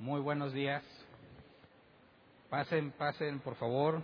[0.00, 0.82] Muy buenos días.
[2.48, 4.00] Pasen, pasen, por favor.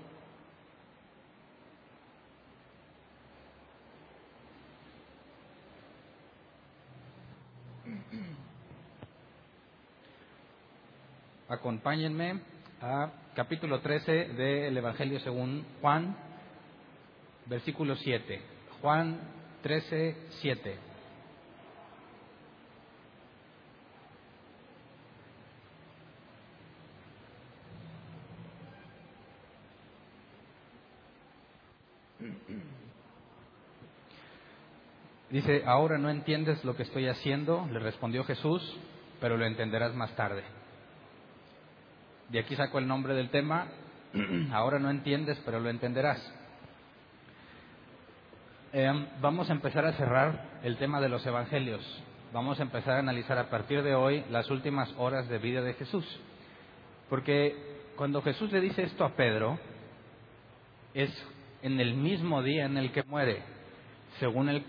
[11.49, 12.43] Acompáñenme
[12.83, 16.15] a capítulo 13 del Evangelio según Juan,
[17.47, 18.43] versículo 7.
[18.83, 19.19] Juan
[19.63, 20.96] 13, 7.
[35.37, 38.63] Dice, ahora no entiendes lo que estoy haciendo, le respondió Jesús,
[39.21, 40.43] pero lo entenderás más tarde.
[42.31, 43.67] De aquí saco el nombre del tema,
[44.51, 46.27] ahora no entiendes, pero lo entenderás.
[48.73, 51.85] Eh, vamos a empezar a cerrar el tema de los evangelios.
[52.33, 55.75] Vamos a empezar a analizar a partir de hoy las últimas horas de vida de
[55.75, 56.19] Jesús.
[57.11, 57.55] Porque
[57.97, 59.59] cuando Jesús le dice esto a Pedro,
[60.95, 61.11] es
[61.61, 63.43] en el mismo día en el que muere,
[64.19, 64.65] según el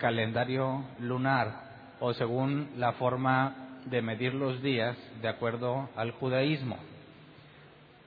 [0.00, 1.70] calendario lunar
[2.00, 6.76] o según la forma de medir los días de acuerdo al judaísmo.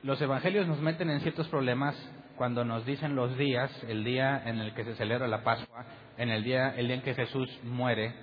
[0.02, 1.96] Los evangelios nos meten en ciertos problemas
[2.36, 5.86] cuando nos dicen los días, el día en el que se celebra la Pascua,
[6.18, 8.14] en el día, el día en que Jesús muere.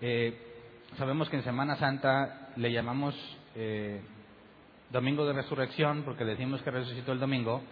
[0.00, 0.38] Eh,
[0.98, 3.14] sabemos que en Semana Santa le llamamos
[3.54, 4.02] eh,
[4.90, 7.62] Domingo de Resurrección porque decimos que resucitó el domingo,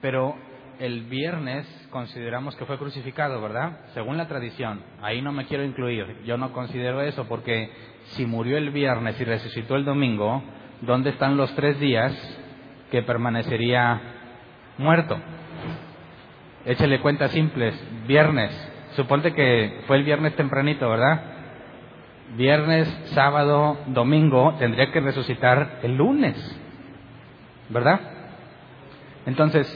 [0.00, 0.34] pero
[0.78, 3.80] el viernes consideramos que fue crucificado, ¿verdad?
[3.94, 4.82] Según la tradición.
[5.02, 6.22] Ahí no me quiero incluir.
[6.24, 7.70] Yo no considero eso porque
[8.10, 10.42] si murió el viernes y resucitó el domingo,
[10.82, 12.12] ¿dónde están los tres días
[12.90, 14.00] que permanecería
[14.78, 15.18] muerto?
[16.64, 17.74] Échale cuentas simples.
[18.06, 18.50] Viernes.
[18.92, 21.22] Suponte que fue el viernes tempranito, ¿verdad?
[22.36, 26.36] Viernes, sábado, domingo, tendría que resucitar el lunes,
[27.68, 28.00] ¿verdad?
[29.26, 29.66] Entonces,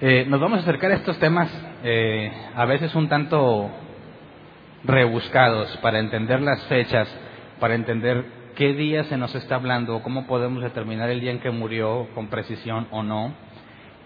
[0.00, 1.50] eh, nos vamos a acercar a estos temas
[1.82, 3.68] eh, a veces un tanto
[4.84, 7.08] rebuscados para entender las fechas,
[7.58, 11.50] para entender qué día se nos está hablando, cómo podemos determinar el día en que
[11.50, 13.34] murió con precisión o no,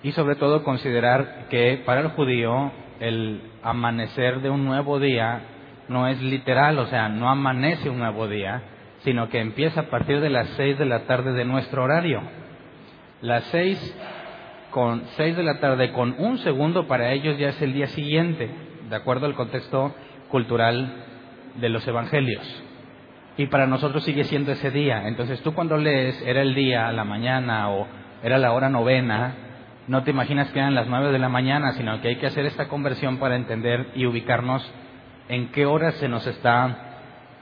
[0.02, 5.42] y sobre todo considerar que para el judío el amanecer de un nuevo día
[5.88, 8.62] no es literal, o sea, no amanece un nuevo día,
[9.04, 12.22] sino que empieza a partir de las seis de la tarde de nuestro horario.
[13.20, 13.78] Las seis
[14.72, 18.50] con seis de la tarde con un segundo para ellos ya es el día siguiente,
[18.88, 19.94] de acuerdo al contexto
[20.28, 21.04] cultural
[21.60, 22.42] de los evangelios.
[23.36, 25.06] Y para nosotros sigue siendo ese día.
[25.06, 27.86] Entonces tú cuando lees era el día, la mañana o
[28.22, 29.34] era la hora novena,
[29.88, 32.46] no te imaginas que eran las nueve de la mañana, sino que hay que hacer
[32.46, 34.68] esta conversión para entender y ubicarnos
[35.28, 36.78] en qué hora se nos está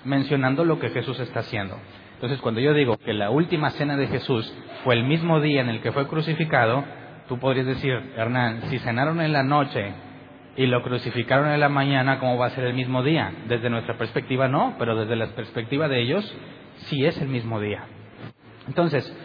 [0.05, 1.77] mencionando lo que Jesús está haciendo.
[2.15, 4.53] Entonces cuando yo digo que la última cena de Jesús
[4.85, 6.85] fue el mismo día en el que fue crucificado,
[7.31, 9.93] Tú podrías decir, Hernán, si cenaron en la noche
[10.57, 13.33] y lo crucificaron en la mañana, ¿cómo va a ser el mismo día?
[13.47, 16.37] Desde nuestra perspectiva no, pero desde la perspectiva de ellos
[16.89, 17.85] sí es el mismo día.
[18.67, 19.17] Entonces,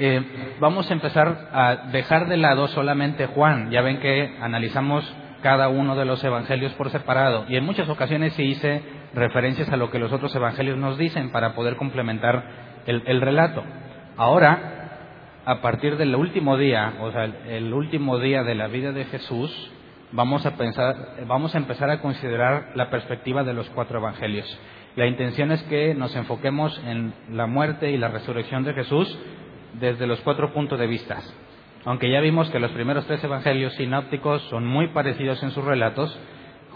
[0.00, 3.70] eh, vamos a empezar a dejar de lado solamente Juan.
[3.70, 5.08] Ya ven que analizamos
[5.40, 8.82] cada uno de los evangelios por separado y en muchas ocasiones sí hice
[9.14, 12.42] referencias a lo que los otros evangelios nos dicen para poder complementar
[12.86, 13.62] el, el relato.
[14.16, 14.81] Ahora
[15.44, 19.50] a partir del último día, o sea, el último día de la vida de Jesús,
[20.12, 20.94] vamos a, pensar,
[21.26, 24.46] vamos a empezar a considerar la perspectiva de los cuatro evangelios.
[24.94, 29.18] La intención es que nos enfoquemos en la muerte y la resurrección de Jesús
[29.80, 31.18] desde los cuatro puntos de vista.
[31.84, 36.16] Aunque ya vimos que los primeros tres evangelios sinópticos son muy parecidos en sus relatos,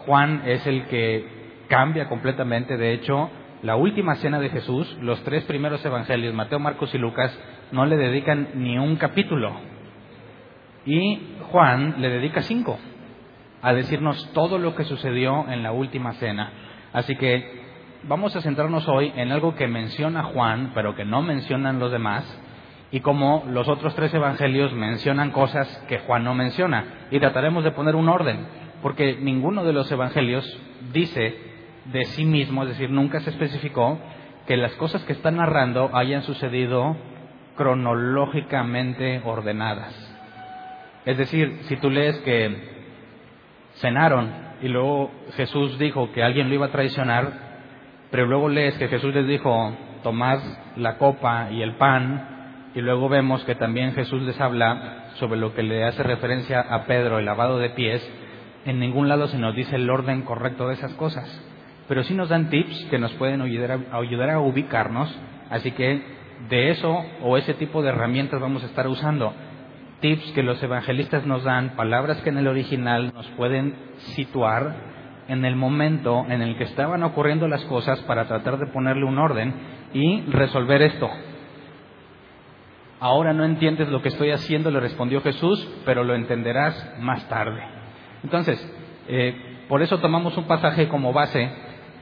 [0.07, 1.29] Juan es el que
[1.69, 2.77] cambia completamente.
[2.77, 3.31] De hecho,
[3.63, 7.37] la última cena de Jesús, los tres primeros evangelios, Mateo, Marcos y Lucas,
[7.73, 9.55] no le dedican ni un capítulo.
[10.85, 11.21] Y
[11.51, 12.79] Juan le dedica cinco
[13.63, 16.53] a decirnos todo lo que sucedió en la última cena.
[16.93, 17.65] Así que
[18.05, 22.25] vamos a centrarnos hoy en algo que menciona Juan, pero que no mencionan los demás,
[22.93, 27.09] y como los otros tres evangelios mencionan cosas que Juan no menciona.
[27.11, 28.47] Y trataremos de poner un orden,
[28.83, 30.45] porque ninguno de los evangelios
[30.93, 31.35] dice
[31.87, 33.99] de sí mismo, es decir, nunca se especificó
[34.47, 36.97] que las cosas que está narrando hayan sucedido
[37.57, 39.95] cronológicamente ordenadas.
[41.05, 42.57] Es decir, si tú lees que
[43.77, 44.31] cenaron
[44.61, 47.33] y luego Jesús dijo que alguien lo iba a traicionar,
[48.11, 50.39] pero luego lees que Jesús les dijo, tomad
[50.77, 52.37] la copa y el pan,
[52.75, 56.85] y luego vemos que también Jesús les habla sobre lo que le hace referencia a
[56.85, 58.07] Pedro, el lavado de pies,
[58.65, 61.27] en ningún lado se nos dice el orden correcto de esas cosas,
[61.89, 65.17] pero sí nos dan tips que nos pueden ayudar a, ayudar a ubicarnos,
[65.51, 66.16] así que
[66.49, 69.33] de eso o ese tipo de herramientas vamos a estar usando.
[70.01, 73.75] Tips que los evangelistas nos dan, palabras que en el original nos pueden
[74.15, 74.75] situar
[75.29, 79.19] en el momento en el que estaban ocurriendo las cosas para tratar de ponerle un
[79.19, 79.55] orden
[79.93, 81.11] y resolver esto.
[83.01, 87.63] Ahora no entiendes lo que estoy haciendo, le respondió Jesús, pero lo entenderás más tarde.
[88.23, 88.59] Entonces,
[89.09, 91.51] eh, por eso tomamos un pasaje como base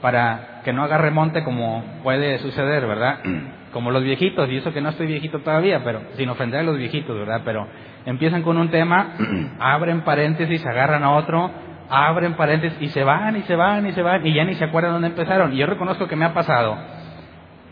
[0.00, 3.20] para que no haga remonte como puede suceder, ¿verdad?
[3.74, 6.78] Como los viejitos, y eso que no estoy viejito todavía, pero sin ofender a los
[6.78, 7.42] viejitos, ¿verdad?
[7.44, 7.66] Pero
[8.06, 9.16] empiezan con un tema,
[9.58, 11.50] abren paréntesis, agarran a otro,
[11.90, 14.64] abren paréntesis y se van y se van y se van y ya ni se
[14.64, 15.52] acuerdan dónde empezaron.
[15.52, 16.78] Y yo reconozco que me ha pasado.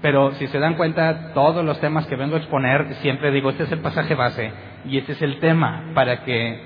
[0.03, 3.63] Pero si se dan cuenta, todos los temas que vengo a exponer, siempre digo, este
[3.63, 4.53] es el pasaje base
[4.85, 6.61] y este es el tema para que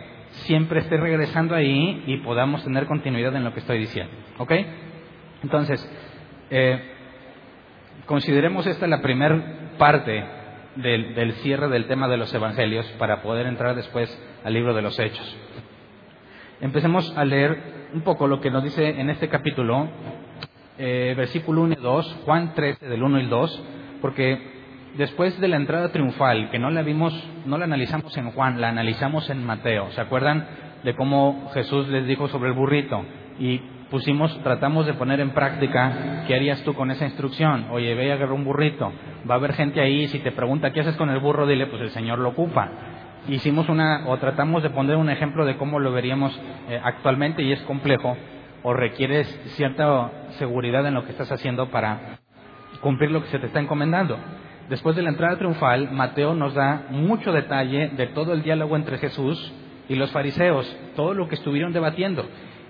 [0.47, 4.13] siempre esté regresando ahí y podamos tener continuidad en lo que estoy diciendo.
[4.39, 4.53] ¿Ok?
[5.43, 5.87] Entonces,
[6.51, 6.96] eh,
[8.07, 10.25] consideremos esta la primera parte
[10.77, 14.11] del, cierre del tema de los evangelios para poder entrar después
[14.45, 15.37] al libro de los hechos.
[16.61, 19.89] Empecemos a leer un poco lo que nos dice en este capítulo,
[20.79, 23.63] eh, versículo 1 y 2, Juan 13 del 1 y 2,
[24.01, 24.57] porque
[24.97, 27.13] después de la entrada triunfal, que no la vimos,
[27.45, 29.91] no la analizamos en Juan, la analizamos en Mateo.
[29.93, 30.47] ¿Se acuerdan
[30.83, 33.05] de cómo Jesús les dijo sobre el burrito?
[33.39, 33.59] Y
[33.91, 37.67] pusimos, tratamos de poner en práctica qué harías tú con esa instrucción.
[37.71, 38.93] Oye, ve a agarrar un burrito.
[39.29, 41.83] Va a haber gente ahí, si te pregunta qué haces con el burro, dile, pues
[41.83, 42.71] el Señor lo ocupa.
[43.29, 46.39] Hicimos una, o tratamos de poner un ejemplo de cómo lo veríamos
[46.69, 48.17] eh, actualmente y es complejo,
[48.63, 52.19] o requieres cierta seguridad en lo que estás haciendo para
[52.81, 54.17] cumplir lo que se te está encomendando.
[54.69, 58.99] Después de la entrada triunfal, Mateo nos da mucho detalle de todo el diálogo entre
[58.99, 59.53] Jesús
[59.89, 62.25] y los fariseos, todo lo que estuvieron debatiendo.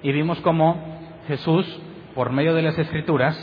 [0.06, 1.66] Y vimos cómo Jesús,
[2.14, 3.36] por medio de las escrituras,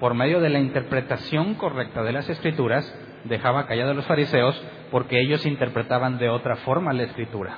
[0.00, 2.84] por medio de la interpretación correcta de las escrituras,
[3.24, 7.56] dejaba callados a los fariseos porque ellos interpretaban de otra forma la escritura.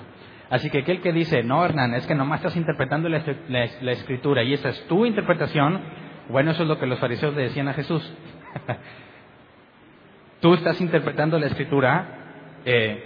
[0.48, 4.44] Así que aquel que dice, no, Hernán, es que nomás estás interpretando la, la, escritura
[4.44, 5.82] y esa es tu interpretación,
[6.28, 8.16] bueno, eso es lo que los fariseos le decían a Jesús.
[10.40, 13.02] Tú estás interpretando la escritura eh,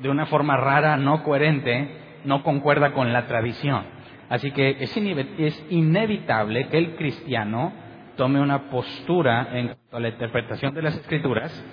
[0.00, 3.95] de una forma rara, no coherente, no concuerda con la tradición.
[4.28, 4.96] Así que es,
[5.38, 7.72] es inevitable que el cristiano
[8.16, 11.64] tome una postura en cuanto a la interpretación de las escrituras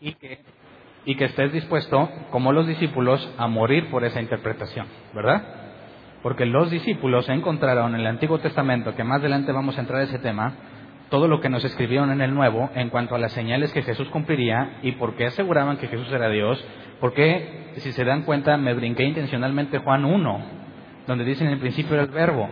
[0.00, 0.40] y que
[1.06, 5.40] y estés dispuesto, como los discípulos, a morir por esa interpretación, ¿verdad?
[6.20, 10.04] Porque los discípulos encontraron en el Antiguo Testamento, que más adelante vamos a entrar a
[10.04, 10.54] ese tema,
[11.08, 14.08] todo lo que nos escribieron en el Nuevo en cuanto a las señales que Jesús
[14.08, 16.62] cumpliría y por qué aseguraban que Jesús era Dios,
[17.00, 20.65] porque, si se dan cuenta, me brinqué intencionalmente Juan 1,
[21.06, 22.48] donde dice en el principio era el verbo,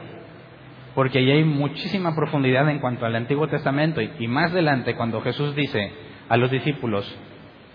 [0.94, 5.20] porque ahí hay muchísima profundidad en cuanto al Antiguo Testamento y, y más adelante cuando
[5.20, 5.92] Jesús dice
[6.28, 7.12] a los discípulos,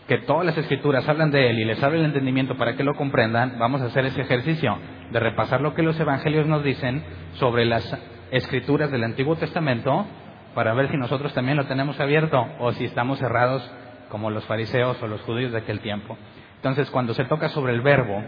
[0.09, 2.95] que todas las escrituras hablan de Él y les abre el entendimiento para que lo
[2.95, 4.75] comprendan, vamos a hacer ese ejercicio
[5.11, 7.95] de repasar lo que los evangelios nos dicen sobre las
[8.31, 10.07] escrituras del Antiguo Testamento
[10.55, 13.69] para ver si nosotros también lo tenemos abierto o si estamos cerrados
[14.09, 16.17] como los fariseos o los judíos de aquel tiempo.
[16.55, 18.23] Entonces, cuando se toca sobre el verbo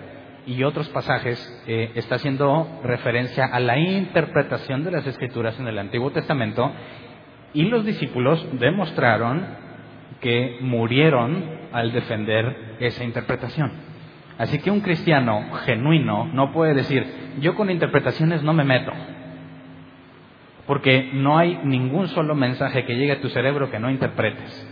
[0.46, 5.78] y otros pasajes, eh, está haciendo referencia a la interpretación de las escrituras en el
[5.78, 6.72] Antiguo Testamento
[7.54, 9.46] y los discípulos demostraron
[10.20, 13.72] que murieron al defender esa interpretación.
[14.38, 17.06] Así que un cristiano genuino no puede decir,
[17.40, 18.92] yo con interpretaciones no me meto,
[20.66, 24.71] porque no hay ningún solo mensaje que llegue a tu cerebro que no interpretes.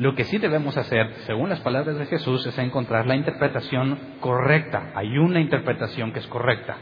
[0.00, 4.92] Lo que sí debemos hacer, según las palabras de Jesús, es encontrar la interpretación correcta.
[4.94, 6.78] Hay una interpretación que es correcta.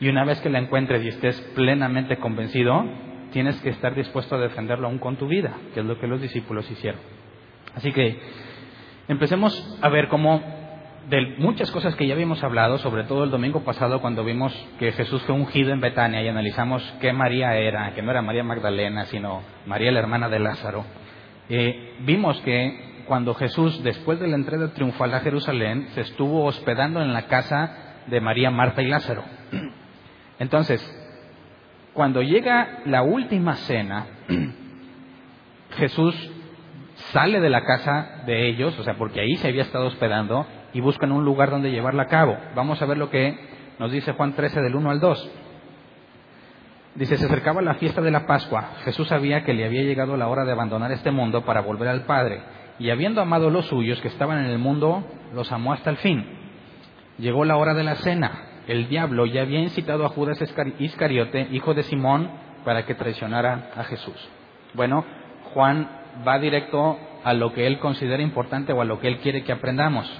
[0.00, 2.84] Y una vez que la encuentres y estés plenamente convencido,
[3.30, 6.20] tienes que estar dispuesto a defenderlo aún con tu vida, que es lo que los
[6.20, 7.00] discípulos hicieron.
[7.76, 8.18] Así que
[9.06, 10.42] empecemos a ver cómo
[11.08, 14.90] de muchas cosas que ya habíamos hablado, sobre todo el domingo pasado cuando vimos que
[14.90, 19.04] Jesús fue ungido en Betania y analizamos qué María era, que no era María Magdalena,
[19.04, 20.84] sino María la hermana de Lázaro,
[21.48, 27.00] eh, vimos que cuando Jesús, después de la entrada triunfal a Jerusalén, se estuvo hospedando
[27.00, 29.22] en la casa de María, Marta y Lázaro.
[30.38, 30.82] Entonces,
[31.92, 34.06] cuando llega la última cena,
[35.76, 36.14] Jesús
[37.12, 40.80] sale de la casa de ellos, o sea, porque ahí se había estado hospedando, y
[40.80, 42.36] buscan un lugar donde llevarla a cabo.
[42.54, 43.38] Vamos a ver lo que
[43.78, 45.30] nos dice Juan 13 del 1 al 2.
[46.96, 48.70] Dice, se acercaba la fiesta de la Pascua.
[48.84, 52.04] Jesús sabía que le había llegado la hora de abandonar este mundo para volver al
[52.06, 52.40] Padre.
[52.78, 56.24] Y habiendo amado los suyos que estaban en el mundo, los amó hasta el fin.
[57.18, 58.32] Llegó la hora de la cena.
[58.66, 60.42] El diablo ya había incitado a Judas
[60.78, 62.30] Iscariote, hijo de Simón,
[62.64, 64.16] para que traicionara a Jesús.
[64.72, 65.04] Bueno,
[65.52, 65.88] Juan
[66.26, 69.52] va directo a lo que él considera importante o a lo que él quiere que
[69.52, 70.10] aprendamos.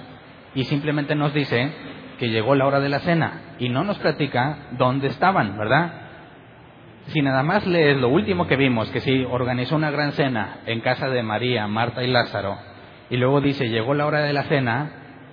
[0.54, 1.72] Y simplemente nos dice
[2.18, 6.05] que llegó la hora de la cena y no nos platica dónde estaban, ¿verdad?
[7.08, 10.80] Si nada más lees lo último que vimos, que si organizó una gran cena en
[10.80, 12.58] casa de María, Marta y Lázaro,
[13.10, 14.90] y luego dice llegó la hora de la cena,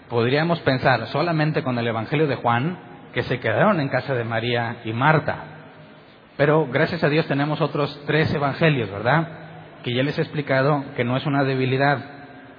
[0.07, 2.77] podríamos pensar solamente con el Evangelio de Juan
[3.13, 5.53] que se quedaron en casa de María y Marta.
[6.37, 9.27] Pero gracias a Dios tenemos otros tres evangelios, ¿verdad?
[9.83, 11.99] Que ya les he explicado que no es una debilidad,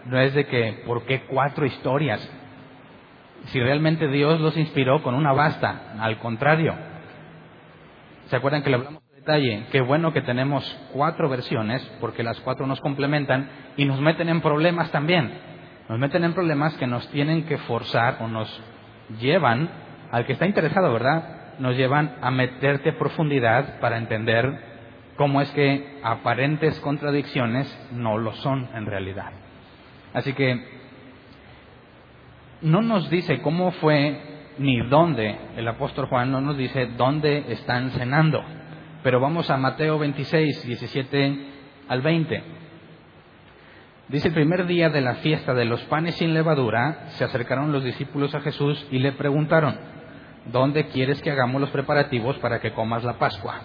[0.06, 2.28] no es de que, ¿por qué cuatro historias?
[3.46, 6.74] Si realmente Dios los inspiró con una basta, al contrario.
[8.26, 9.64] ¿Se acuerdan que le hablamos detalle?
[9.72, 10.62] Qué bueno que tenemos
[10.92, 15.32] cuatro versiones, porque las cuatro nos complementan y nos meten en problemas también.
[15.88, 18.62] Nos meten en problemas que nos tienen que forzar o nos
[19.18, 19.70] llevan,
[20.10, 21.56] al que está interesado, ¿verdad?
[21.58, 24.60] Nos llevan a meterte profundidad para entender
[25.16, 29.32] cómo es que aparentes contradicciones no lo son en realidad.
[30.12, 30.68] Así que
[32.60, 37.90] no nos dice cómo fue ni dónde, el apóstol Juan no nos dice dónde están
[37.90, 38.44] cenando,
[39.04, 41.38] pero vamos a Mateo 26, 17
[41.88, 42.42] al 20.
[44.08, 47.84] Dice el primer día de la fiesta de los panes sin levadura, se acercaron los
[47.84, 49.76] discípulos a Jesús y le preguntaron,
[50.50, 53.60] ¿dónde quieres que hagamos los preparativos para que comas la Pascua?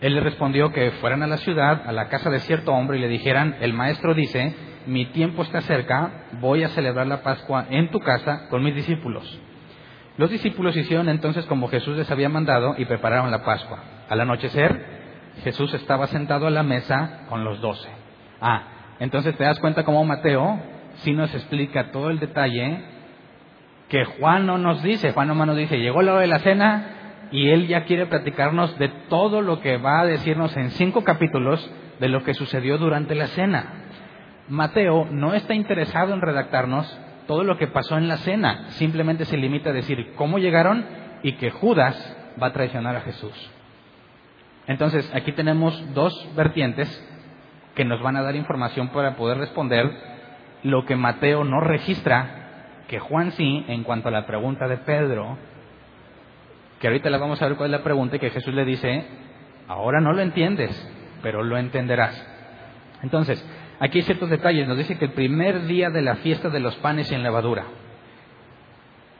[0.00, 3.02] Él le respondió que fueran a la ciudad, a la casa de cierto hombre, y
[3.02, 4.52] le dijeran, el maestro dice,
[4.86, 9.40] mi tiempo está cerca, voy a celebrar la Pascua en tu casa con mis discípulos.
[10.16, 13.80] Los discípulos hicieron entonces como Jesús les había mandado y prepararon la Pascua.
[14.08, 14.84] Al anochecer,
[15.42, 17.88] Jesús estaba sentado a la mesa con los doce.
[18.40, 18.62] Ah,
[19.00, 20.60] entonces te das cuenta cómo Mateo
[20.98, 22.84] sí nos explica todo el detalle
[23.88, 25.12] que Juan no nos dice.
[25.12, 26.86] Juan no nos dice, llegó la hora de la cena
[27.32, 31.68] y él ya quiere platicarnos de todo lo que va a decirnos en cinco capítulos
[31.98, 33.66] de lo que sucedió durante la cena.
[34.48, 39.36] Mateo no está interesado en redactarnos todo lo que pasó en la cena, simplemente se
[39.36, 40.84] limita a decir cómo llegaron
[41.22, 43.50] y que Judas va a traicionar a Jesús.
[44.66, 46.88] Entonces, aquí tenemos dos vertientes
[47.74, 49.90] que nos van a dar información para poder responder
[50.62, 55.36] lo que Mateo no registra, que Juan sí, en cuanto a la pregunta de Pedro,
[56.80, 59.06] que ahorita le vamos a ver cuál es la pregunta y que Jesús le dice,
[59.68, 60.70] ahora no lo entiendes,
[61.22, 62.26] pero lo entenderás.
[63.02, 63.44] Entonces,
[63.84, 64.66] Aquí hay ciertos detalles.
[64.66, 67.66] Nos dice que el primer día de la fiesta de los panes sin levadura.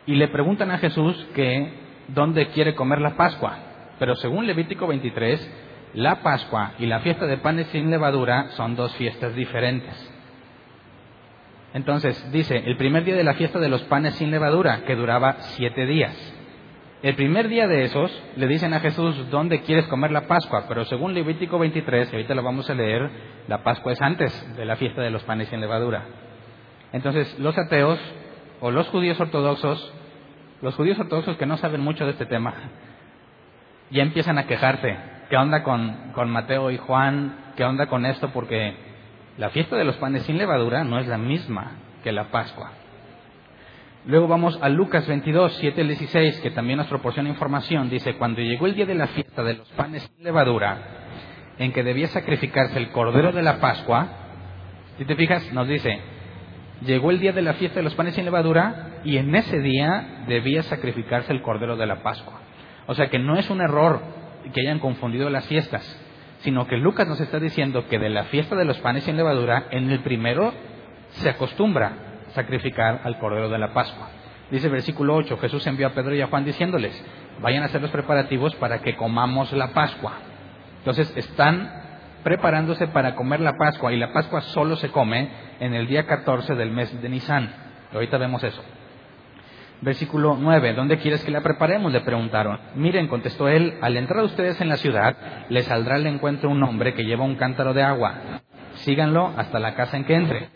[0.07, 1.71] Y le preguntan a Jesús que
[2.09, 3.59] dónde quiere comer la Pascua.
[3.99, 5.51] Pero según Levítico 23,
[5.93, 10.11] la Pascua y la fiesta de panes sin levadura son dos fiestas diferentes.
[11.75, 15.37] Entonces dice, el primer día de la fiesta de los panes sin levadura, que duraba
[15.41, 16.34] siete días.
[17.05, 20.65] El primer día de esos le dicen a Jesús, ¿dónde quieres comer la Pascua?
[20.67, 23.11] Pero según Levítico 23, y ahorita lo vamos a leer,
[23.47, 26.07] la Pascua es antes de la fiesta de los panes sin levadura.
[26.95, 28.01] Entonces, los ateos
[28.63, 29.93] o los judíos ortodoxos,
[30.63, 32.55] los judíos ortodoxos que no saben mucho de este tema,
[33.91, 34.97] ya empiezan a quejarse.
[35.29, 37.53] ¿Qué onda con, con Mateo y Juan?
[37.55, 38.31] ¿Qué onda con esto?
[38.31, 38.77] Porque
[39.37, 42.73] la fiesta de los panes sin levadura no es la misma que la Pascua.
[44.07, 47.89] Luego vamos a Lucas 22, 7 al 16, que también nos proporciona información.
[47.89, 50.77] Dice, cuando llegó el día de la fiesta de los panes sin levadura,
[51.59, 54.09] en que debía sacrificarse el cordero de la Pascua,
[54.99, 56.01] si te fijas, nos dice,
[56.85, 60.25] llegó el día de la fiesta de los panes sin levadura y en ese día
[60.29, 62.41] debía sacrificarse el cordero de la Pascua.
[62.87, 64.03] O sea que no es un error
[64.53, 65.83] que hayan confundido las fiestas,
[66.41, 69.69] sino que Lucas nos está diciendo que de la fiesta de los panes sin levadura,
[69.71, 70.53] en el primero
[71.13, 74.09] se acostumbra sacrificar al Cordero de la Pascua.
[74.51, 77.03] Dice versículo 8, Jesús envió a Pedro y a Juan diciéndoles,
[77.41, 80.13] vayan a hacer los preparativos para que comamos la Pascua.
[80.79, 81.71] Entonces están
[82.23, 86.55] preparándose para comer la Pascua y la Pascua solo se come en el día 14
[86.55, 87.51] del mes de Nisan.
[87.93, 88.63] ahorita vemos eso.
[89.81, 91.93] Versículo 9, ¿dónde quieres que la preparemos?
[91.93, 92.59] Le preguntaron.
[92.75, 95.15] Miren, contestó él, al entrar ustedes en la ciudad,
[95.51, 98.41] les saldrá al encuentro un hombre que lleva un cántaro de agua.
[98.77, 100.49] Síganlo hasta la casa en que entre.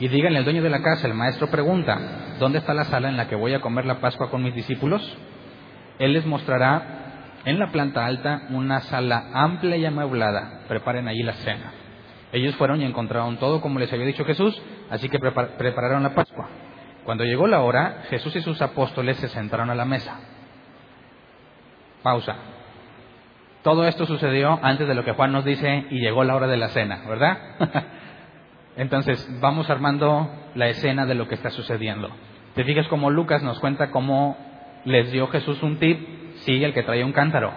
[0.00, 1.98] Y díganle al dueño de la casa, el maestro pregunta,
[2.38, 5.02] ¿dónde está la sala en la que voy a comer la Pascua con mis discípulos?
[5.98, 6.98] Él les mostrará
[7.44, 10.60] en la planta alta una sala amplia y amueblada.
[10.68, 11.72] Preparen allí la cena.
[12.30, 16.48] Ellos fueron y encontraron todo como les había dicho Jesús, así que prepararon la Pascua.
[17.04, 20.20] Cuando llegó la hora, Jesús y sus apóstoles se sentaron a la mesa.
[22.04, 22.36] Pausa.
[23.64, 26.56] Todo esto sucedió antes de lo que Juan nos dice y llegó la hora de
[26.56, 27.38] la cena, ¿verdad?
[28.78, 32.08] Entonces, vamos armando la escena de lo que está sucediendo.
[32.54, 34.36] Te fijas como Lucas nos cuenta cómo
[34.84, 35.98] les dio Jesús un tip,
[36.36, 37.52] sí, el que traía un cántaro,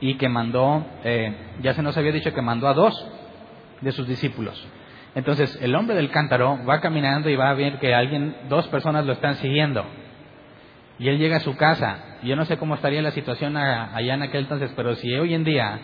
[0.00, 2.94] y que mandó, eh, ya se nos había dicho que mandó a dos
[3.80, 4.62] de sus discípulos.
[5.14, 9.06] Entonces, el hombre del cántaro va caminando y va a ver que alguien, dos personas
[9.06, 9.86] lo están siguiendo.
[10.98, 12.18] Y él llega a su casa.
[12.24, 15.44] Yo no sé cómo estaría la situación allá en aquel entonces, pero si hoy en
[15.44, 15.80] día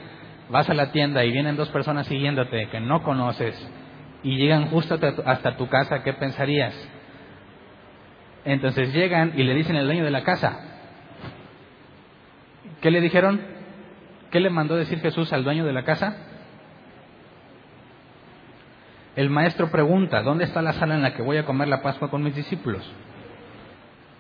[0.50, 3.56] vas a la tienda y vienen dos personas siguiéndote que no conoces
[4.22, 6.74] y llegan justo hasta tu casa, ¿qué pensarías?
[8.44, 10.58] Entonces llegan y le dicen al dueño de la casa.
[12.80, 13.40] ¿Qué le dijeron?
[14.30, 16.16] ¿Qué le mandó decir Jesús al dueño de la casa?
[19.16, 22.10] El maestro pregunta, ¿dónde está la sala en la que voy a comer la Pascua
[22.10, 22.88] con mis discípulos?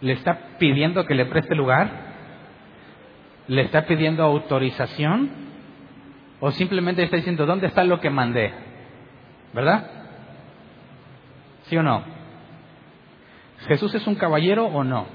[0.00, 1.90] ¿Le está pidiendo que le preste lugar?
[3.46, 5.30] ¿Le está pidiendo autorización?
[6.40, 8.52] ¿O simplemente está diciendo, ¿dónde está lo que mandé?
[9.52, 9.90] ¿Verdad?
[11.64, 12.02] ¿Sí o no?
[13.66, 15.06] ¿Jesús es un caballero o no?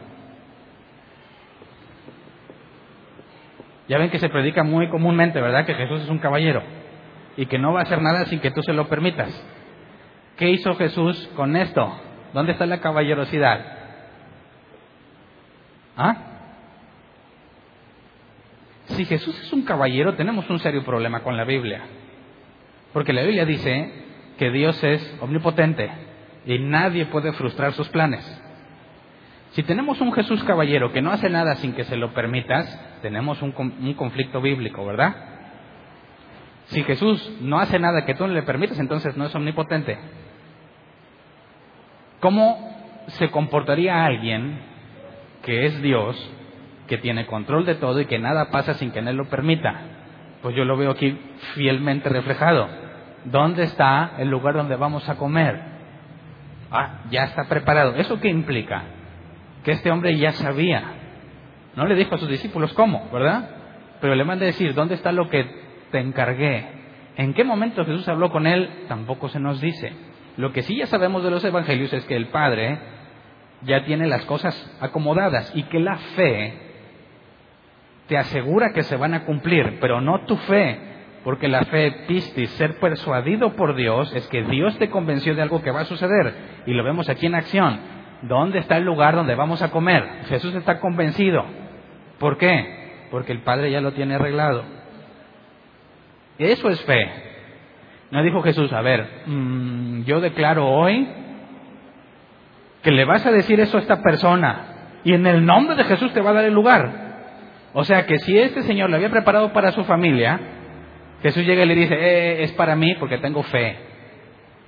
[3.87, 5.65] Ya ven que se predica muy comúnmente, ¿verdad?
[5.65, 6.63] Que Jesús es un caballero
[7.35, 9.29] y que no va a hacer nada sin que tú se lo permitas.
[10.37, 11.99] ¿Qué hizo Jesús con esto?
[12.33, 13.59] ¿Dónde está la caballerosidad?
[15.97, 16.15] ¿Ah?
[18.85, 21.81] Si Jesús es un caballero, tenemos un serio problema con la Biblia.
[22.91, 23.91] Porque la Biblia dice
[24.37, 25.89] que Dios es omnipotente
[26.45, 28.23] y nadie puede frustrar sus planes.
[29.51, 32.65] Si tenemos un Jesús caballero que no hace nada sin que se lo permitas,
[33.01, 35.15] tenemos un, un conflicto bíblico, ¿verdad?
[36.65, 39.97] Si Jesús no hace nada que tú no le permitas, entonces no es omnipotente.
[42.19, 42.73] ¿Cómo
[43.07, 44.59] se comportaría alguien
[45.43, 46.17] que es Dios,
[46.87, 49.81] que tiene control de todo y que nada pasa sin que Él lo permita?
[50.41, 51.17] Pues yo lo veo aquí
[51.53, 52.67] fielmente reflejado.
[53.25, 55.61] ¿Dónde está el lugar donde vamos a comer?
[56.71, 57.95] Ah, ya está preparado.
[57.95, 58.83] ¿Eso qué implica?
[59.63, 60.83] Que este hombre ya sabía.
[61.75, 63.49] No le dijo a sus discípulos cómo, ¿verdad?
[64.01, 65.45] Pero le manda a decir, ¿dónde está lo que
[65.91, 66.65] te encargué?
[67.15, 68.85] ¿En qué momento Jesús habló con él?
[68.87, 69.93] Tampoco se nos dice.
[70.37, 72.79] Lo que sí ya sabemos de los evangelios es que el Padre
[73.61, 76.53] ya tiene las cosas acomodadas y que la fe
[78.07, 80.79] te asegura que se van a cumplir, pero no tu fe,
[81.23, 85.61] porque la fe pistis, ser persuadido por Dios, es que Dios te convenció de algo
[85.61, 86.33] que va a suceder
[86.65, 87.79] y lo vemos aquí en acción.
[88.23, 90.03] ¿Dónde está el lugar donde vamos a comer?
[90.27, 91.45] Jesús está convencido.
[92.19, 93.07] ¿Por qué?
[93.11, 94.63] Porque el Padre ya lo tiene arreglado.
[96.37, 97.09] Eso es fe.
[98.11, 101.07] No dijo Jesús, a ver, mm, yo declaro hoy
[102.81, 106.13] que le vas a decir eso a esta persona y en el nombre de Jesús
[106.13, 107.03] te va a dar el lugar.
[107.73, 110.39] O sea que si este Señor lo había preparado para su familia,
[111.23, 113.77] Jesús llega y le dice, eh, es para mí porque tengo fe.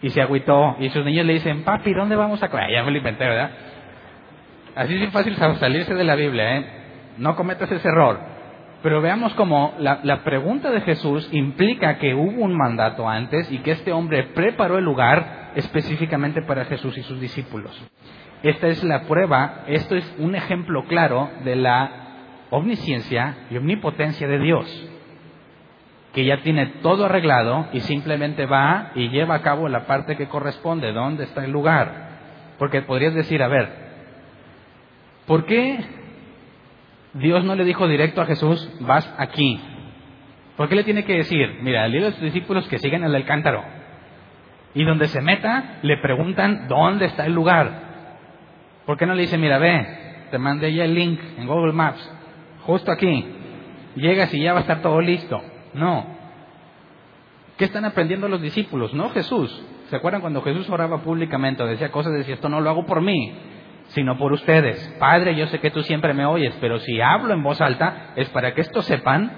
[0.02, 0.78] Y se agüitó.
[0.80, 2.72] Y sus niños le dicen, papi, ¿dónde vamos a comer?
[2.72, 3.52] Ya me lo inventé, ¿verdad?
[4.76, 6.65] Así es fácil salirse de la Biblia, ¿eh?
[7.18, 8.20] No cometas ese error.
[8.86, 13.72] Pero veamos cómo la, pregunta de Jesús implica que hubo un mandato antes y que
[13.72, 17.72] este hombre preparó el lugar específicamente para Jesús y sus discípulos.
[18.44, 21.89] Esta es la prueba, esto es un ejemplo claro de la
[22.52, 24.89] omnisciencia y omnipotencia de Dios,
[26.15, 30.28] que ya tiene todo arreglado y simplemente va y lleva a cabo la parte que
[30.28, 32.10] corresponde, dónde está el lugar.
[32.58, 33.69] Porque podrías decir, a ver,
[35.28, 35.78] ¿por qué
[37.15, 39.60] Dios no le dijo directo a Jesús, vas aquí.
[40.58, 41.60] ¿Por qué le tiene que decir?
[41.62, 43.63] Mira, dile a sus discípulos que sigan el cántaro.
[44.73, 47.71] Y donde se meta, le preguntan dónde está el lugar.
[48.86, 52.10] ¿Por qué no le dice, mira, ve, te mandé ya el link en Google Maps,
[52.63, 53.25] justo aquí.
[53.95, 55.41] Llegas y ya va a estar todo listo.
[55.76, 56.06] No.
[57.58, 58.94] ¿Qué están aprendiendo los discípulos?
[58.94, 59.66] No Jesús.
[59.90, 62.14] ¿Se acuerdan cuando Jesús oraba públicamente decía cosas?
[62.14, 63.34] Decía, esto no lo hago por mí,
[63.88, 64.96] sino por ustedes.
[65.00, 68.30] Padre, yo sé que tú siempre me oyes, pero si hablo en voz alta es
[68.30, 69.32] para que estos sepan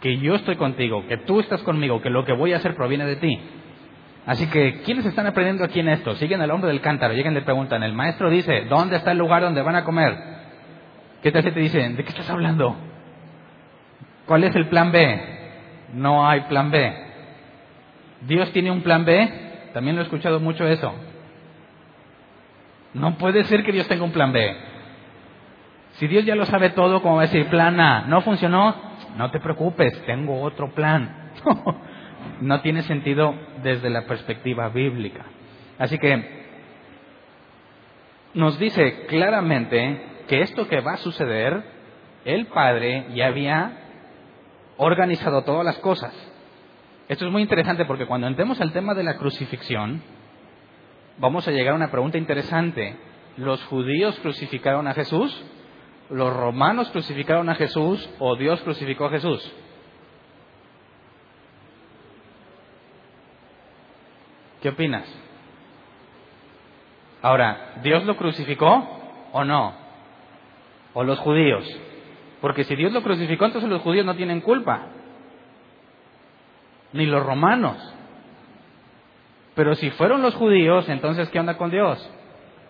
[0.00, 3.04] que yo estoy contigo, que tú estás conmigo, que lo que voy a hacer proviene
[3.04, 3.38] de ti.
[4.26, 6.14] Así que, ¿quiénes están aprendiendo aquí en esto?
[6.16, 9.18] Siguen al hombre del cántaro, llegan y le preguntan, el maestro dice, ¿dónde está el
[9.18, 10.16] lugar donde van a comer?
[11.22, 12.89] ¿Qué si te dicen, ¿de qué estás hablando?
[14.30, 15.20] ¿Cuál es el plan B?
[15.92, 16.94] No hay plan B.
[18.28, 19.28] ¿Dios tiene un plan B?
[19.74, 20.94] También lo he escuchado mucho eso.
[22.94, 24.56] No puede ser que Dios tenga un plan B.
[25.94, 28.76] Si Dios ya lo sabe todo, como va a decir, plan A, no funcionó,
[29.16, 31.32] no te preocupes, tengo otro plan.
[32.40, 35.24] no tiene sentido desde la perspectiva bíblica.
[35.76, 36.46] Así que
[38.34, 41.64] nos dice claramente que esto que va a suceder,
[42.24, 43.79] el Padre ya había
[44.86, 46.14] organizado todas las cosas.
[47.08, 50.02] Esto es muy interesante porque cuando entremos al tema de la crucifixión,
[51.18, 52.96] vamos a llegar a una pregunta interesante.
[53.36, 55.44] ¿Los judíos crucificaron a Jesús?
[56.08, 59.52] ¿Los romanos crucificaron a Jesús o Dios crucificó a Jesús?
[64.62, 65.06] ¿Qué opinas?
[67.22, 68.88] Ahora, ¿Dios lo crucificó
[69.32, 69.74] o no?
[70.94, 71.66] ¿O los judíos?
[72.40, 74.86] Porque si Dios lo crucificó, entonces los judíos no tienen culpa.
[76.92, 77.76] Ni los romanos.
[79.54, 82.10] Pero si fueron los judíos, entonces ¿qué onda con Dios?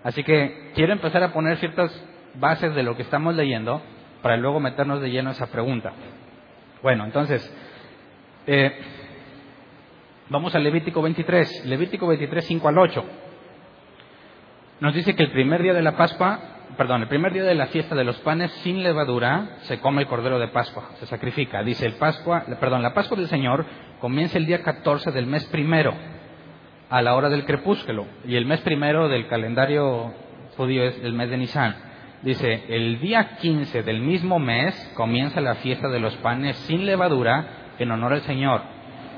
[0.02, 1.92] Así que quiero empezar a poner ciertas
[2.34, 3.82] bases de lo que estamos leyendo
[4.22, 5.92] para luego meternos de lleno a esa pregunta.
[6.82, 7.42] Bueno, entonces,
[8.46, 8.72] eh,
[10.28, 11.66] vamos al Levítico 23.
[11.66, 13.04] Levítico 23, 5 al 8
[14.80, 16.40] nos dice que el primer día de la Pascua,
[16.76, 20.08] perdón, el primer día de la fiesta de los panes sin levadura, se come el
[20.08, 21.62] cordero de Pascua, se sacrifica.
[21.62, 23.66] Dice el Pascua, perdón, la Pascua del Señor
[24.00, 25.94] comienza el día 14 del mes primero,
[26.88, 30.12] a la hora del crepúsculo, y el mes primero del calendario
[30.56, 31.76] judío es el mes de Nisan.
[32.22, 37.74] Dice, el día 15 del mismo mes comienza la fiesta de los panes sin levadura
[37.78, 38.60] en honor al Señor.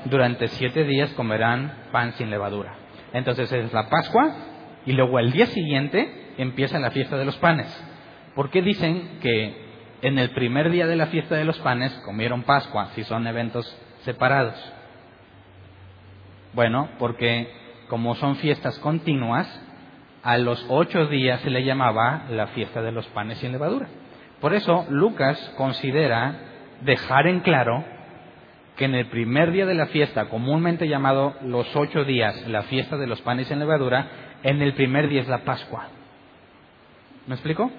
[0.05, 2.75] Durante siete días comerán pan sin levadura.
[3.11, 4.35] Entonces es la Pascua
[4.85, 7.67] y luego al día siguiente empieza la fiesta de los panes.
[8.35, 9.55] ¿Por qué dicen que
[10.01, 13.65] en el primer día de la fiesta de los panes comieron Pascua si son eventos
[14.03, 14.55] separados?
[16.53, 17.49] Bueno, porque
[17.87, 19.47] como son fiestas continuas,
[20.23, 23.87] a los ocho días se le llamaba la fiesta de los panes sin levadura.
[24.39, 26.35] Por eso Lucas considera
[26.81, 27.83] dejar en claro
[28.77, 32.97] que en el primer día de la fiesta, comúnmente llamado los ocho días, la fiesta
[32.97, 34.07] de los panes sin levadura,
[34.43, 35.87] en el primer día es la Pascua.
[37.27, 37.71] ¿Me explico?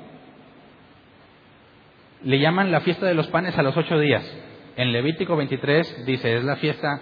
[2.23, 4.25] Le llaman la fiesta de los panes a los ocho días.
[4.77, 7.01] En Levítico 23 dice, es la fiesta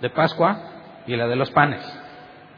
[0.00, 1.80] de Pascua y la de los panes.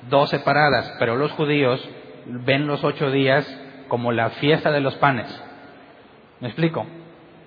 [0.09, 1.89] Dos separadas, pero los judíos
[2.27, 3.47] ven los ocho días
[3.87, 5.29] como la fiesta de los panes.
[6.41, 6.85] ¿Me explico?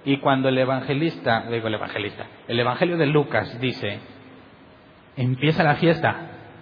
[0.06, 4.00] Y cuando el evangelista, digo el evangelista, el evangelio de Lucas dice,
[5.18, 6.16] empieza la fiesta,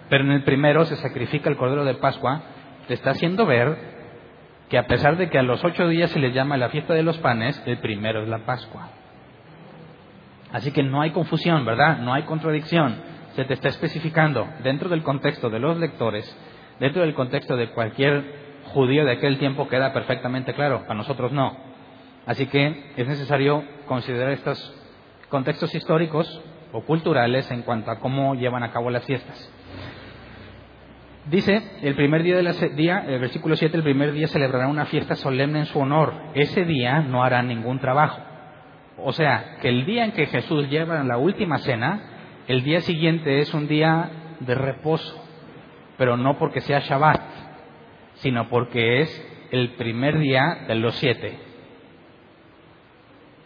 [0.08, 2.42] pero en el primero se sacrifica el cordero de Pascua,
[2.88, 3.91] te está haciendo ver
[4.72, 7.02] que a pesar de que a los ocho días se les llama la fiesta de
[7.02, 8.88] los panes, el primero es la Pascua.
[10.50, 11.98] Así que no hay confusión, ¿verdad?
[11.98, 12.96] No hay contradicción.
[13.36, 16.24] Se te está especificando dentro del contexto de los lectores,
[16.80, 21.54] dentro del contexto de cualquier judío de aquel tiempo queda perfectamente claro, a nosotros no.
[22.24, 24.74] Así que es necesario considerar estos
[25.28, 26.40] contextos históricos
[26.72, 29.52] o culturales en cuanto a cómo llevan a cabo las fiestas.
[31.26, 35.14] Dice, el primer día del día, el versículo 7, el primer día celebrará una fiesta
[35.14, 36.12] solemne en su honor.
[36.34, 38.20] Ese día no hará ningún trabajo.
[38.98, 42.00] O sea, que el día en que Jesús lleva la última cena,
[42.48, 45.24] el día siguiente es un día de reposo,
[45.96, 47.22] pero no porque sea Shabbat,
[48.14, 51.38] sino porque es el primer día de los siete.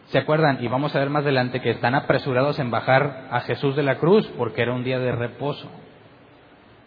[0.06, 0.62] ¿Se acuerdan?
[0.62, 3.98] Y vamos a ver más adelante que están apresurados en bajar a Jesús de la
[3.98, 5.70] cruz porque era un día de reposo.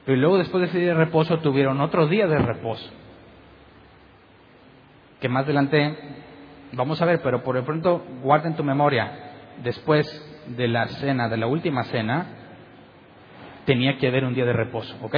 [0.10, 2.90] Y luego después de ese día de reposo tuvieron otro día de reposo.
[5.22, 5.96] Que más adelante
[6.72, 9.12] vamos a ver, pero por de pronto guarda en tu memoria,
[9.62, 10.08] después
[10.48, 12.26] de la cena, de la última cena,
[13.66, 15.16] tenía que haber un día de reposo, ¿ok?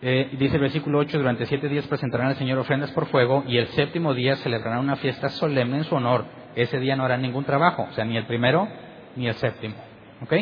[0.00, 3.58] Eh, dice el versículo 8, durante siete días presentarán al Señor ofrendas por fuego y
[3.58, 6.24] el séptimo día celebrarán una fiesta solemne en su honor.
[6.54, 8.66] Ese día no harán ningún trabajo, o sea, ni el primero
[9.14, 9.74] ni el séptimo,
[10.22, 10.32] ¿ok?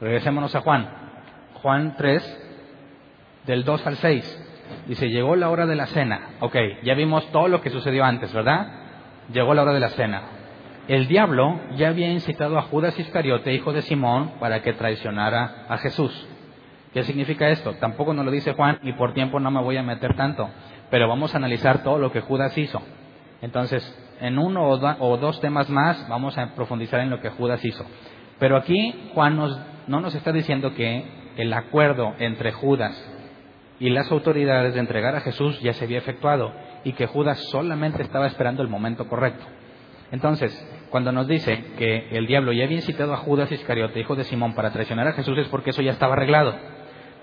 [0.00, 1.07] Regresémonos a Juan.
[1.62, 2.48] Juan 3,
[3.46, 4.44] del 2 al 6.
[4.86, 6.30] Dice, llegó la hora de la cena.
[6.40, 8.68] Ok, ya vimos todo lo que sucedió antes, ¿verdad?
[9.32, 10.22] Llegó la hora de la cena.
[10.88, 15.78] El diablo ya había incitado a Judas Iscariote, hijo de Simón, para que traicionara a
[15.78, 16.26] Jesús.
[16.94, 17.74] ¿Qué significa esto?
[17.74, 20.48] Tampoco nos lo dice Juan y por tiempo no me voy a meter tanto,
[20.90, 22.80] pero vamos a analizar todo lo que Judas hizo.
[23.42, 23.84] Entonces,
[24.20, 27.84] en uno o, dos temas más vamos a profundizar en lo que Judas hizo.
[28.38, 32.94] Pero aquí Juan no nos está diciendo que el acuerdo entre Judas
[33.80, 36.52] y las autoridades de entregar a Jesús ya se había efectuado
[36.84, 39.44] y que Judas solamente estaba esperando el momento correcto.
[40.12, 40.52] Entonces,
[40.90, 44.54] cuando nos dice que el diablo ya había incitado a Judas Iscariote, hijo de Simón,
[44.54, 46.54] para traicionar a Jesús es porque eso ya estaba arreglado.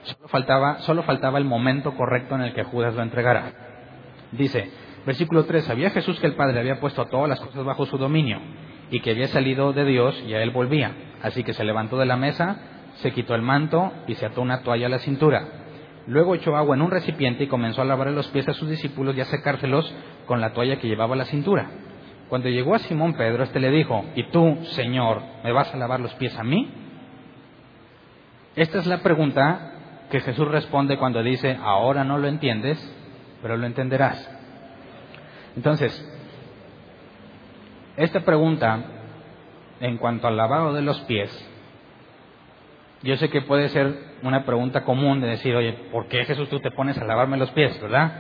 [0.04, 3.51] Solo faltaba, solo faltaba el momento correcto en el que Judas lo entregara.
[4.32, 4.71] Dice,
[5.06, 5.65] Versículo 3.
[5.65, 8.39] Sabía Jesús que el Padre había puesto todas las cosas bajo su dominio
[8.89, 10.91] y que había salido de Dios y a él volvía.
[11.21, 12.58] Así que se levantó de la mesa,
[12.95, 15.47] se quitó el manto y se ató una toalla a la cintura.
[16.08, 19.15] Luego echó agua en un recipiente y comenzó a lavar los pies a sus discípulos
[19.15, 19.91] y a secárselos
[20.27, 21.67] con la toalla que llevaba a la cintura.
[22.29, 25.99] Cuando llegó a Simón Pedro, éste le dijo, ¿y tú, Señor, me vas a lavar
[25.99, 26.71] los pies a mí?
[28.55, 29.73] Esta es la pregunta
[30.10, 32.79] que Jesús responde cuando dice, ahora no lo entiendes,
[33.41, 34.31] pero lo entenderás.
[35.55, 35.93] Entonces,
[37.97, 38.84] esta pregunta
[39.79, 41.31] en cuanto al lavado de los pies,
[43.03, 46.60] yo sé que puede ser una pregunta común de decir, oye, ¿por qué Jesús tú
[46.60, 48.12] te pones a lavarme los pies, verdad?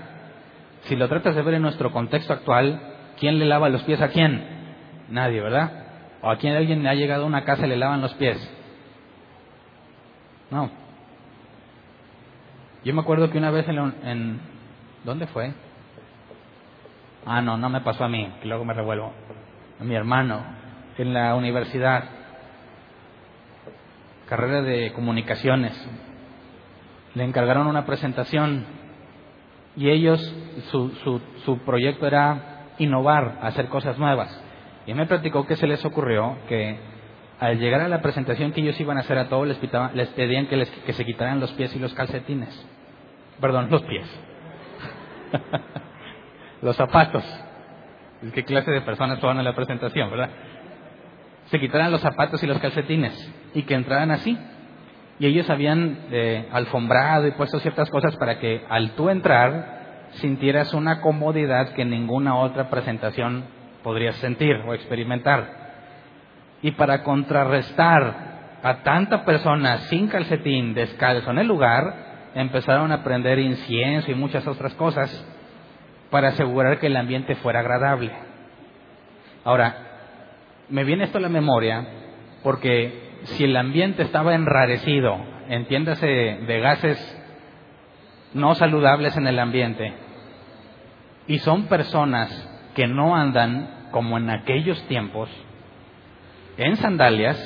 [0.83, 2.79] Si lo tratas de ver en nuestro contexto actual,
[3.19, 4.45] ¿quién le lava los pies a quién?
[5.09, 5.85] Nadie, ¿verdad?
[6.21, 8.37] ¿O a quién alguien le ha llegado a una casa y le lavan los pies?
[10.51, 10.69] No.
[12.83, 14.39] Yo me acuerdo que una vez en, en
[15.03, 15.53] ¿dónde fue?
[17.25, 19.11] Ah, no, no me pasó a mí, que luego me revuelvo.
[19.79, 20.43] A mi hermano,
[20.97, 22.03] en la universidad,
[24.27, 25.73] carrera de comunicaciones.
[27.13, 28.65] Le encargaron una presentación
[29.75, 30.21] y ellos,
[30.71, 34.41] su, su, su proyecto era innovar, hacer cosas nuevas.
[34.85, 36.77] Y me platicó que se les ocurrió que
[37.39, 39.57] al llegar a la presentación que ellos iban a hacer a todos, les,
[40.09, 42.67] pedían que, les, que se quitaran los pies y los calcetines.
[43.41, 44.07] Perdón, los pies.
[46.61, 47.23] los zapatos.
[48.33, 50.29] ¿Qué clase de personas fueron a la presentación, verdad?
[51.45, 54.37] Se quitaran los zapatos y los calcetines y que entraran así.
[55.19, 60.73] Y ellos habían eh, alfombrado y puesto ciertas cosas para que al tú entrar sintieras
[60.73, 63.45] una comodidad que ninguna otra presentación
[63.83, 65.65] podrías sentir o experimentar.
[66.61, 73.39] Y para contrarrestar a tanta persona sin calcetín, descalzo en el lugar, empezaron a prender
[73.39, 75.25] incienso y muchas otras cosas
[76.09, 78.11] para asegurar que el ambiente fuera agradable.
[79.43, 79.84] Ahora,
[80.69, 81.87] me viene esto a la memoria
[82.43, 85.17] porque si el ambiente estaba enrarecido,
[85.49, 87.21] entiéndase de gases
[88.33, 89.93] no saludables en el ambiente,
[91.27, 92.29] y son personas
[92.75, 95.29] que no andan como en aquellos tiempos,
[96.57, 97.37] en sandalias,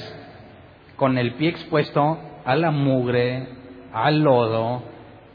[0.95, 3.47] con el pie expuesto a la mugre,
[3.93, 4.84] al lodo,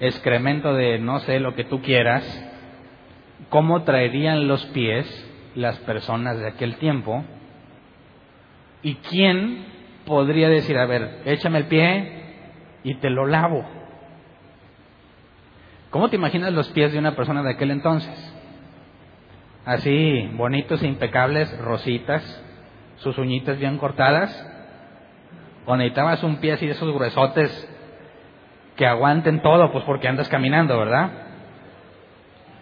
[0.01, 2.25] excremento de no sé lo que tú quieras,
[3.49, 5.07] ¿cómo traerían los pies
[5.55, 7.25] las personas de aquel tiempo?
[8.85, 9.64] ¿Y quién
[10.05, 12.12] podría decir, a ver, échame el pie
[12.85, 13.64] y te lo lavo?
[15.88, 18.35] ¿Cómo te imaginas los pies de una persona de aquel entonces?
[19.64, 22.44] Así, bonitos e impecables, rositas,
[22.97, 24.31] sus uñitas bien cortadas.
[25.64, 27.70] O necesitabas un pie así de esos gruesotes
[28.77, 31.11] que aguanten todo, pues porque andas caminando, ¿verdad?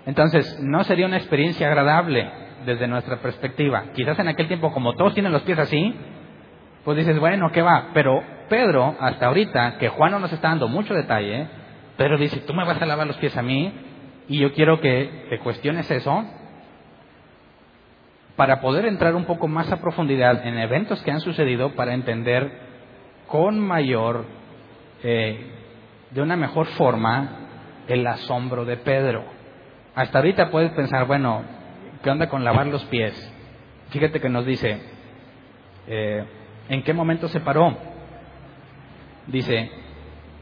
[0.07, 3.85] Entonces, no sería una experiencia agradable desde nuestra perspectiva.
[3.95, 5.95] Quizás en aquel tiempo, como todos tienen los pies así,
[6.85, 7.91] pues dices, bueno, ¿qué va?
[7.95, 11.47] Pero Pedro, hasta ahorita, que Juan no nos está dando mucho detalle,
[11.97, 13.73] Pedro dice, tú me vas a lavar los pies a mí,
[14.29, 16.25] y yo quiero que te cuestiones eso,
[18.37, 22.51] para poder entrar un poco más a profundidad en eventos que han sucedido, para entender
[23.27, 24.25] con mayor,
[25.03, 25.51] eh,
[26.11, 27.39] de una mejor forma,
[27.89, 29.25] el asombro de Pedro.
[29.95, 31.43] Hasta ahorita puedes pensar, bueno,
[32.03, 33.15] ¿qué onda con lavar los pies?
[33.91, 34.81] Fíjate que nos dice,
[35.87, 36.25] eh,
[36.69, 37.77] ¿en qué momento se paró?
[39.27, 39.71] Dice,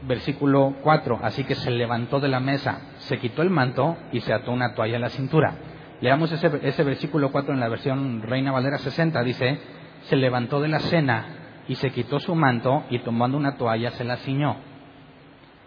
[0.03, 4.33] versículo 4, así que se levantó de la mesa, se quitó el manto y se
[4.33, 5.53] ató una toalla a la cintura.
[6.01, 9.59] Leamos ese, ese versículo 4 en la versión Reina Valera 60, dice,
[10.03, 11.25] se levantó de la cena
[11.67, 14.57] y se quitó su manto y tomando una toalla se la ciñó.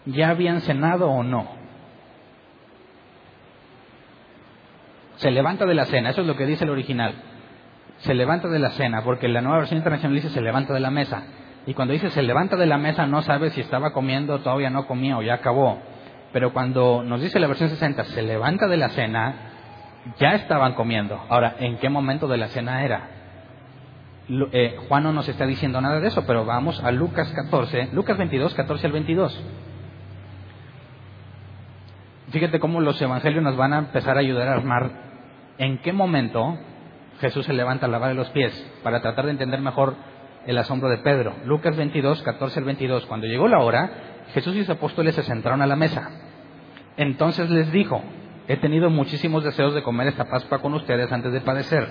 [0.07, 1.49] ¿Ya habían cenado o no?
[5.17, 7.15] Se levanta de la cena, eso es lo que dice el original.
[7.99, 10.91] Se levanta de la cena, porque la nueva versión internacional dice se levanta de la
[10.91, 11.23] mesa.
[11.67, 14.87] Y cuando dice se levanta de la mesa no sabe si estaba comiendo, todavía no
[14.87, 15.79] comía o ya acabó.
[16.33, 19.35] Pero cuando nos dice la versión 60, se levanta de la cena,
[20.19, 21.25] ya estaban comiendo.
[21.29, 23.09] Ahora, ¿en qué momento de la cena era?
[24.29, 28.19] Eh, Juan no nos está diciendo nada de eso, pero vamos a Lucas 14, Lucas
[28.19, 29.45] 22, 14 al 22.
[32.35, 34.91] Fíjate cómo los evangelios nos van a empezar a ayudar a armar
[35.57, 36.59] en qué momento
[37.21, 39.95] Jesús se levanta a lavar los pies para tratar de entender mejor
[40.45, 41.33] el asombro de Pedro.
[41.45, 43.07] Lucas 22, 14 al 22.
[43.07, 43.89] Cuando llegó la hora,
[44.33, 46.11] Jesús y sus apóstoles se sentaron a la mesa.
[46.97, 48.03] Entonces les dijo,
[48.49, 51.89] he tenido muchísimos deseos de comer esta Pascua con ustedes antes de padecer,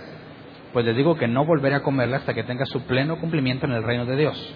[0.73, 3.71] pues les digo que no volveré a comerla hasta que tenga su pleno cumplimiento en
[3.71, 4.55] el reino de Dios.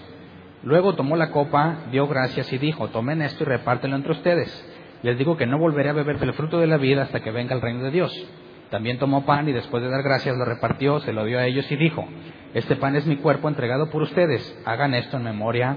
[0.64, 4.74] Luego tomó la copa, dio gracias y dijo, tomen esto y repártelo entre ustedes.
[5.02, 7.54] Les digo que no volveré a beber del fruto de la vida hasta que venga
[7.54, 8.12] el reino de Dios.
[8.70, 11.70] También tomó pan y después de dar gracias lo repartió, se lo dio a ellos
[11.70, 12.06] y dijo,
[12.52, 15.76] este pan es mi cuerpo entregado por ustedes, hagan esto en memoria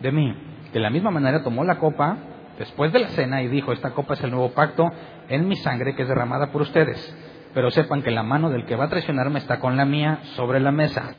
[0.00, 0.34] de mí.
[0.72, 2.16] De la misma manera tomó la copa
[2.58, 4.90] después de la cena y dijo, esta copa es el nuevo pacto
[5.28, 7.14] en mi sangre que es derramada por ustedes.
[7.52, 10.60] Pero sepan que la mano del que va a traicionarme está con la mía sobre
[10.60, 11.16] la mesa.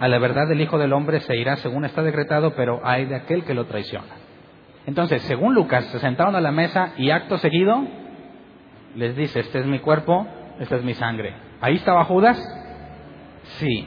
[0.00, 3.14] A la verdad el Hijo del Hombre se irá según está decretado, pero hay de
[3.14, 4.17] aquel que lo traiciona.
[4.88, 7.86] Entonces, según Lucas, se sentaron a la mesa y acto seguido
[8.94, 10.26] les dice, este es mi cuerpo,
[10.60, 11.34] esta es mi sangre.
[11.60, 12.38] ¿Ahí estaba Judas?
[13.58, 13.86] Sí.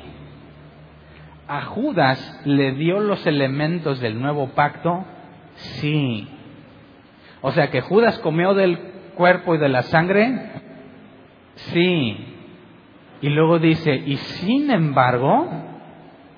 [1.47, 5.03] ¿A Judas le dio los elementos del nuevo pacto?
[5.55, 6.29] Sí.
[7.41, 8.77] O sea que Judas comió del
[9.15, 10.51] cuerpo y de la sangre?
[11.55, 12.15] Sí.
[13.21, 15.49] Y luego dice, y sin embargo,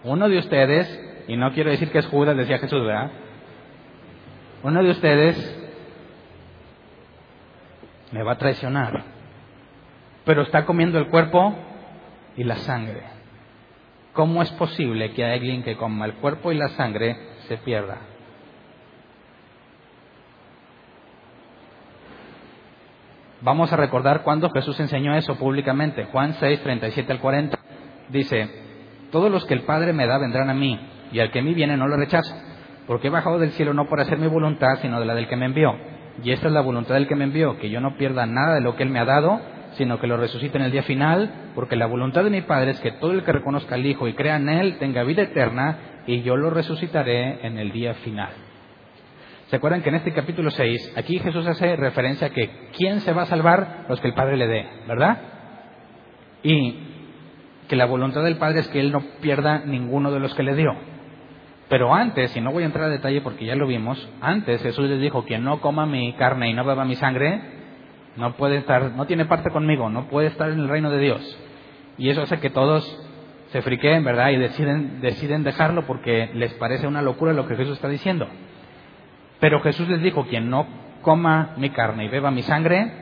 [0.05, 3.11] uno de ustedes, y no quiero decir que es Judas, decía Jesús, ¿verdad?
[4.63, 5.59] Uno de ustedes
[8.13, 9.03] me va a traicionar,
[10.23, 11.53] pero está comiendo el cuerpo
[12.37, 13.03] y la sangre.
[14.13, 17.97] ¿Cómo es posible que alguien que coma el cuerpo y la sangre se pierda?
[23.41, 26.05] Vamos a recordar cuándo Jesús enseñó eso públicamente.
[26.05, 27.59] Juan 6, 37 al 40.
[28.07, 28.49] Dice,
[29.11, 30.79] todos los que el Padre me da vendrán a mí,
[31.11, 32.33] y al que a mí viene no lo rechazo,
[32.87, 35.35] porque he bajado del cielo no por hacer mi voluntad, sino de la del que
[35.35, 35.75] me envió.
[36.23, 38.61] Y esta es la voluntad del que me envió, que yo no pierda nada de
[38.61, 39.39] lo que Él me ha dado,
[39.73, 42.79] sino que lo resucite en el día final, porque la voluntad de mi Padre es
[42.79, 46.21] que todo el que reconozca al Hijo y crea en Él tenga vida eterna, y
[46.21, 48.31] yo lo resucitaré en el día final.
[49.47, 53.13] ¿Se acuerdan que en este capítulo 6, aquí Jesús hace referencia a que ¿quién se
[53.13, 53.85] va a salvar?
[53.87, 55.21] Los que el Padre le dé, ¿verdad?
[56.43, 56.75] Y
[57.67, 60.55] que la voluntad del Padre es que Él no pierda ninguno de los que le
[60.55, 60.71] dio.
[61.73, 64.87] Pero antes, y no voy a entrar a detalle porque ya lo vimos, antes Jesús
[64.87, 67.41] les dijo, quien no coma mi carne y no beba mi sangre,
[68.15, 71.39] no puede estar, no tiene parte conmigo, no puede estar en el reino de Dios.
[71.97, 72.85] Y eso hace que todos
[73.47, 74.29] se friqueen, ¿verdad?
[74.29, 78.27] Y deciden, deciden dejarlo porque les parece una locura lo que Jesús está diciendo.
[79.39, 80.67] Pero Jesús les dijo, quien no
[81.01, 82.93] coma mi carne y beba mi sangre,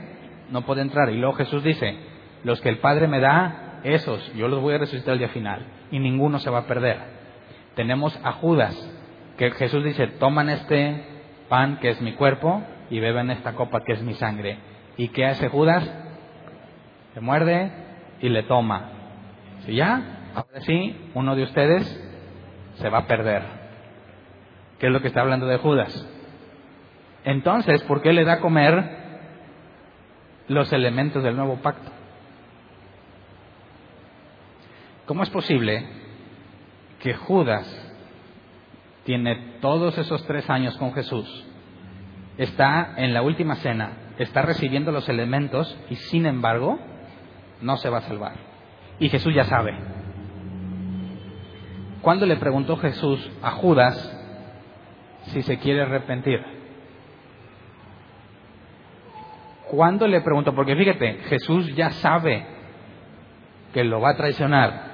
[0.50, 1.10] no puede entrar.
[1.10, 1.98] Y luego Jesús dice,
[2.46, 5.66] los que el Padre me da, esos, yo los voy a resucitar el día final.
[5.92, 7.21] Y ninguno se va a perder.
[7.82, 8.76] Tenemos a Judas,
[9.40, 11.04] que Jesús dice, toman este
[11.50, 14.60] pan que es mi cuerpo y beben esta copa que es mi sangre.
[14.98, 15.92] ¿Y qué hace Judas?
[17.16, 17.72] Se muerde
[18.20, 18.92] y le toma.
[19.66, 21.84] Si ya, ahora sí, uno de ustedes
[22.76, 23.42] se va a perder.
[24.78, 26.08] ¿Qué es lo que está hablando de Judas?
[27.24, 28.98] Entonces, ¿por qué le da a comer
[30.50, 31.90] los elementos del nuevo pacto?
[35.08, 36.01] ¿Cómo es posible
[37.02, 37.68] que Judas
[39.04, 41.46] tiene todos esos tres años con Jesús,
[42.38, 46.80] está en la última cena, está recibiendo los elementos y sin embargo
[47.62, 48.34] no se va a salvar?
[49.00, 49.76] Y Jesús ya sabe.
[52.02, 54.18] ¿Cuándo le preguntó Jesús a Judas
[55.26, 56.40] si se quiere arrepentir?
[59.70, 60.54] ¿Cuándo le preguntó?
[60.54, 62.46] Porque fíjate, Jesús ya sabe
[63.74, 64.91] que lo va a traicionar.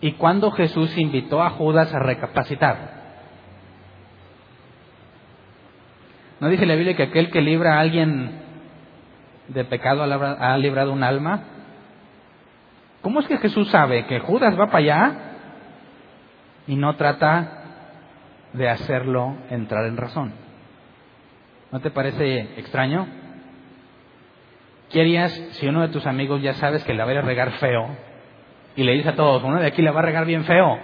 [0.00, 2.96] ¿Y cuándo Jesús invitó a Judas a recapacitar?
[6.38, 8.42] ¿No dice la Biblia que aquel que libra a alguien
[9.48, 11.44] de pecado ha librado un alma?
[13.00, 15.14] ¿Cómo es que Jesús sabe que Judas va para allá
[16.66, 17.62] y no trata
[18.52, 20.34] de hacerlo entrar en razón?
[21.72, 23.06] ¿No te parece extraño?
[24.90, 27.96] ¿Qué harías si uno de tus amigos ya sabes que la va a regar feo
[28.76, 30.78] y le dice a todos, uno de aquí la va a regar bien feo,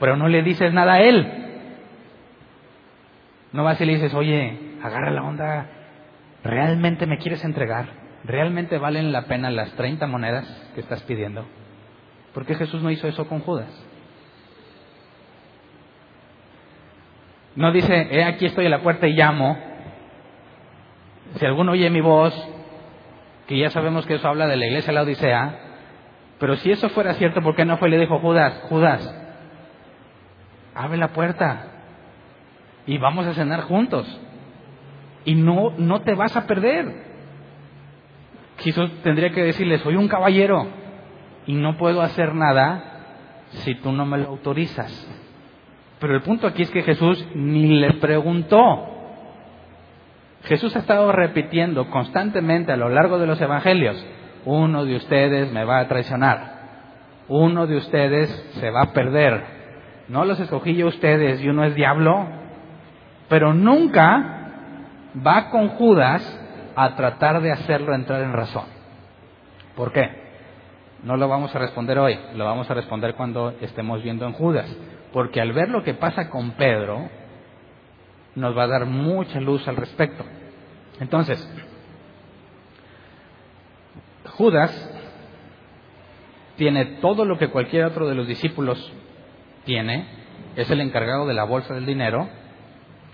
[0.00, 1.32] pero no le dices nada a él?
[3.52, 5.66] No vas y le dices, oye, agarra la onda,
[6.42, 7.86] ¿realmente me quieres entregar?
[8.24, 11.46] ¿Realmente valen la pena las 30 monedas que estás pidiendo?
[12.34, 13.68] ¿Por qué Jesús no hizo eso con Judas?
[17.54, 19.56] No dice, he aquí estoy a la puerta y llamo.
[21.36, 22.34] Si alguno oye mi voz
[23.46, 25.65] que ya sabemos que eso habla de la iglesia de la Odisea,
[26.38, 29.14] pero si eso fuera cierto, ¿por qué no fue le dijo Judas, Judas,
[30.74, 31.66] abre la puerta
[32.86, 34.06] y vamos a cenar juntos?
[35.24, 37.04] Y no, no te vas a perder.
[38.58, 40.66] Jesús tendría que decirle, soy un caballero
[41.46, 42.96] y no puedo hacer nada
[43.48, 44.92] si tú no me lo autorizas.
[45.98, 48.92] Pero el punto aquí es que Jesús ni le preguntó.
[50.44, 54.04] Jesús ha estado repitiendo constantemente a lo largo de los evangelios,
[54.46, 56.56] uno de ustedes me va a traicionar,
[57.28, 58.30] uno de ustedes
[58.60, 59.44] se va a perder.
[60.08, 62.26] No los escogí yo a ustedes y uno es diablo,
[63.28, 64.36] pero nunca
[65.26, 66.22] va con Judas
[66.76, 68.66] a tratar de hacerlo entrar en razón.
[69.74, 70.24] ¿Por qué?
[71.02, 74.74] No lo vamos a responder hoy, lo vamos a responder cuando estemos viendo en Judas.
[75.12, 77.08] Porque al ver lo que pasa con Pedro,
[78.36, 80.24] nos va a dar mucha luz al respecto.
[81.00, 81.48] Entonces,
[84.36, 84.90] Judas
[86.56, 88.92] tiene todo lo que cualquier otro de los discípulos
[89.64, 90.06] tiene,
[90.56, 92.28] es el encargado de la bolsa del dinero,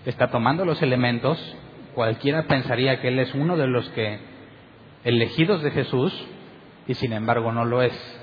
[0.05, 1.37] está tomando los elementos,
[1.93, 4.19] cualquiera pensaría que él es uno de los que
[5.03, 6.13] elegidos de Jesús
[6.87, 8.19] y sin embargo no lo es.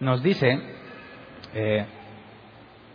[0.00, 0.58] Nos dice
[1.54, 1.86] eh,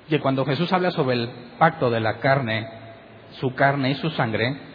[0.09, 2.67] que cuando Jesús habla sobre el pacto de la carne,
[3.39, 4.74] su carne y su sangre,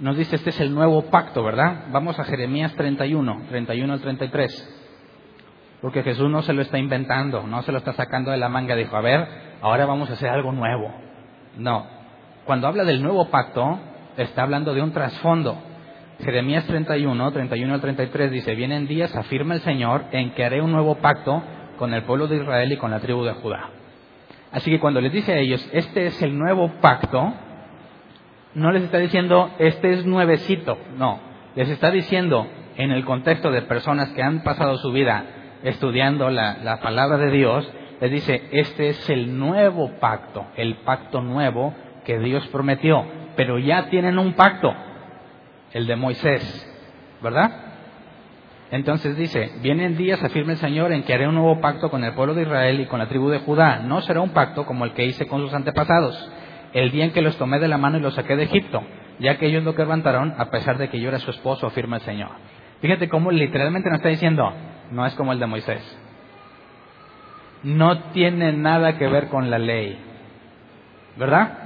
[0.00, 1.86] nos dice este es el nuevo pacto, ¿verdad?
[1.90, 4.78] Vamos a Jeremías 31, 31 al 33.
[5.80, 8.76] Porque Jesús no se lo está inventando, no se lo está sacando de la manga.
[8.76, 9.26] Dijo, a ver,
[9.60, 10.92] ahora vamos a hacer algo nuevo.
[11.56, 11.86] No.
[12.44, 13.78] Cuando habla del nuevo pacto,
[14.16, 15.58] está hablando de un trasfondo.
[16.20, 20.70] Jeremías 31, 31 al 33 dice, vienen días, afirma el Señor, en que haré un
[20.70, 21.42] nuevo pacto
[21.78, 23.70] con el pueblo de Israel y con la tribu de Judá.
[24.52, 27.32] Así que cuando les dice a ellos, este es el nuevo pacto,
[28.54, 31.20] no les está diciendo, este es nuevecito, no,
[31.54, 32.46] les está diciendo,
[32.76, 35.24] en el contexto de personas que han pasado su vida
[35.62, 41.74] estudiando la, palabra de Dios, les dice, este es el nuevo pacto, el pacto nuevo
[42.04, 43.04] que Dios prometió,
[43.36, 44.74] pero ya tienen un pacto,
[45.72, 46.68] el de Moisés,
[47.22, 47.50] ¿verdad?
[48.72, 52.14] Entonces dice, vienen días, afirma el Señor, en que haré un nuevo pacto con el
[52.14, 53.80] pueblo de Israel y con la tribu de Judá.
[53.80, 56.32] No será un pacto como el que hice con sus antepasados,
[56.72, 58.82] el día en que los tomé de la mano y los saqué de Egipto,
[59.18, 62.02] ya que ellos lo quebrantaron a pesar de que yo era su esposo, afirma el
[62.02, 62.30] Señor.
[62.80, 64.52] Fíjate cómo literalmente nos está diciendo,
[64.90, 65.98] no es como el de Moisés.
[67.62, 69.98] No tiene nada que ver con la ley.
[71.16, 71.58] ¿Verdad?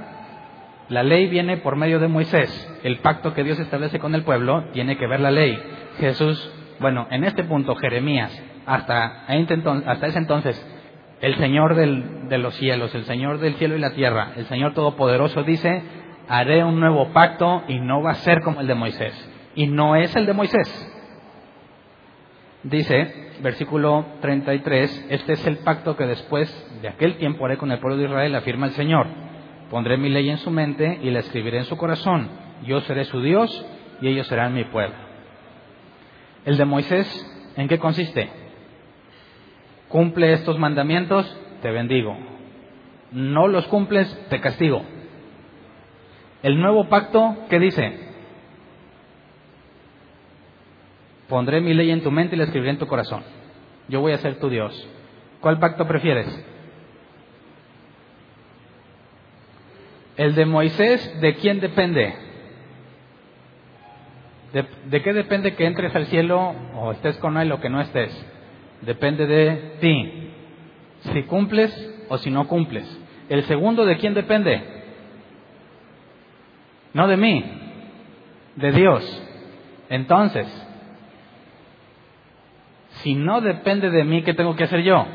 [0.89, 2.79] La ley viene por medio de Moisés.
[2.83, 5.59] El pacto que Dios establece con el pueblo tiene que ver la ley.
[5.99, 8.31] Jesús, bueno, en este punto Jeremías,
[8.65, 10.76] hasta, hasta ese entonces,
[11.21, 15.43] el Señor de los cielos, el Señor del cielo y la tierra, el Señor Todopoderoso
[15.43, 15.81] dice,
[16.27, 19.33] haré un nuevo pacto y no va a ser como el de Moisés.
[19.55, 20.93] Y no es el de Moisés.
[22.63, 26.49] Dice, versículo 33, este es el pacto que después
[26.81, 29.07] de aquel tiempo haré con el pueblo de Israel, afirma el Señor.
[29.71, 32.29] Pondré mi ley en su mente y la escribiré en su corazón.
[32.63, 33.65] Yo seré su Dios
[34.01, 34.95] y ellos serán mi pueblo.
[36.45, 38.29] El de Moisés, ¿en qué consiste?
[39.89, 41.25] Cumple estos mandamientos,
[41.61, 42.17] te bendigo.
[43.11, 44.83] No los cumples, te castigo.
[46.43, 48.07] El nuevo pacto, ¿qué dice?
[51.27, 53.23] Pondré mi ley en tu mente y la escribiré en tu corazón.
[53.87, 54.87] Yo voy a ser tu Dios.
[55.41, 56.27] ¿Cuál pacto prefieres?
[60.15, 62.15] El de Moisés, ¿de quién depende?
[64.89, 68.25] ¿De, qué depende que entres al cielo o estés con él o que no estés?
[68.81, 70.31] Depende de ti.
[71.13, 71.71] Si cumples
[72.09, 72.85] o si no cumples.
[73.29, 74.61] El segundo, ¿de quién depende?
[76.93, 77.43] No de mí,
[78.55, 79.23] de Dios.
[79.89, 80.47] Entonces,
[83.03, 85.05] si no depende de mí, ¿qué tengo que hacer yo?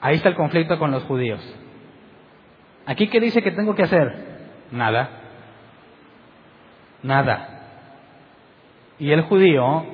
[0.00, 1.40] Ahí está el conflicto con los judíos.
[2.84, 4.14] ¿Aquí qué dice que tengo que hacer?
[4.70, 5.10] Nada.
[7.02, 7.55] Nada.
[8.98, 9.84] Y el judío,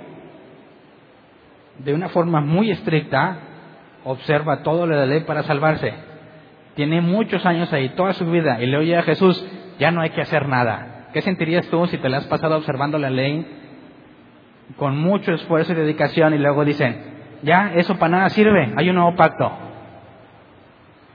[1.79, 3.39] de una forma muy estricta,
[4.05, 5.93] observa todo lo de la ley para salvarse.
[6.75, 9.45] Tiene muchos años ahí, toda su vida, y le oye a Jesús,
[9.79, 11.09] ya no hay que hacer nada.
[11.13, 13.47] ¿Qué sentirías tú si te la has pasado observando la ley
[14.77, 18.97] con mucho esfuerzo y dedicación y luego dicen, ya, eso para nada sirve, hay un
[18.97, 19.51] nuevo pacto?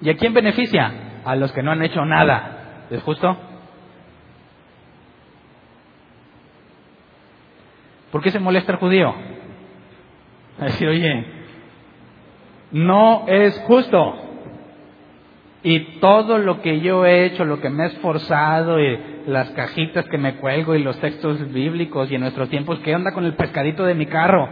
[0.02, 0.92] ¿Y a quién beneficia?
[1.26, 2.86] A los que no han hecho nada.
[2.92, 3.36] ¿Es justo?
[8.18, 9.14] ¿Por qué se molesta el judío?
[10.60, 11.24] A decir, oye,
[12.72, 14.16] no es justo.
[15.62, 20.08] Y todo lo que yo he hecho, lo que me he esforzado y las cajitas
[20.10, 23.36] que me cuelgo y los textos bíblicos y en nuestros tiempos, ¿qué onda con el
[23.36, 24.50] pescadito de mi carro?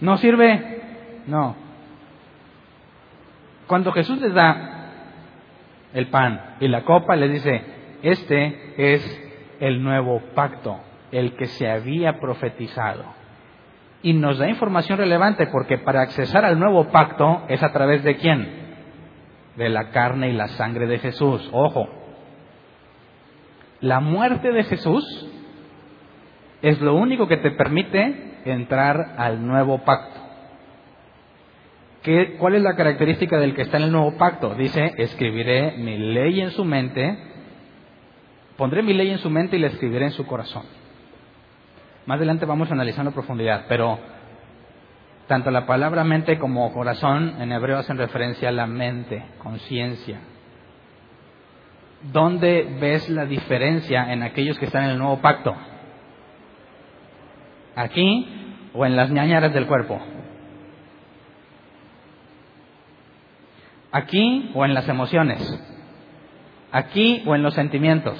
[0.00, 0.80] ¿No sirve?
[1.26, 1.54] No.
[3.66, 4.86] Cuando Jesús les da
[5.92, 7.62] el pan y la copa, les dice,
[8.00, 9.27] este es
[9.60, 10.78] el nuevo pacto,
[11.12, 13.04] el que se había profetizado.
[14.02, 18.16] Y nos da información relevante porque para accesar al nuevo pacto es a través de
[18.16, 18.68] quién?
[19.58, 21.46] de la carne y la sangre de Jesús.
[21.52, 21.88] Ojo,
[23.80, 25.04] la muerte de Jesús
[26.62, 30.20] es lo único que te permite entrar al nuevo pacto.
[32.02, 34.54] ¿Qué, ¿Cuál es la característica del que está en el nuevo pacto?
[34.54, 37.18] Dice, escribiré mi ley en su mente
[38.58, 40.64] Pondré mi ley en su mente y la escribiré en su corazón.
[42.06, 44.00] Más adelante vamos a analizar en profundidad, pero
[45.28, 50.18] tanto la palabra mente como corazón en hebreo hacen referencia a la mente, conciencia.
[52.12, 55.54] ¿Dónde ves la diferencia en aquellos que están en el nuevo pacto?
[57.76, 60.00] ¿Aquí o en las ñañaras del cuerpo?
[63.92, 65.38] ¿Aquí o en las emociones?
[66.72, 68.18] ¿Aquí o en los sentimientos?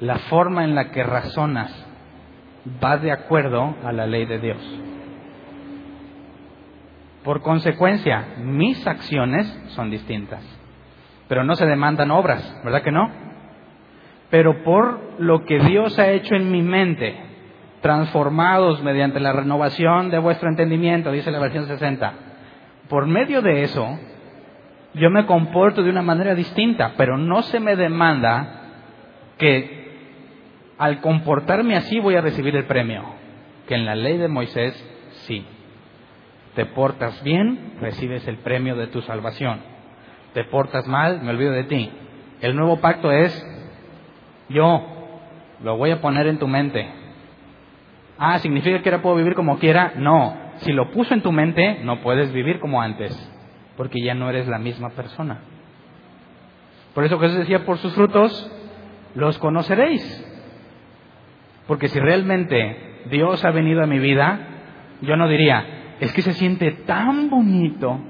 [0.00, 1.86] La forma en la que razonas
[2.82, 4.80] va de acuerdo a la ley de Dios.
[7.24, 10.42] Por consecuencia, mis acciones son distintas,
[11.26, 13.10] pero no se demandan obras, ¿verdad que no?
[14.30, 17.16] Pero por lo que Dios ha hecho en mi mente,
[17.80, 22.12] transformados mediante la renovación de vuestro entendimiento, dice la versión 60.
[22.88, 23.98] Por medio de eso,
[24.94, 28.62] yo me comporto de una manera distinta, pero no se me demanda
[29.38, 29.87] que
[30.78, 33.04] al comportarme así voy a recibir el premio,
[33.66, 34.74] que en la ley de Moisés
[35.26, 35.44] sí.
[36.54, 39.60] Te portas bien, recibes el premio de tu salvación.
[40.34, 41.90] Te portas mal, me olvido de ti.
[42.40, 43.46] El nuevo pacto es,
[44.48, 44.86] yo
[45.62, 46.88] lo voy a poner en tu mente,
[48.18, 49.92] Ah, ¿significa que ahora puedo vivir como quiera?
[49.96, 50.36] No.
[50.58, 53.16] Si lo puso en tu mente, no puedes vivir como antes,
[53.76, 55.38] porque ya no eres la misma persona.
[56.94, 58.50] Por eso Jesús decía, por sus frutos
[59.14, 60.24] los conoceréis.
[61.68, 64.40] Porque si realmente Dios ha venido a mi vida,
[65.02, 68.00] yo no diría, es que se siente tan bonito.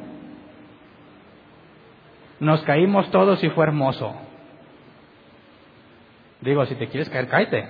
[2.38, 4.14] Nos caímos todos y fue hermoso.
[6.40, 7.68] Digo, si te quieres caer, cáete.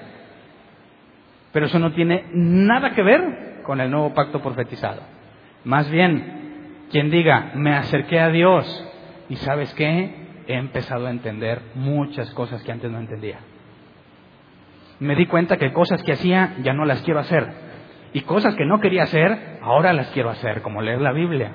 [1.52, 5.00] Pero eso no tiene nada que ver con el nuevo pacto profetizado.
[5.64, 8.84] Más bien, quien diga, me acerqué a Dios
[9.30, 13.38] y sabes qué, he empezado a entender muchas cosas que antes no entendía.
[15.00, 17.46] Me di cuenta que cosas que hacía ya no las quiero hacer.
[18.12, 21.52] Y cosas que no quería hacer, ahora las quiero hacer, como leer la Biblia.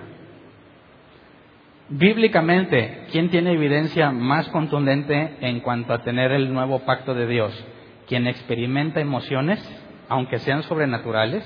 [1.89, 7.68] Bíblicamente, ¿quién tiene evidencia más contundente en cuanto a tener el nuevo pacto de Dios?
[8.08, 9.60] ¿Quien experimenta emociones
[10.10, 11.44] aunque sean sobrenaturales,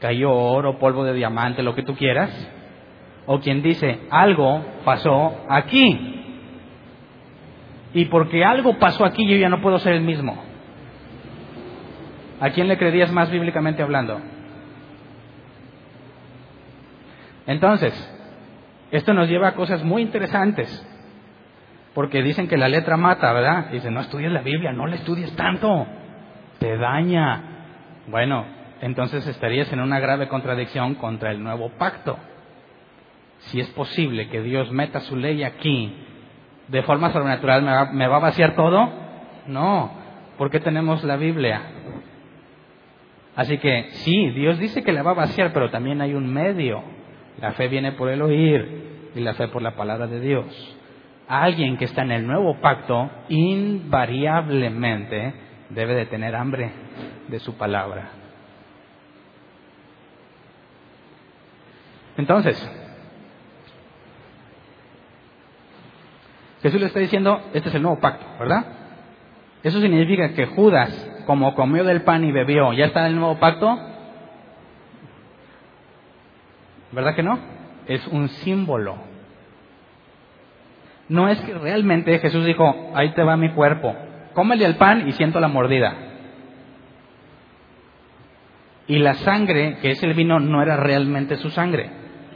[0.00, 2.30] cayó oro, polvo de diamante, lo que tú quieras,
[3.26, 6.10] o quien dice, algo pasó aquí.
[7.94, 10.43] Y porque algo pasó aquí, yo ya no puedo ser el mismo.
[12.44, 14.20] ¿A quién le creerías más bíblicamente hablando?
[17.46, 17.94] Entonces,
[18.90, 20.68] esto nos lleva a cosas muy interesantes.
[21.94, 23.70] Porque dicen que la letra mata, ¿verdad?
[23.70, 25.86] Dicen, no estudies la Biblia, no la estudies tanto.
[26.58, 27.44] Te daña.
[28.08, 28.44] Bueno,
[28.82, 32.18] entonces estarías en una grave contradicción contra el nuevo pacto.
[33.38, 35.96] Si es posible que Dios meta su ley aquí
[36.68, 37.62] de forma sobrenatural,
[37.94, 38.92] ¿me va, a vaciar todo?
[39.46, 39.92] No,
[40.36, 41.70] porque tenemos la Biblia.
[43.36, 46.82] Así que sí, Dios dice que la va a vaciar, pero también hay un medio.
[47.40, 50.76] La fe viene por el oír y la fe por la palabra de Dios.
[51.26, 55.34] Alguien que está en el nuevo pacto invariablemente
[55.70, 56.70] debe de tener hambre
[57.28, 58.10] de su palabra.
[62.16, 62.70] Entonces,
[66.62, 68.64] Jesús le está diciendo, este es el nuevo pacto, ¿verdad?
[69.62, 73.38] Eso significa que Judas, como comió del pan y bebió, ya está en el nuevo
[73.38, 73.78] pacto.
[76.92, 77.38] ¿Verdad que no?
[77.86, 78.96] Es un símbolo.
[81.08, 83.94] No es que realmente Jesús dijo, ahí te va mi cuerpo,
[84.32, 85.94] cómele el pan y siento la mordida.
[88.86, 91.90] Y la sangre, que es el vino, no era realmente su sangre.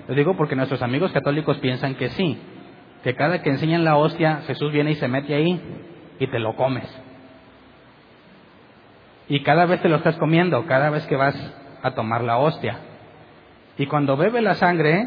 [0.07, 2.39] Lo digo porque nuestros amigos católicos piensan que sí,
[3.05, 5.61] que cada que enseñan la hostia, Jesús viene y se mete ahí
[6.19, 6.87] y te lo comes.
[9.29, 11.37] Y cada vez te lo estás comiendo, cada vez que vas
[11.83, 12.79] a tomar la hostia.
[13.77, 15.07] Y cuando bebe la sangre,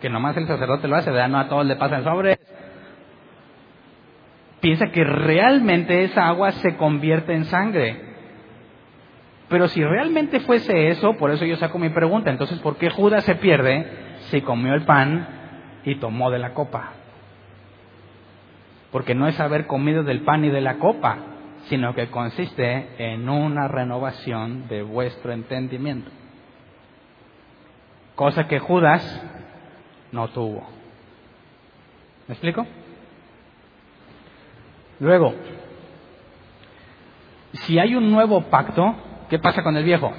[0.00, 2.38] que nomás el sacerdote lo hace, no a todos le pasa el sobre,
[4.60, 8.08] piensa que realmente esa agua se convierte en sangre.
[9.48, 13.24] Pero si realmente fuese eso, por eso yo saco mi pregunta, entonces ¿por qué Judas
[13.24, 13.86] se pierde
[14.30, 15.26] si comió el pan
[15.84, 16.92] y tomó de la copa?
[18.92, 21.18] Porque no es haber comido del pan y de la copa,
[21.68, 26.10] sino que consiste en una renovación de vuestro entendimiento.
[28.14, 29.22] Cosa que Judas
[30.12, 30.66] no tuvo.
[32.26, 32.66] ¿Me explico?
[35.00, 35.34] Luego,
[37.52, 38.94] si hay un nuevo pacto,
[39.30, 40.12] ¿qué pasa con el viejo?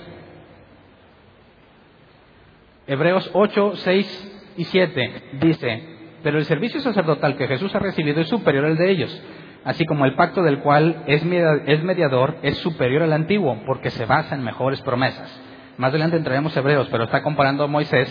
[2.87, 5.83] Hebreos 8, 6 y 7 dice,
[6.23, 9.23] pero el servicio sacerdotal que Jesús ha recibido es superior al de ellos,
[9.63, 14.35] así como el pacto del cual es mediador es superior al antiguo, porque se basa
[14.35, 15.41] en mejores promesas.
[15.77, 18.09] Más adelante entraremos Hebreos, pero está comparando a Moisés,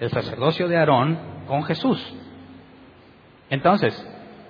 [0.00, 2.00] el sacerdocio de Aarón, con Jesús.
[3.50, 3.94] Entonces,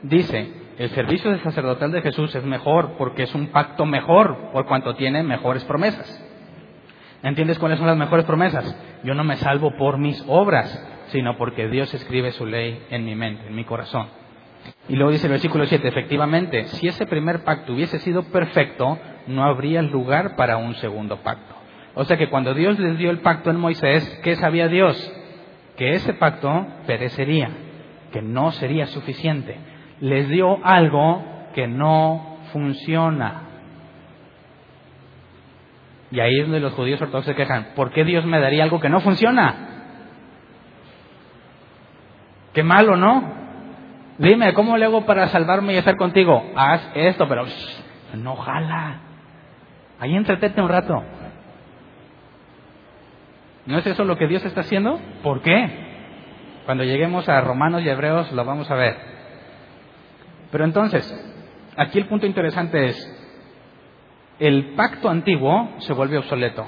[0.02, 4.94] dice, el servicio sacerdotal de Jesús es mejor porque es un pacto mejor, por cuanto
[4.94, 6.28] tiene mejores promesas.
[7.22, 8.76] ¿Entiendes cuáles son las mejores promesas?
[9.04, 10.70] Yo no me salvo por mis obras,
[11.08, 14.21] sino porque Dios escribe su ley en mi mente, en mi corazón.
[14.88, 19.44] Y luego dice el versículo 7, efectivamente, si ese primer pacto hubiese sido perfecto, no
[19.44, 21.54] habría lugar para un segundo pacto.
[21.94, 24.96] O sea que cuando Dios les dio el pacto en Moisés, ¿qué sabía Dios?
[25.76, 27.50] Que ese pacto perecería,
[28.12, 29.56] que no sería suficiente.
[30.00, 31.22] Les dio algo
[31.54, 33.42] que no funciona.
[36.10, 37.68] Y ahí es donde los judíos ortodoxos se quejan.
[37.74, 39.68] ¿Por qué Dios me daría algo que no funciona?
[42.52, 43.41] Qué malo, ¿no?
[44.18, 46.52] Dime, ¿cómo le hago para salvarme y estar contigo?
[46.54, 47.44] Haz esto, pero
[48.14, 49.00] no jala.
[49.98, 51.02] Ahí entretete un rato.
[53.66, 55.00] ¿No es eso lo que Dios está haciendo?
[55.22, 55.92] ¿Por qué?
[56.66, 58.96] Cuando lleguemos a Romanos y Hebreos lo vamos a ver.
[60.50, 61.12] Pero entonces,
[61.76, 63.18] aquí el punto interesante es,
[64.38, 66.66] el pacto antiguo se vuelve obsoleto.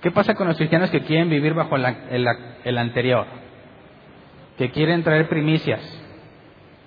[0.00, 3.26] ¿Qué pasa con los cristianos que quieren vivir bajo el, anterior?
[4.58, 5.80] Que quieren traer primicias,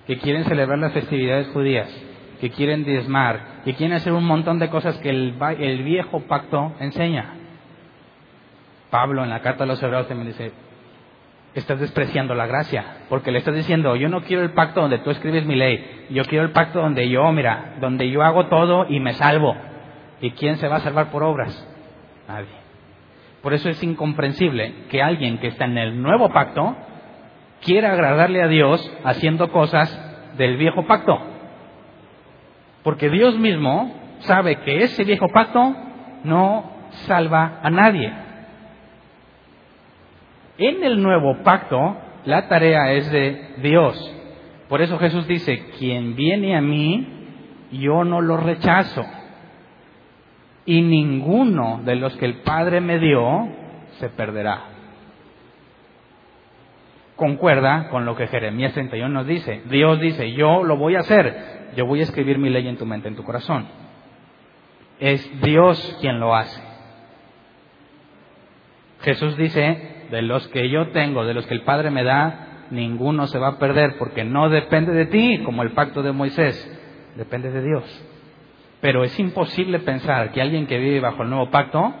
[0.06, 1.88] que quieren celebrar las festividades judías,
[2.40, 6.74] que quieren diezmar, que quieren hacer un montón de cosas que el, el viejo pacto
[6.80, 7.34] enseña.
[8.90, 10.52] Pablo en la carta a los hebreos también dice,
[11.54, 15.10] estás despreciando la gracia, porque le estás diciendo, yo no quiero el pacto donde tú
[15.10, 19.00] escribes mi ley, yo quiero el pacto donde yo, mira, donde yo hago todo y
[19.00, 19.54] me salvo.
[20.20, 21.66] ¿Y quién se va a salvar por obras?
[22.26, 22.48] Nadie.
[23.42, 26.76] Por eso es incomprensible que alguien que está en el nuevo pacto
[27.62, 29.88] quiera agradarle a Dios haciendo cosas
[30.36, 31.18] del viejo pacto.
[32.82, 35.74] Porque Dios mismo sabe que ese viejo pacto
[36.24, 36.70] no
[37.06, 38.12] salva a nadie.
[40.58, 44.14] En el nuevo pacto, la tarea es de Dios.
[44.68, 47.06] Por eso Jesús dice, quien viene a mí,
[47.72, 49.04] yo no lo rechazo.
[50.66, 53.48] Y ninguno de los que el Padre me dio
[53.98, 54.77] se perderá.
[57.18, 59.62] Concuerda con lo que Jeremías 31 nos dice.
[59.68, 61.72] Dios dice, yo lo voy a hacer.
[61.74, 63.66] Yo voy a escribir mi ley en tu mente, en tu corazón.
[65.00, 66.62] Es Dios quien lo hace.
[69.00, 73.26] Jesús dice, de los que yo tengo, de los que el Padre me da, ninguno
[73.26, 76.56] se va a perder, porque no depende de ti, como el pacto de Moisés,
[77.16, 78.04] depende de Dios.
[78.80, 81.92] Pero es imposible pensar que alguien que vive bajo el nuevo pacto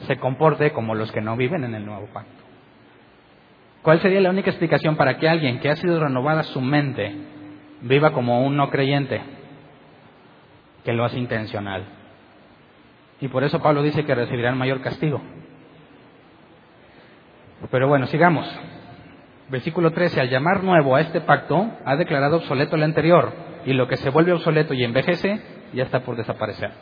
[0.00, 2.37] se comporte como los que no viven en el nuevo pacto.
[3.88, 7.10] ¿Cuál sería la única explicación para que alguien que ha sido renovada su mente
[7.80, 9.22] viva como un no creyente?
[10.84, 11.86] Que lo hace intencional.
[13.18, 15.22] Y por eso Pablo dice que recibirán mayor castigo.
[17.70, 18.46] Pero bueno, sigamos.
[19.48, 20.20] Versículo 13.
[20.20, 23.32] Al llamar nuevo a este pacto, ha declarado obsoleto el anterior,
[23.64, 25.40] y lo que se vuelve obsoleto y envejece,
[25.72, 26.72] ya está por desaparecer.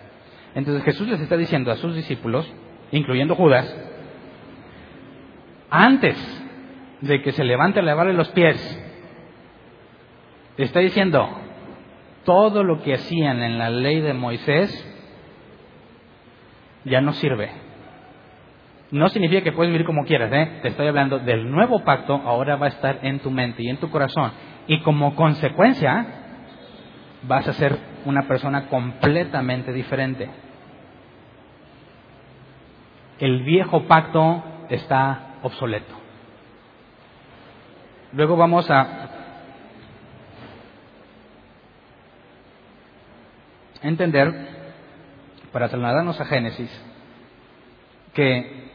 [0.56, 2.52] Entonces Jesús les está diciendo a sus discípulos,
[2.90, 3.72] incluyendo Judas,
[5.70, 6.42] antes
[7.00, 8.56] de que se levante a lavarle los pies,
[10.56, 11.28] está diciendo,
[12.24, 14.92] todo lo que hacían en la ley de Moisés
[16.84, 17.66] ya no sirve
[18.90, 20.58] no significa que puedes vivir como quieras, ¿eh?
[20.62, 23.78] Te estoy hablando del nuevo pacto, ahora va a estar en tu mente y en
[23.78, 24.32] tu corazón.
[24.68, 26.06] Y como consecuencia,
[27.22, 30.28] vas a ser una persona completamente diferente.
[33.18, 36.05] El viejo pacto está obsoleto.
[38.12, 39.08] Luego vamos a
[43.82, 44.32] entender,
[45.52, 46.70] para trasladarnos a Génesis,
[48.14, 48.66] que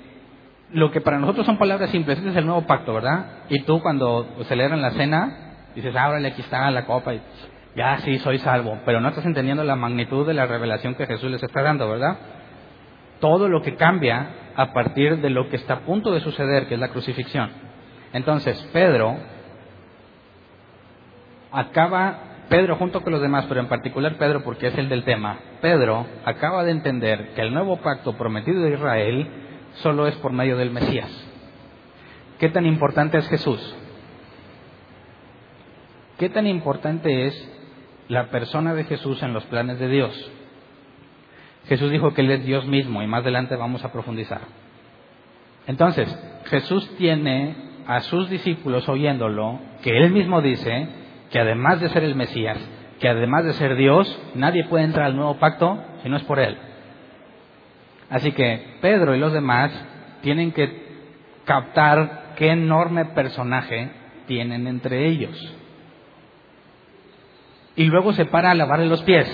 [0.71, 3.43] lo que para nosotros son palabras simples, este es el nuevo pacto, ¿verdad?
[3.49, 7.21] Y tú cuando celebran la cena, dices, ábrale, aquí está la copa, y
[7.75, 11.31] ya sí, soy salvo, pero no estás entendiendo la magnitud de la revelación que Jesús
[11.31, 12.17] les está dando, ¿verdad?
[13.19, 16.75] Todo lo que cambia a partir de lo que está a punto de suceder, que
[16.75, 17.70] es la crucifixión.
[18.13, 19.17] Entonces, Pedro
[21.51, 25.39] acaba, Pedro junto con los demás, pero en particular Pedro porque es el del tema,
[25.61, 29.27] Pedro acaba de entender que el nuevo pacto prometido de Israel
[29.75, 31.09] solo es por medio del Mesías.
[32.39, 33.75] ¿Qué tan importante es Jesús?
[36.17, 37.51] ¿Qué tan importante es
[38.07, 40.31] la persona de Jesús en los planes de Dios?
[41.67, 44.41] Jesús dijo que Él es Dios mismo y más adelante vamos a profundizar.
[45.67, 46.13] Entonces,
[46.45, 50.87] Jesús tiene a sus discípulos oyéndolo que él mismo dice
[51.31, 52.57] que además de ser el Mesías,
[52.99, 56.39] que además de ser Dios, nadie puede entrar al nuevo pacto si no es por
[56.39, 56.57] él.
[58.09, 59.71] Así que Pedro y los demás
[60.21, 60.81] tienen que
[61.45, 63.91] captar qué enorme personaje
[64.27, 65.55] tienen entre ellos.
[67.75, 69.27] Y luego se para a lavarle los pies.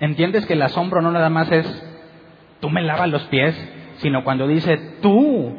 [0.00, 1.84] ¿Entiendes que el asombro no nada más es
[2.60, 3.54] tú me lavas los pies,
[3.98, 5.54] sino cuando dice tú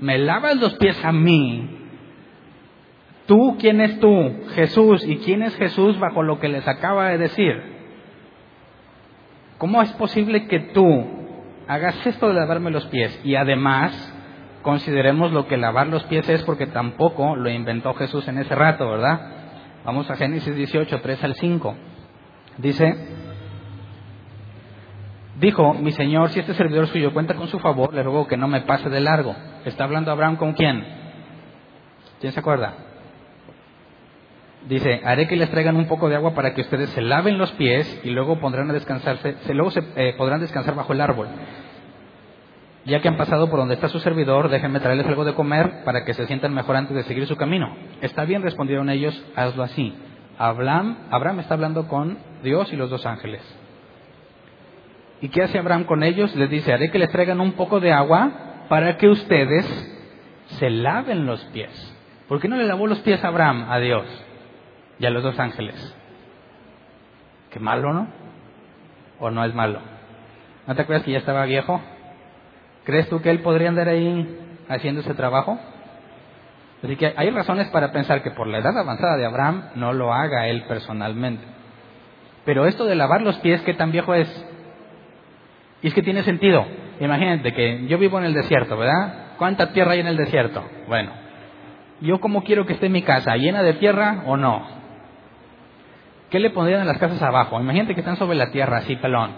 [0.00, 1.74] me lavas los pies a mí?
[3.26, 4.10] ¿Tú quién es tú?
[4.54, 5.04] Jesús.
[5.06, 7.78] ¿Y quién es Jesús bajo lo que les acaba de decir?
[9.58, 11.04] ¿Cómo es posible que tú
[11.66, 14.14] hagas esto de lavarme los pies y además
[14.62, 18.88] consideremos lo que lavar los pies es porque tampoco lo inventó Jesús en ese rato,
[18.88, 19.20] ¿verdad?
[19.84, 21.76] Vamos a Génesis 18, 3 al 5.
[22.58, 22.94] Dice,
[25.38, 28.48] Dijo, mi señor, si este servidor suyo cuenta con su favor, le ruego que no
[28.48, 29.36] me pase de largo.
[29.64, 30.84] Está hablando Abraham con quién?
[32.20, 32.74] ¿Quién se acuerda?
[34.68, 37.52] Dice, haré que les traigan un poco de agua para que ustedes se laven los
[37.52, 41.28] pies y luego pondrán a descansarse, luego se, eh, podrán descansar bajo el árbol.
[42.84, 46.04] Ya que han pasado por donde está su servidor, déjenme traerles algo de comer para
[46.04, 47.76] que se sientan mejor antes de seguir su camino.
[48.00, 49.94] Está bien, respondieron ellos, hazlo así.
[50.36, 53.42] Abraham, Abraham está hablando con Dios y los dos ángeles.
[55.20, 56.34] ¿Y qué hace Abraham con ellos?
[56.36, 59.66] Les dice, haré que les traigan un poco de agua para que ustedes
[60.58, 61.94] se laven los pies.
[62.28, 64.04] ¿Por qué no le lavó los pies a Abraham, a Dios
[64.98, 65.96] y a los dos ángeles?
[67.50, 68.08] Qué malo, ¿no?
[69.18, 69.80] ¿O no es malo?
[70.66, 71.80] ¿No te acuerdas que ya estaba viejo?
[72.84, 74.38] ¿Crees tú que él podría andar ahí
[74.68, 75.58] haciendo ese trabajo?
[76.82, 80.12] Así que hay razones para pensar que por la edad avanzada de Abraham no lo
[80.12, 81.42] haga él personalmente.
[82.44, 84.28] Pero esto de lavar los pies, ¿qué tan viejo es?
[85.82, 86.66] Y es que tiene sentido.
[87.00, 89.36] Imagínate que yo vivo en el desierto, ¿verdad?
[89.38, 90.64] ¿Cuánta tierra hay en el desierto?
[90.88, 91.12] Bueno,
[92.00, 93.36] ¿yo cómo quiero que esté mi casa?
[93.36, 94.66] ¿Llena de tierra o no?
[96.30, 97.60] ¿Qué le pondrían en las casas abajo?
[97.60, 99.30] Imagínate que están sobre la tierra, así pelón.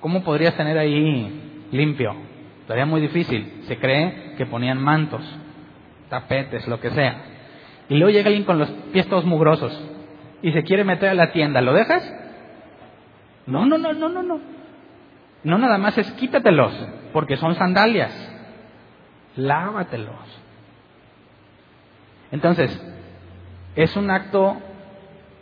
[0.00, 2.14] ¿Cómo podrías tener ahí limpio?
[2.66, 3.62] Todavía muy difícil.
[3.66, 5.22] Se cree que ponían mantos,
[6.08, 7.22] tapetes, lo que sea.
[7.88, 9.72] Y luego llega alguien con los pies todos mugrosos
[10.42, 11.60] y se quiere meter a la tienda.
[11.60, 12.02] ¿Lo dejas?
[13.46, 14.55] No, no, no, no, no, no
[15.44, 16.72] no nada más es quítatelos,
[17.12, 18.12] porque son sandalias,
[19.36, 20.42] lávatelos.
[22.32, 22.82] Entonces,
[23.76, 24.56] es un acto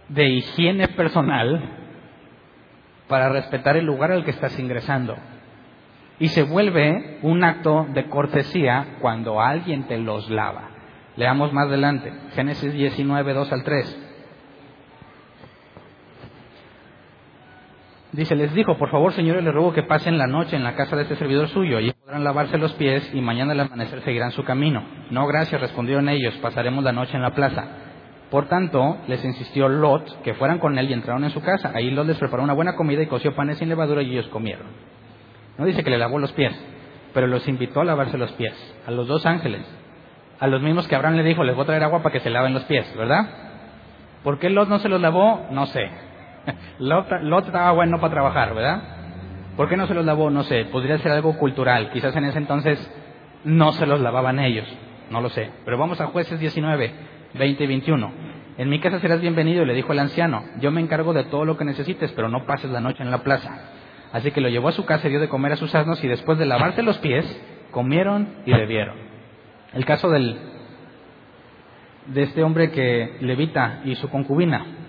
[0.09, 1.71] de higiene personal
[3.09, 5.17] para respetar el lugar al que estás ingresando.
[6.19, 10.71] Y se vuelve un acto de cortesía cuando alguien te los lava.
[11.17, 14.04] Leamos más adelante, Génesis 19, 2 al 3.
[18.15, 20.95] Dice, les dijo, por favor, señores, les ruego que pasen la noche en la casa
[20.95, 24.45] de este servidor suyo, y podrán lavarse los pies, y mañana al amanecer seguirán su
[24.45, 24.85] camino.
[25.11, 27.67] No, gracias, respondieron ellos, pasaremos la noche en la plaza.
[28.31, 31.73] Por tanto, les insistió Lot que fueran con él y entraron en su casa.
[31.75, 34.69] Ahí Lot les preparó una buena comida y coció panes sin levadura y ellos comieron.
[35.59, 36.55] No dice que le lavó los pies,
[37.15, 38.55] pero los invitó a lavarse los pies,
[38.87, 39.63] a los dos ángeles,
[40.39, 42.31] a los mismos que Abraham le dijo, les voy a traer agua para que se
[42.31, 43.27] laven los pies, ¿verdad?
[44.23, 45.49] ¿Por qué Lot no se los lavó?
[45.51, 46.14] No sé.
[46.79, 48.83] Lot, estaba bueno para trabajar, ¿verdad?
[49.57, 50.31] ¿Por qué no se los lavó?
[50.31, 50.65] No sé.
[50.67, 51.91] Podría ser algo cultural.
[51.91, 52.79] Quizás en ese entonces
[53.45, 54.67] no se los lavaban ellos.
[55.11, 55.51] No lo sé.
[55.65, 56.93] Pero vamos a jueces 19,
[57.35, 58.13] 20 y 21.
[58.57, 60.43] En mi casa serás bienvenido, le dijo el anciano.
[60.61, 63.19] Yo me encargo de todo lo que necesites, pero no pases la noche en la
[63.19, 63.71] plaza.
[64.13, 66.09] Así que lo llevó a su casa y dio de comer a sus asnos y
[66.09, 67.25] después de lavarse los pies,
[67.71, 68.97] comieron y bebieron.
[69.73, 70.39] El caso del,
[72.07, 74.84] de este hombre que levita y su concubina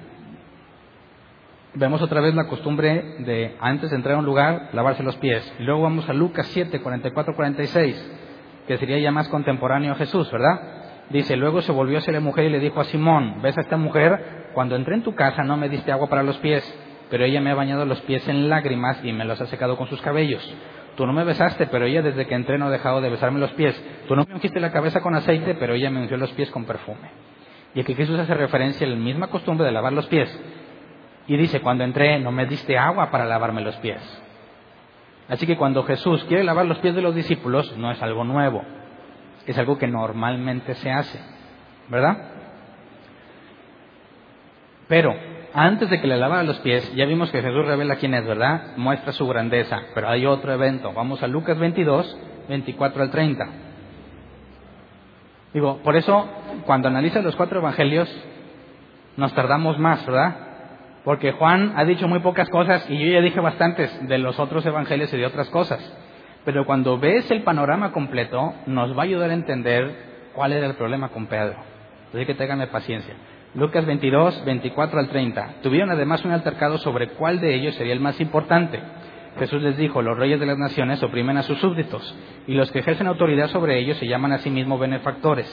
[1.75, 5.53] vemos otra vez la costumbre de antes de entrar a un lugar lavarse los pies.
[5.59, 8.11] Y luego vamos a Lucas 7, 44, 46,
[8.67, 10.59] que sería ya más contemporáneo a Jesús, ¿verdad?
[11.09, 13.77] Dice, luego se volvió hacia la mujer y le dijo a Simón, ¿ves a esta
[13.77, 14.49] mujer?
[14.53, 16.63] Cuando entré en tu casa no me diste agua para los pies,
[17.09, 19.87] pero ella me ha bañado los pies en lágrimas y me los ha secado con
[19.87, 20.41] sus cabellos.
[20.95, 23.51] Tú no me besaste, pero ella desde que entré no ha dejado de besarme los
[23.51, 23.79] pies.
[24.07, 26.63] Tú no me ungiste la cabeza con aceite, pero ella me ungió los pies con
[26.63, 27.11] perfume.
[27.75, 30.29] Y aquí Jesús hace referencia a la misma costumbre de lavar los pies,
[31.27, 34.01] y dice, cuando entré no me diste agua para lavarme los pies.
[35.27, 38.63] Así que cuando Jesús quiere lavar los pies de los discípulos, no es algo nuevo,
[39.45, 41.19] es algo que normalmente se hace,
[41.89, 42.31] ¿verdad?
[44.87, 45.15] Pero
[45.53, 48.75] antes de que le lavara los pies, ya vimos que Jesús revela quién es, ¿verdad?
[48.77, 50.93] Muestra su grandeza, pero hay otro evento.
[50.93, 52.17] Vamos a Lucas 22,
[52.49, 53.47] 24 al 30.
[55.53, 56.27] Digo, por eso,
[56.65, 58.13] cuando analizas los cuatro evangelios,
[59.15, 60.44] nos tardamos más, ¿verdad?
[61.05, 64.65] Porque Juan ha dicho muy pocas cosas y yo ya dije bastantes de los otros
[64.65, 65.79] evangelios y de otras cosas.
[66.43, 70.73] Pero cuando ves el panorama completo, nos va a ayudar a entender cuál era el
[70.73, 71.57] problema con Pedro.
[72.13, 73.13] Así que ténganme paciencia.
[73.53, 75.55] Lucas 22, 24 al 30.
[75.61, 78.79] Tuvieron además un altercado sobre cuál de ellos sería el más importante.
[79.37, 82.79] Jesús les dijo, los reyes de las naciones oprimen a sus súbditos, y los que
[82.79, 85.45] ejercen autoridad sobre ellos se llaman a sí mismos benefactores.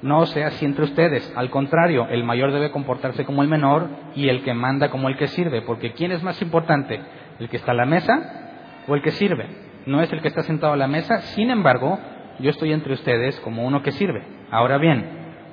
[0.00, 4.28] No sea así entre ustedes, al contrario, el mayor debe comportarse como el menor y
[4.28, 7.00] el que manda como el que sirve, porque ¿quién es más importante?
[7.40, 9.46] ¿El que está a la mesa o el que sirve?
[9.86, 11.98] No es el que está sentado a la mesa, sin embargo,
[12.38, 14.22] yo estoy entre ustedes como uno que sirve.
[14.52, 15.04] Ahora bien,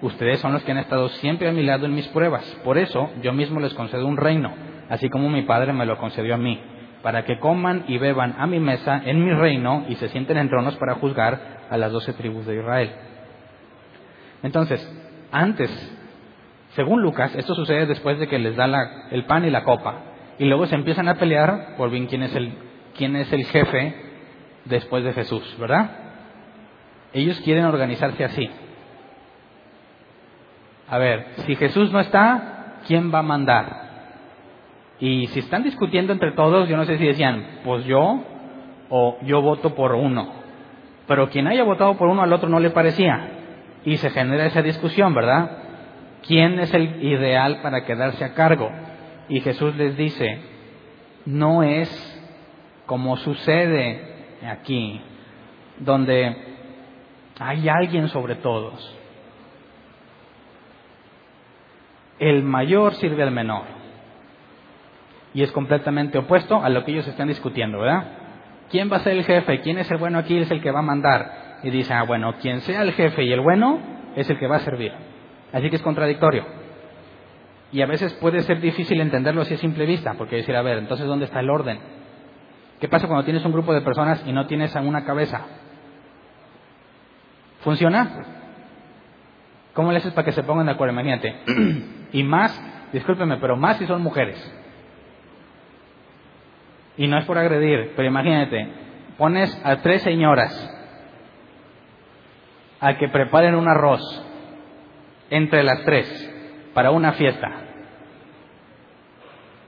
[0.04, 3.10] ustedes son los que han estado siempre a mi lado en mis pruebas, por eso
[3.24, 4.54] yo mismo les concedo un reino,
[4.90, 6.62] así como mi Padre me lo concedió a mí
[7.06, 10.50] para que coman y beban a mi mesa en mi reino y se sienten en
[10.50, 11.40] tronos para juzgar
[11.70, 12.92] a las doce tribus de Israel.
[14.46, 14.80] Entonces,
[15.32, 15.72] antes,
[16.76, 20.04] según Lucas, esto sucede después de que les da el pan y la copa,
[20.38, 22.54] y luego se empiezan a pelear por bien quién es el,
[22.96, 23.96] quién es el jefe
[24.66, 25.90] después de Jesús, ¿verdad?
[27.12, 28.48] Ellos quieren organizarse así.
[30.90, 33.86] A ver, si Jesús no está, ¿quién va a mandar?
[35.00, 38.24] Y si están discutiendo entre todos, yo no sé si decían, pues yo
[38.90, 40.34] o yo voto por uno.
[41.08, 43.42] Pero quien haya votado por uno al otro no le parecía.
[43.86, 45.52] Y se genera esa discusión, ¿verdad?
[46.28, 48.70] ¿Quién es el ideal para quedarse a cargo?
[49.30, 50.40] Y Jesús les dice,
[51.26, 51.90] no es
[52.86, 55.02] como sucede aquí,
[55.80, 56.36] donde
[57.40, 58.98] hay alguien sobre todos.
[62.20, 63.64] El mayor sirve al menor
[65.34, 68.06] y es completamente opuesto a lo que ellos están discutiendo, ¿verdad?
[68.70, 69.60] ¿Quién va a ser el jefe?
[69.62, 70.38] ¿Quién es el bueno aquí?
[70.38, 71.45] Es el que va a mandar.
[71.66, 73.80] Y dice, ah, bueno, quien sea el jefe y el bueno
[74.16, 74.94] es el que va a servir.
[75.52, 76.46] Así que es contradictorio.
[77.72, 80.78] Y a veces puede ser difícil entenderlo así a simple vista, porque decir, a ver,
[80.78, 81.80] entonces ¿dónde está el orden?
[82.80, 85.42] ¿Qué pasa cuando tienes un grupo de personas y no tienes a una cabeza?
[87.62, 88.12] ¿Funciona?
[89.74, 90.94] ¿Cómo le haces para que se pongan de acuerdo?
[90.94, 91.36] Imagínate.
[92.12, 92.62] y más,
[92.94, 94.38] discúlpeme, pero más si son mujeres.
[96.96, 98.70] Y no es por agredir, pero imagínate,
[99.18, 100.75] pones a tres señoras
[102.86, 104.00] a que preparen un arroz
[105.32, 106.08] entre las tres
[106.76, 107.50] para una fiesta.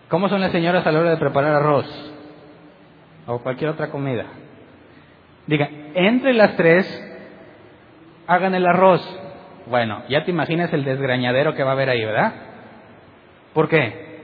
[0.07, 2.13] ¿Cómo son las señoras a la hora de preparar arroz?
[3.25, 4.25] O cualquier otra comida.
[5.47, 6.85] Diga, entre las tres
[8.27, 9.01] hagan el arroz.
[9.65, 12.33] Bueno, ya te imaginas el desgrañadero que va a haber ahí, ¿verdad?
[13.55, 14.21] ¿Por qué?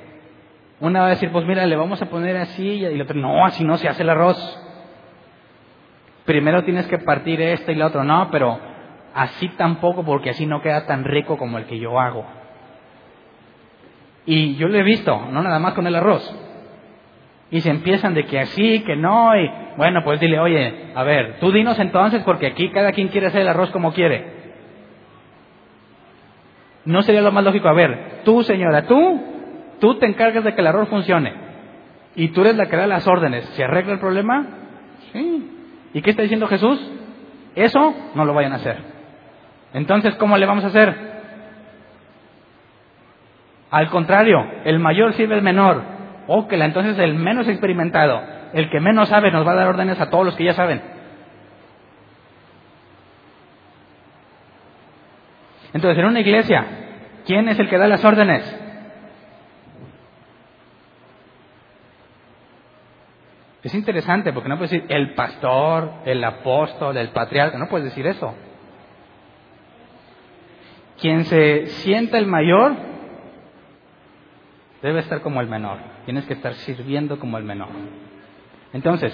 [0.82, 3.44] Una va a decir, pues mira, le vamos a poner así y la otra, no,
[3.44, 4.38] así no se hace el arroz.
[6.26, 8.73] Primero tienes que partir este y la otra, no, pero
[9.14, 12.26] así tampoco porque así no queda tan rico como el que yo hago.
[14.26, 16.24] Y yo lo he visto, no nada más con el arroz.
[17.52, 21.38] Y se empiezan de que así, que no, y bueno, pues dile, oye, a ver,
[21.40, 24.44] tú dinos entonces porque aquí cada quien quiere hacer el arroz como quiere.
[26.86, 29.34] No sería lo más lógico, a ver, tú señora, tú
[29.84, 31.34] Tú te encargas de que el error funcione.
[32.16, 33.44] Y tú eres la que da las órdenes.
[33.48, 34.48] ¿Se arregla el problema?
[35.12, 35.52] Sí.
[35.94, 36.80] ¿Y qué está diciendo Jesús?
[37.54, 38.78] Eso no lo vayan a hacer.
[39.74, 41.14] Entonces, ¿cómo le vamos a hacer?
[43.72, 45.82] Al contrario, el mayor sirve al menor.
[46.28, 48.22] O que entonces el menos experimentado,
[48.54, 50.82] el que menos sabe, nos va a dar órdenes a todos los que ya saben.
[55.74, 56.66] Entonces, en una iglesia,
[57.26, 58.60] ¿quién es el que da las órdenes?
[63.64, 68.06] Es interesante porque no puedes decir el pastor, el apóstol, el patriarca, no puedes decir
[68.06, 68.36] eso.
[71.04, 72.78] Quien se sienta el mayor
[74.82, 75.80] debe estar como el menor.
[76.06, 77.68] Tienes que estar sirviendo como el menor.
[78.72, 79.14] Entonces,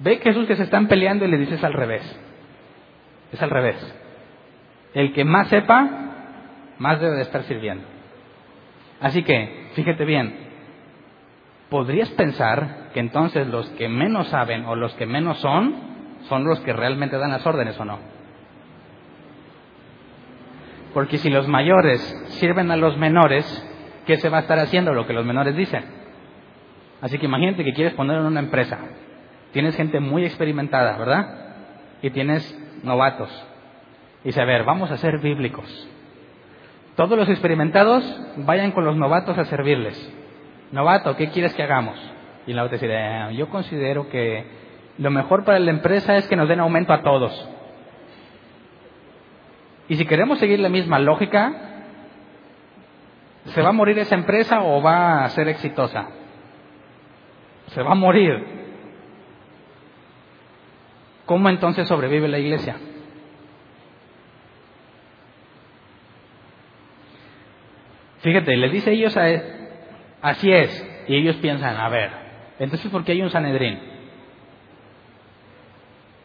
[0.00, 2.02] ve Jesús que se están peleando y le dices al revés.
[3.30, 3.76] Es al revés.
[4.92, 5.88] El que más sepa,
[6.78, 7.84] más debe de estar sirviendo.
[9.00, 10.34] Así que, fíjate bien,
[11.68, 15.72] podrías pensar que entonces los que menos saben o los que menos son,
[16.22, 18.19] son los que realmente dan las órdenes o no.
[20.94, 22.00] Porque si los mayores
[22.40, 23.44] sirven a los menores,
[24.06, 25.84] ¿qué se va a estar haciendo lo que los menores dicen?
[27.00, 28.78] Así que imagínate que quieres poner en una empresa.
[29.52, 31.54] Tienes gente muy experimentada, ¿verdad?
[32.02, 33.30] Y tienes novatos.
[34.24, 35.88] Y dice, a ver, vamos a ser bíblicos.
[36.96, 38.04] Todos los experimentados
[38.36, 40.20] vayan con los novatos a servirles
[40.72, 41.98] novato, ¿qué quieres que hagamos?
[42.46, 44.44] Y la otra dice, eh, yo considero que
[44.98, 47.48] lo mejor para la empresa es que nos den aumento a todos.
[49.90, 51.52] Y si queremos seguir la misma lógica,
[53.44, 56.08] ¿se va a morir esa empresa o va a ser exitosa?
[57.66, 58.60] Se va a morir.
[61.26, 62.76] ¿cómo entonces sobrevive la iglesia?
[68.20, 69.42] Fíjate, le dice ellos a él,
[70.22, 72.10] así es, y ellos piensan, a ver,
[72.58, 73.78] entonces ¿por qué hay un Sanedrín?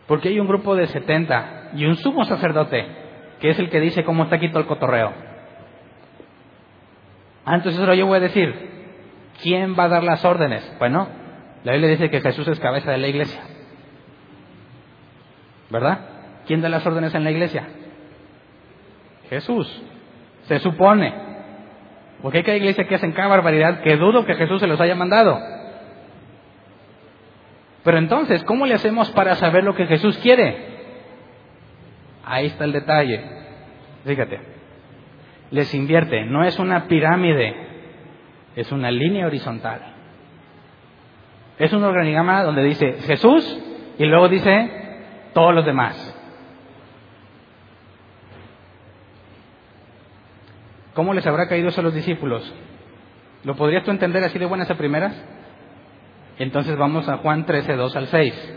[0.08, 3.05] Porque hay un grupo de 70 y un sumo sacerdote,
[3.46, 5.14] que es el que dice cómo está aquí el cotorreo.
[7.46, 8.56] Ah, entonces ahora yo voy a decir,
[9.44, 10.68] ¿quién va a dar las órdenes?
[10.80, 11.08] Bueno,
[11.64, 13.40] la Biblia dice que Jesús es cabeza de la iglesia.
[15.70, 16.00] ¿Verdad?
[16.48, 17.68] ¿Quién da las órdenes en la iglesia?
[19.30, 19.84] Jesús.
[20.48, 21.14] Se supone.
[22.24, 24.96] Porque hay que iglesia que hacen cada barbaridad que dudo que Jesús se los haya
[24.96, 25.38] mandado.
[27.84, 30.66] Pero entonces, ¿cómo le hacemos para saber lo que Jesús quiere?
[32.26, 33.35] Ahí está el detalle.
[34.06, 34.40] Fíjate.
[35.52, 36.26] Les invierte.
[36.26, 37.56] No es una pirámide,
[38.56, 39.82] es una línea horizontal.
[41.58, 43.60] Es un organigrama donde dice Jesús
[43.98, 45.02] y luego dice
[45.34, 46.12] todos los demás.
[50.94, 52.54] ¿Cómo les habrá caído eso a los discípulos?
[53.44, 55.14] ¿Lo podrías tú entender así de buenas a primeras?
[56.40, 58.54] Entonces vamos a Juan 13, 2 al 6.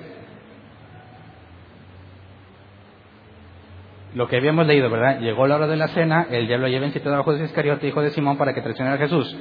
[4.14, 5.20] Lo que habíamos leído, ¿verdad?
[5.20, 8.00] Llegó la hora de la cena, el diablo lleva en sitio debajo de Iscariote, hijo
[8.00, 9.36] de Simón, para que traicionara a Jesús.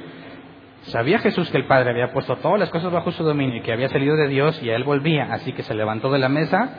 [0.82, 3.72] Sabía Jesús que el Padre había puesto todas las cosas bajo su dominio y que
[3.72, 6.70] había salido de Dios y a él volvía, así que se levantó de la mesa,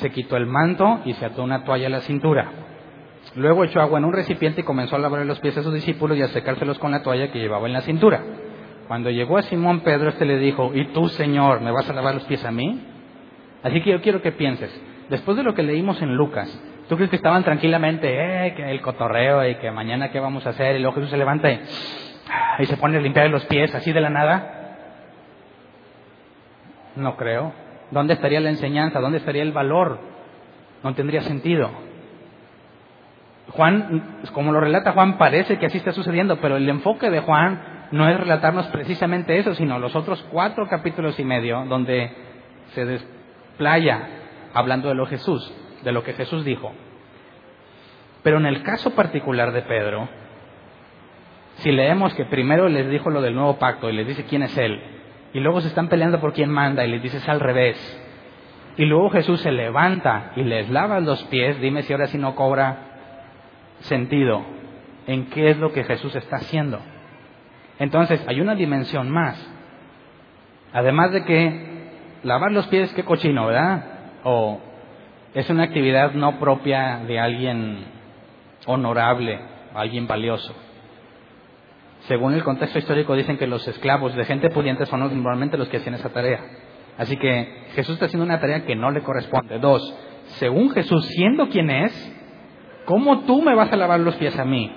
[0.00, 2.50] se quitó el manto y se ató una toalla a la cintura.
[3.34, 6.16] Luego echó agua en un recipiente y comenzó a lavar los pies a sus discípulos
[6.16, 8.22] y a secárselos con la toalla que llevaba en la cintura.
[8.88, 12.14] Cuando llegó a Simón Pedro, este le dijo, ¿y tú, Señor, me vas a lavar
[12.14, 12.80] los pies a mí?
[13.62, 14.70] Así que yo quiero que pienses,
[15.08, 16.48] después de lo que leímos en Lucas,
[16.88, 20.50] ¿tú crees que estaban tranquilamente, eh, que el cotorreo y que mañana qué vamos a
[20.50, 20.76] hacer?
[20.76, 24.10] Y luego Jesús se levanta y, se pone a limpiar los pies así de la
[24.10, 24.52] nada.
[26.96, 27.52] No creo.
[27.90, 29.00] ¿Dónde estaría la enseñanza?
[29.00, 30.00] ¿Dónde estaría el valor?
[30.82, 31.70] No tendría sentido.
[33.50, 37.88] Juan, como lo relata Juan, parece que así está sucediendo, pero el enfoque de Juan
[37.92, 42.10] no es relatarnos precisamente eso, sino los otros cuatro capítulos y medio donde
[42.74, 44.15] se desplaya
[44.56, 45.52] hablando de lo Jesús,
[45.82, 46.72] de lo que Jesús dijo.
[48.22, 50.08] Pero en el caso particular de Pedro,
[51.56, 54.56] si leemos que primero les dijo lo del nuevo pacto y les dice quién es
[54.56, 54.80] él,
[55.34, 57.76] y luego se están peleando por quién manda y les dices al revés,
[58.78, 62.34] y luego Jesús se levanta y les lava los pies, dime si ahora sí no
[62.34, 62.78] cobra
[63.80, 64.42] sentido
[65.06, 66.80] en qué es lo que Jesús está haciendo.
[67.78, 69.38] Entonces, hay una dimensión más.
[70.72, 71.90] Además de que
[72.22, 73.95] lavar los pies, qué cochino, ¿verdad?
[74.28, 74.58] O
[75.34, 77.84] es una actividad no propia de alguien
[78.66, 79.38] honorable,
[79.72, 80.52] alguien valioso.
[82.08, 85.76] Según el contexto histórico dicen que los esclavos de gente pudiente son normalmente los que
[85.76, 86.40] hacen esa tarea.
[86.98, 89.60] Así que Jesús está haciendo una tarea que no le corresponde.
[89.60, 89.96] Dos,
[90.38, 92.16] según Jesús siendo quien es,
[92.84, 94.72] ¿cómo tú me vas a lavar los pies a mí?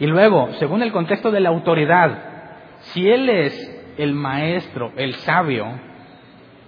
[0.00, 5.68] Y luego, según el contexto de la autoridad, si Él es el maestro, el sabio,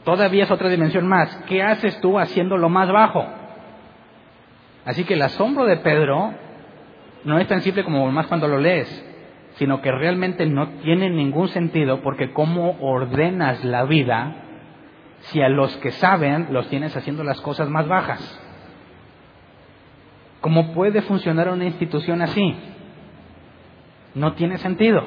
[0.07, 1.37] todavía es otra dimensión más.
[1.49, 3.27] ¿Qué haces tú haciendo lo más bajo?
[4.85, 6.33] Así que el asombro de Pedro
[7.25, 8.89] no es tan simple como más cuando lo lees,
[9.57, 14.45] sino que realmente no tiene ningún sentido porque cómo ordenas la vida
[15.23, 18.41] si a los que saben los tienes haciendo las cosas más bajas.
[20.41, 22.55] ¿Cómo puede funcionar una institución así?
[24.15, 25.03] No tiene sentido.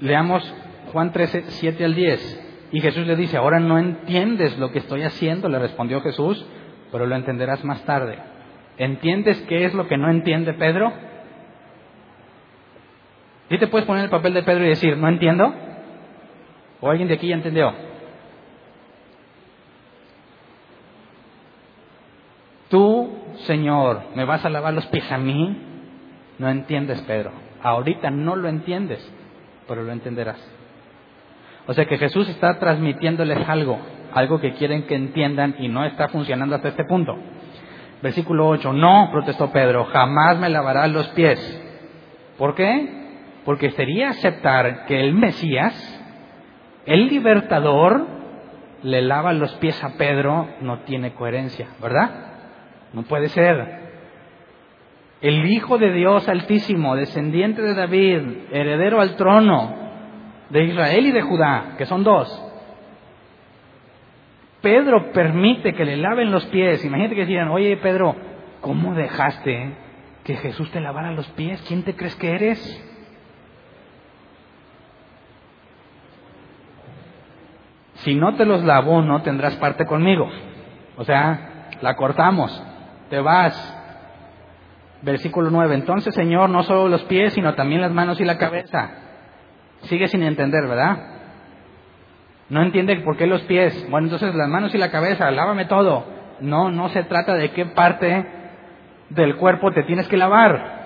[0.00, 0.54] Leamos
[0.92, 2.68] Juan 13, 7 al 10.
[2.72, 6.44] Y Jesús le dice, ahora no entiendes lo que estoy haciendo, le respondió Jesús,
[6.90, 8.18] pero lo entenderás más tarde.
[8.78, 10.92] ¿Entiendes qué es lo que no entiende Pedro?
[13.48, 15.54] ¿Y te puedes poner el papel de Pedro y decir, no entiendo?
[16.80, 17.72] ¿O alguien de aquí ya entendió?
[22.68, 23.16] Tú,
[23.46, 25.56] Señor, ¿me vas a lavar los pies a mí?
[26.38, 27.30] No entiendes, Pedro.
[27.62, 29.08] Ahorita no lo entiendes,
[29.68, 30.55] pero lo entenderás.
[31.66, 33.78] O sea que Jesús está transmitiéndoles algo,
[34.14, 37.16] algo que quieren que entiendan y no está funcionando hasta este punto.
[38.02, 41.40] Versículo 8, no, protestó Pedro, jamás me lavarás los pies.
[42.38, 42.88] ¿Por qué?
[43.44, 45.74] Porque sería aceptar que el Mesías,
[46.84, 48.06] el libertador,
[48.82, 52.10] le lava los pies a Pedro, no tiene coherencia, ¿verdad?
[52.92, 53.86] No puede ser
[55.20, 58.20] el Hijo de Dios Altísimo, descendiente de David,
[58.52, 59.85] heredero al trono
[60.50, 62.42] de Israel y de Judá, que son dos.
[64.62, 66.84] Pedro permite que le laven los pies.
[66.84, 68.16] Imagínate que digan, oye Pedro,
[68.60, 69.74] ¿cómo dejaste
[70.24, 71.62] que Jesús te lavara los pies?
[71.68, 72.82] ¿Quién te crees que eres?
[78.06, 80.30] si no te los lavo, no tendrás parte conmigo.
[80.96, 82.64] O sea, la cortamos,
[83.10, 83.74] te vas.
[85.02, 89.05] Versículo 9, entonces Señor, no solo los pies, sino también las manos y la cabeza.
[89.82, 90.98] Sigue sin entender, ¿verdad?
[92.48, 93.86] No entiende por qué los pies.
[93.90, 96.04] Bueno, entonces las manos y la cabeza, lávame todo.
[96.40, 98.26] No, no se trata de qué parte
[99.10, 100.76] del cuerpo te tienes que lavar.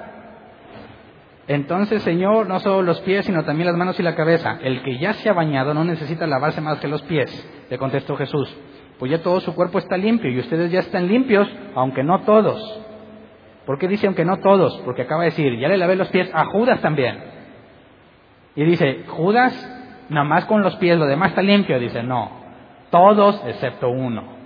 [1.49, 4.59] Entonces, Señor, no solo los pies, sino también las manos y la cabeza.
[4.63, 8.17] El que ya se ha bañado no necesita lavarse más que los pies, le contestó
[8.17, 8.57] Jesús.
[8.99, 12.81] Pues ya todo su cuerpo está limpio y ustedes ya están limpios, aunque no todos.
[13.67, 14.81] ¿Por qué dice aunque no todos?
[14.85, 17.19] Porque acaba de decir, ya le lavé los pies a Judas también.
[18.57, 19.53] Y dice, Judas,
[20.09, 21.79] nada más con los pies, lo demás está limpio.
[21.79, 22.31] Dice, no,
[22.91, 24.41] todos excepto uno.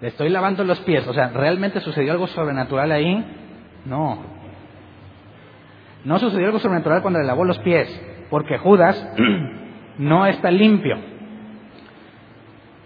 [0.00, 1.06] Le estoy lavando los pies.
[1.06, 3.24] O sea, ¿realmente sucedió algo sobrenatural ahí?
[3.84, 4.18] No.
[6.04, 7.88] No sucedió algo sobrenatural cuando le lavó los pies,
[8.30, 9.08] porque Judas
[9.98, 10.96] no está limpio.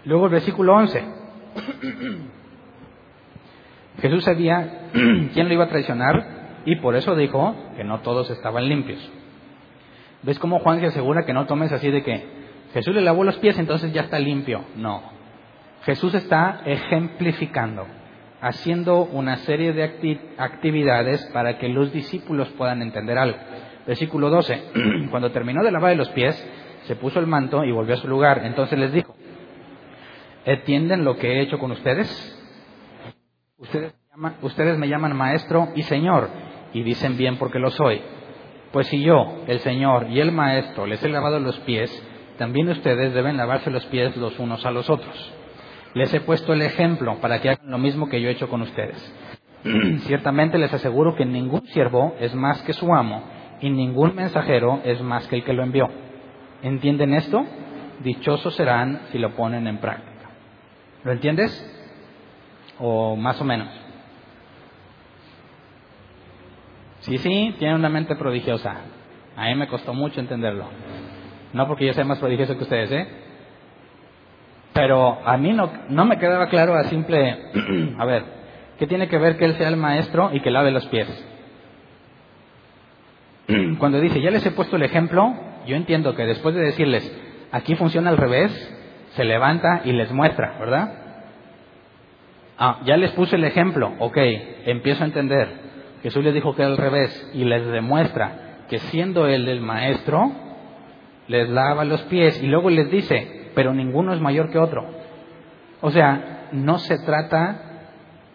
[0.05, 1.03] Luego el versículo 11.
[4.01, 4.89] Jesús sabía
[5.33, 9.11] quién lo iba a traicionar y por eso dijo que no todos estaban limpios.
[10.23, 12.25] ¿Ves cómo Juan se asegura que no tomes así de que
[12.73, 14.65] Jesús le lavó los pies, entonces ya está limpio?
[14.75, 15.03] No.
[15.83, 17.85] Jesús está ejemplificando
[18.41, 19.83] haciendo una serie de
[20.37, 23.37] actividades para que los discípulos puedan entender algo.
[23.85, 24.63] Versículo 12.
[25.11, 26.35] Cuando terminó de lavar los pies,
[26.83, 28.41] se puso el manto y volvió a su lugar.
[28.43, 29.15] Entonces les dijo,
[30.45, 32.33] ¿entienden lo que he hecho con ustedes?
[33.57, 33.93] Ustedes,
[34.41, 36.29] ustedes me llaman maestro y señor
[36.73, 38.01] y dicen bien porque lo soy.
[38.77, 41.89] Pues si yo, el Señor y el Maestro, les he lavado los pies,
[42.37, 45.33] también ustedes deben lavarse los pies los unos a los otros.
[45.95, 48.61] Les he puesto el ejemplo para que hagan lo mismo que yo he hecho con
[48.61, 49.15] ustedes.
[50.01, 53.23] Ciertamente les aseguro que ningún siervo es más que su amo
[53.61, 55.89] y ningún mensajero es más que el que lo envió.
[56.61, 57.47] ¿Entienden esto?
[58.03, 60.29] Dichosos serán si lo ponen en práctica.
[61.03, 61.51] ¿Lo entiendes?
[62.77, 63.86] O más o menos.
[67.07, 68.75] Sí, sí, tiene una mente prodigiosa.
[69.37, 70.65] A mí me costó mucho entenderlo.
[71.53, 73.07] No porque yo sea más prodigioso que ustedes, ¿eh?
[74.73, 77.37] Pero a mí no, no me quedaba claro a simple,
[77.97, 78.23] a ver,
[78.77, 81.07] ¿qué tiene que ver que él sea el maestro y que lave los pies?
[83.79, 85.33] Cuando dice, ya les he puesto el ejemplo,
[85.65, 87.09] yo entiendo que después de decirles,
[87.53, 88.51] aquí funciona al revés,
[89.15, 90.93] se levanta y les muestra, ¿verdad?
[92.57, 94.17] Ah, ya les puse el ejemplo, ok,
[94.65, 95.66] empiezo a entender.
[96.03, 100.31] Jesús les dijo que era al revés y les demuestra que siendo él el maestro,
[101.27, 104.85] les lava los pies y luego les dice, pero ninguno es mayor que otro.
[105.81, 107.61] O sea, no se trata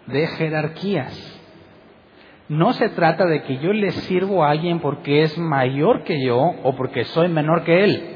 [0.07, 1.41] de jerarquías.
[2.49, 6.39] No se trata de que yo le sirvo a alguien porque es mayor que yo
[6.39, 8.09] o porque soy menor que él.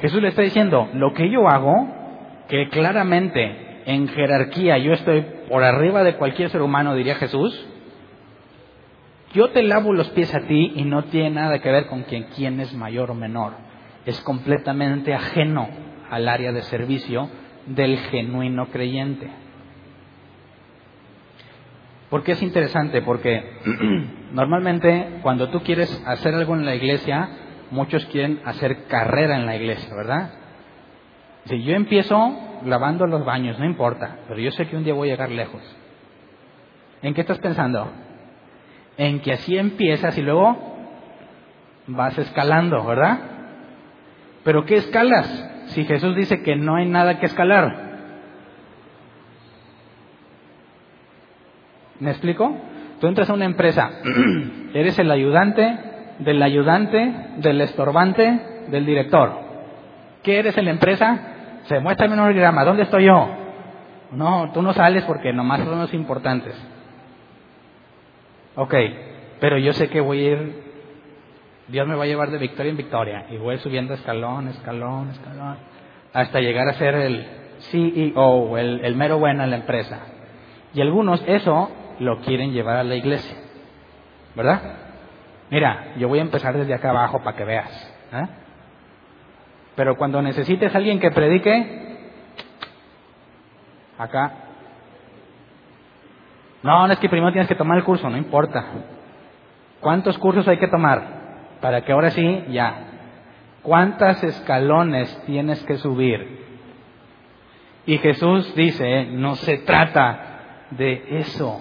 [0.00, 1.74] Jesús le está diciendo, lo que yo hago,
[2.48, 7.66] que claramente en jerarquía yo estoy por arriba de cualquier ser humano, diría Jesús,
[9.34, 12.60] yo te lavo los pies a ti y no tiene nada que ver con quién
[12.60, 13.68] es mayor o menor
[14.08, 15.68] es completamente ajeno
[16.10, 17.28] al área de servicio
[17.66, 19.30] del genuino creyente.
[22.08, 23.02] ¿Por qué es interesante?
[23.02, 23.58] Porque
[24.32, 27.28] normalmente cuando tú quieres hacer algo en la iglesia,
[27.70, 30.32] muchos quieren hacer carrera en la iglesia, ¿verdad?
[31.44, 32.34] Si yo empiezo
[32.64, 35.62] lavando los baños, no importa, pero yo sé que un día voy a llegar lejos.
[37.02, 37.90] ¿En qué estás pensando?
[38.96, 40.56] En que así empiezas y luego
[41.86, 43.18] vas escalando, ¿verdad?
[44.44, 45.26] Pero ¿qué escalas?
[45.68, 47.88] Si Jesús dice que no hay nada que escalar.
[52.00, 52.56] ¿Me explico?
[53.00, 53.90] Tú entras a una empresa,
[54.74, 55.78] eres el ayudante
[56.18, 59.32] del ayudante, del estorbante, del director.
[60.22, 61.20] ¿Qué eres en la empresa?
[61.68, 63.28] Se muestra el organigrama, ¿dónde estoy yo?
[64.12, 66.54] No, tú no sales porque nomás son los importantes.
[68.56, 68.74] Ok,
[69.40, 70.68] pero yo sé que voy a ir
[71.68, 75.58] Dios me va a llevar de victoria en victoria y voy subiendo escalón, escalón, escalón,
[76.14, 77.26] hasta llegar a ser el
[77.70, 79.98] CEO, el, el mero bueno en la empresa.
[80.72, 81.70] Y algunos eso
[82.00, 83.36] lo quieren llevar a la iglesia,
[84.34, 84.62] ¿verdad?
[85.50, 87.94] Mira, yo voy a empezar desde acá abajo para que veas.
[88.12, 88.26] ¿eh?
[89.78, 91.98] Pero cuando necesites a alguien que predique,
[93.96, 94.32] acá.
[96.64, 98.64] No, no es que primero tienes que tomar el curso, no importa.
[99.78, 101.16] ¿Cuántos cursos hay que tomar?
[101.60, 102.86] para que ahora sí, ya.
[103.62, 106.46] ¿Cuántas escalones tienes que subir?
[107.86, 111.60] Y Jesús dice, no se trata de eso.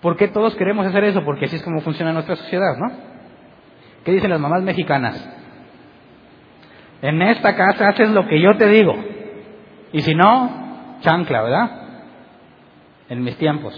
[0.00, 1.24] ¿Por qué todos queremos hacer eso?
[1.24, 2.92] Porque así es como funciona nuestra sociedad, ¿no?
[4.04, 5.37] ¿Qué dicen las mamás mexicanas?
[7.02, 8.94] En esta casa haces lo que yo te digo.
[9.92, 11.70] Y si no, chancla, ¿verdad?
[13.08, 13.74] En mis tiempos.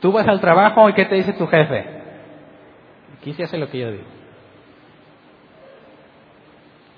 [0.00, 1.84] Tú vas al trabajo y ¿qué te dice tu jefe?
[3.18, 4.04] Aquí se hace lo que yo digo.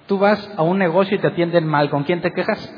[0.07, 1.91] Tú vas a un negocio y te atienden mal.
[1.91, 2.75] ¿Con quién te quejas?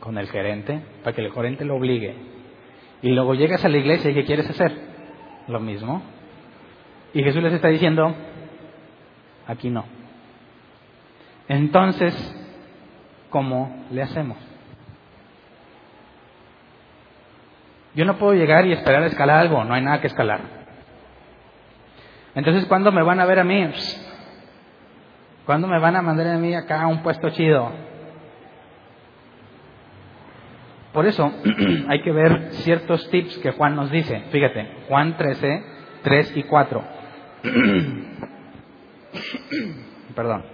[0.00, 2.14] Con el gerente, para que el gerente lo obligue.
[3.02, 4.72] Y luego llegas a la iglesia y ¿qué quieres hacer?
[5.46, 6.02] Lo mismo.
[7.12, 8.14] Y Jesús les está diciendo,
[9.46, 9.84] aquí no.
[11.48, 12.14] Entonces,
[13.30, 14.36] ¿cómo le hacemos?
[17.94, 20.40] Yo no puedo llegar y esperar a escalar algo, no hay nada que escalar.
[22.34, 23.70] Entonces, ¿cuándo me van a ver a mí?
[25.46, 27.70] ¿Cuándo me van a mandar a mí acá a un puesto chido?
[30.92, 31.32] Por eso
[31.88, 34.24] hay que ver ciertos tips que Juan nos dice.
[34.30, 35.62] Fíjate, Juan 13,
[36.02, 36.84] 3 y 4.
[40.14, 40.44] Perdón,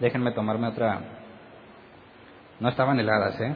[0.00, 1.00] déjenme tomarme otra.
[2.60, 3.54] No estaban heladas, ¿eh?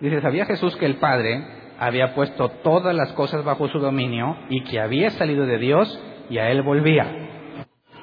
[0.00, 1.42] Dice, ¿sabía Jesús que el Padre
[1.78, 6.38] había puesto todas las cosas bajo su dominio y que había salido de Dios y
[6.38, 7.10] a él volvía?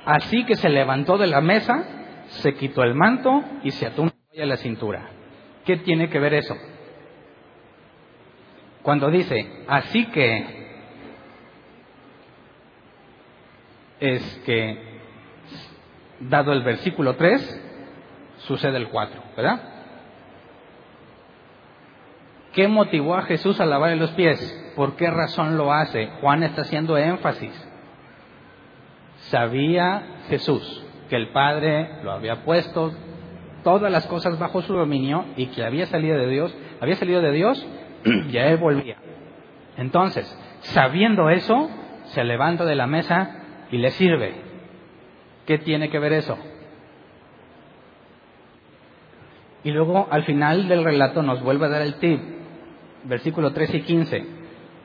[0.06, 1.84] Así que se levantó de la mesa,
[2.28, 5.10] se quitó el manto y se ató a la cintura.
[5.66, 6.56] ¿Qué tiene que ver eso?
[8.82, 10.63] Cuando dice, así que
[14.04, 14.78] es que,
[16.20, 19.62] dado el versículo 3, sucede el 4, ¿verdad?
[22.52, 24.74] ¿Qué motivó a Jesús a lavarle los pies?
[24.76, 26.08] ¿Por qué razón lo hace?
[26.20, 27.54] Juan está haciendo énfasis.
[29.30, 32.94] Sabía Jesús que el Padre lo había puesto
[33.64, 37.32] todas las cosas bajo su dominio y que había salido de Dios, había salido de
[37.32, 37.66] Dios
[38.30, 38.98] y a él volvía.
[39.78, 40.28] Entonces,
[40.60, 41.70] sabiendo eso,
[42.08, 44.34] se levanta de la mesa y le sirve.
[45.46, 46.38] ¿Qué tiene que ver eso?
[49.64, 52.20] Y luego al final del relato nos vuelve a dar el tip
[53.06, 54.26] versículo 13 y 15.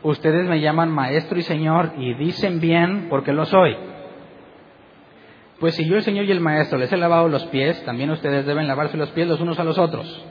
[0.02, 3.76] Ustedes me llaman maestro y señor y dicen bien porque lo soy.
[5.59, 8.46] Pues si yo el Señor y el Maestro les he lavado los pies, también ustedes
[8.46, 10.24] deben lavarse los pies los unos a los otros.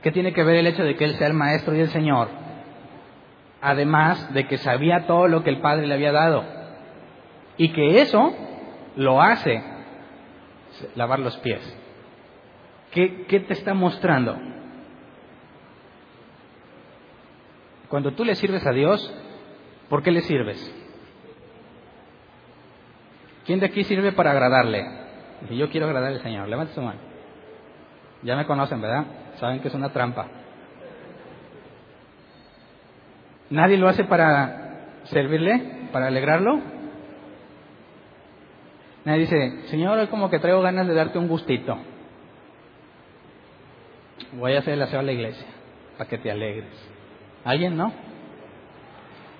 [0.00, 2.28] ¿Qué tiene que ver el hecho de que Él sea el Maestro y el Señor?
[3.60, 6.44] Además de que sabía todo lo que el Padre le había dado.
[7.58, 8.32] Y que eso
[8.96, 9.62] lo hace
[10.94, 11.76] lavar los pies.
[12.92, 14.36] ¿Qué, te está mostrando?
[17.88, 19.12] Cuando tú le sirves a Dios,
[19.88, 20.74] ¿por qué le sirves?
[23.44, 24.86] ¿Quién de aquí sirve para agradarle?
[25.48, 27.00] Si yo quiero agradar al Señor, levante su mano.
[28.22, 29.04] Ya me conocen, ¿verdad?
[29.36, 30.26] Saben que es una trampa.
[33.50, 35.88] ¿Nadie lo hace para servirle?
[35.92, 36.77] ¿Para alegrarlo?
[39.16, 41.78] Dice, Señor, hoy como que traigo ganas de darte un gustito.
[44.32, 45.46] Voy a hacer el aseo a la iglesia
[45.96, 46.68] para que te alegres.
[47.44, 47.92] ¿Alguien no?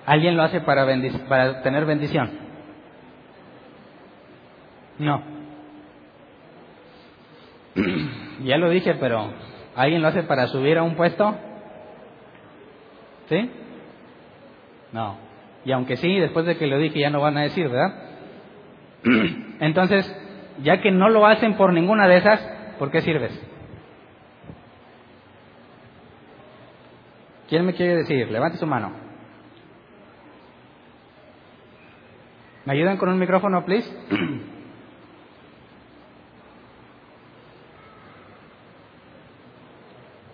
[0.05, 0.87] ¿Alguien lo hace para,
[1.27, 2.31] para tener bendición?
[4.97, 5.21] No.
[8.43, 9.31] ya lo dije, pero
[9.75, 11.37] ¿alguien lo hace para subir a un puesto?
[13.29, 13.51] ¿Sí?
[14.91, 15.17] No.
[15.63, 18.08] Y aunque sí, después de que lo dije ya no van a decir, ¿verdad?
[19.59, 20.09] Entonces,
[20.61, 22.39] ya que no lo hacen por ninguna de esas,
[22.77, 23.31] ¿por qué sirves?
[27.47, 28.29] ¿Quién me quiere decir?
[28.29, 28.91] Levante su mano.
[32.65, 33.89] ¿Me ayudan con un micrófono, please?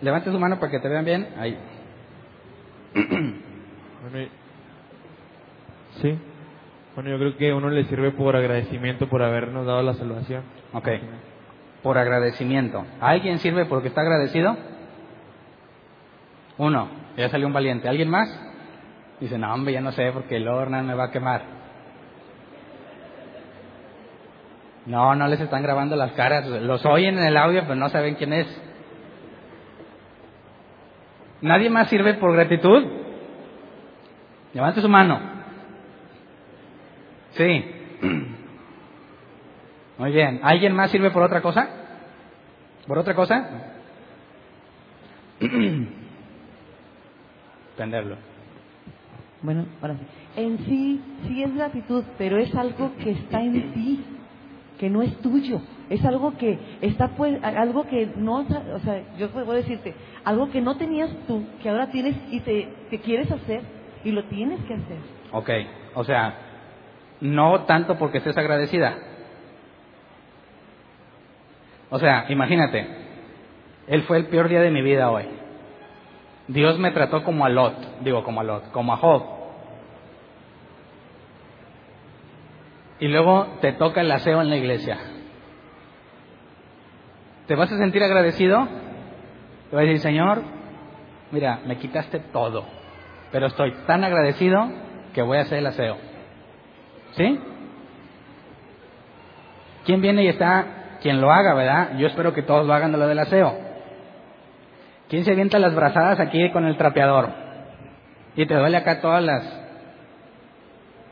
[0.02, 1.28] Levante su mano para que te vean bien.
[1.38, 1.58] Ahí.
[6.02, 6.18] sí.
[6.96, 10.42] Bueno, yo creo que uno le sirve por agradecimiento por habernos dado la salvación.
[10.72, 10.88] Ok.
[11.82, 12.86] Por agradecimiento.
[13.02, 14.56] ¿A alguien sirve porque está agradecido?
[16.56, 16.88] Uno.
[17.18, 17.86] Ya salió un valiente.
[17.86, 18.34] ¿Alguien más?
[19.20, 21.42] Dice, no, hombre, ya no sé porque el horno me va a quemar.
[24.86, 26.46] No, no les están grabando las caras.
[26.46, 28.62] Los oyen en el audio, pero no saben quién es.
[31.42, 32.86] ¿Nadie más sirve por gratitud?
[34.54, 35.35] Levante su mano.
[37.36, 37.64] Sí.
[39.98, 40.40] Muy bien.
[40.42, 41.68] ¿Alguien más sirve por otra cosa?
[42.86, 43.72] ¿Por otra cosa?
[49.42, 49.96] Bueno, ahora
[50.34, 54.04] En sí, sí es gratitud, pero es algo que está en ti,
[54.78, 55.60] que no es tuyo.
[55.90, 59.94] Es algo que está, pues, algo que no, o sea, yo puedo decirte,
[60.24, 63.60] algo que no tenías tú, que ahora tienes y te, te quieres hacer
[64.04, 64.98] y lo tienes que hacer.
[65.32, 65.50] Ok,
[65.94, 66.45] o sea,
[67.20, 68.96] no tanto porque estés agradecida.
[71.90, 72.86] O sea, imagínate,
[73.86, 75.24] él fue el peor día de mi vida hoy.
[76.48, 79.24] Dios me trató como a Lot, digo como a Lot, como a Job.
[82.98, 84.98] Y luego te toca el aseo en la iglesia.
[87.46, 88.66] ¿Te vas a sentir agradecido?
[89.70, 90.42] Te vas a decir, Señor,
[91.30, 92.64] mira, me quitaste todo,
[93.30, 94.68] pero estoy tan agradecido
[95.12, 96.05] que voy a hacer el aseo.
[97.16, 97.40] ¿Sí?
[99.84, 100.98] ¿Quién viene y está?
[101.00, 101.96] Quien lo haga, ¿verdad?
[101.98, 103.56] Yo espero que todos lo hagan de lo del aseo.
[105.08, 107.30] ¿Quién se avienta las brazadas aquí con el trapeador?
[108.34, 109.60] Y te duele acá todas las,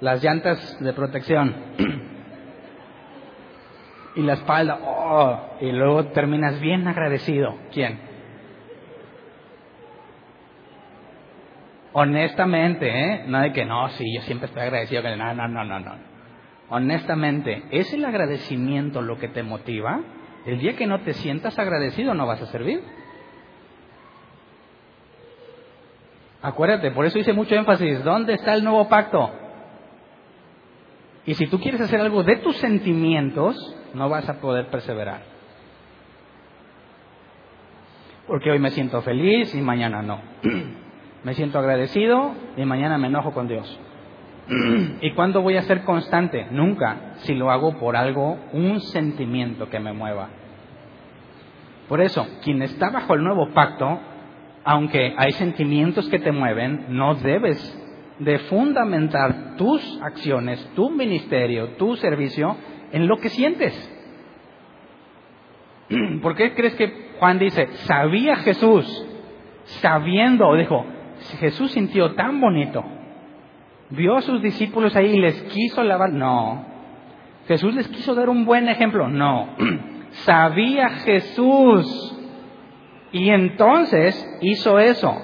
[0.01, 1.55] las llantas de protección.
[4.17, 7.55] y la espalda, oh, y luego terminas bien agradecido.
[7.73, 8.14] ¿Quién?
[11.97, 13.25] Honestamente, ¿eh?
[13.29, 15.01] No de que no, sí, yo siempre estoy agradecido.
[15.01, 15.93] Que no, no, no, no, no.
[16.69, 20.01] Honestamente, ¿es el agradecimiento lo que te motiva?
[20.45, 22.83] El día que no te sientas agradecido no vas a servir.
[26.43, 29.31] Acuérdate, por eso hice mucho énfasis, ¿dónde está el nuevo pacto?
[31.25, 33.57] Y si tú quieres hacer algo de tus sentimientos,
[33.95, 35.23] no vas a poder perseverar.
[38.27, 40.21] Porque hoy me siento feliz y mañana no.
[41.25, 43.81] me siento agradecido y mañana me enojo con Dios.
[45.01, 46.47] ¿Y cuándo voy a ser constante?
[46.51, 50.29] Nunca, si lo hago por algo, un sentimiento que me mueva.
[51.89, 54.01] Por eso, quien está bajo el nuevo pacto
[54.65, 57.81] aunque hay sentimientos que te mueven, no debes
[58.19, 62.57] de fundamentar tus acciones, tu ministerio, tu servicio
[62.93, 63.75] en lo que sientes.
[66.23, 68.87] ¿Por qué crees que Juan dice, sabía Jesús,
[69.83, 70.87] sabiendo, dijo,
[71.39, 72.85] Jesús sintió tan bonito,
[73.91, 76.13] vio a sus discípulos ahí y les quiso lavar?
[76.13, 76.65] No.
[77.47, 79.09] Jesús les quiso dar un buen ejemplo?
[79.09, 79.49] No.
[80.25, 82.17] sabía Jesús
[83.13, 85.15] y entonces hizo eso.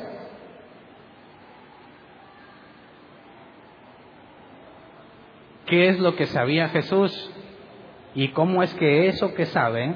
[5.66, 7.30] ¿Qué es lo que sabía Jesús?
[8.14, 9.94] ¿Y cómo es que eso que sabe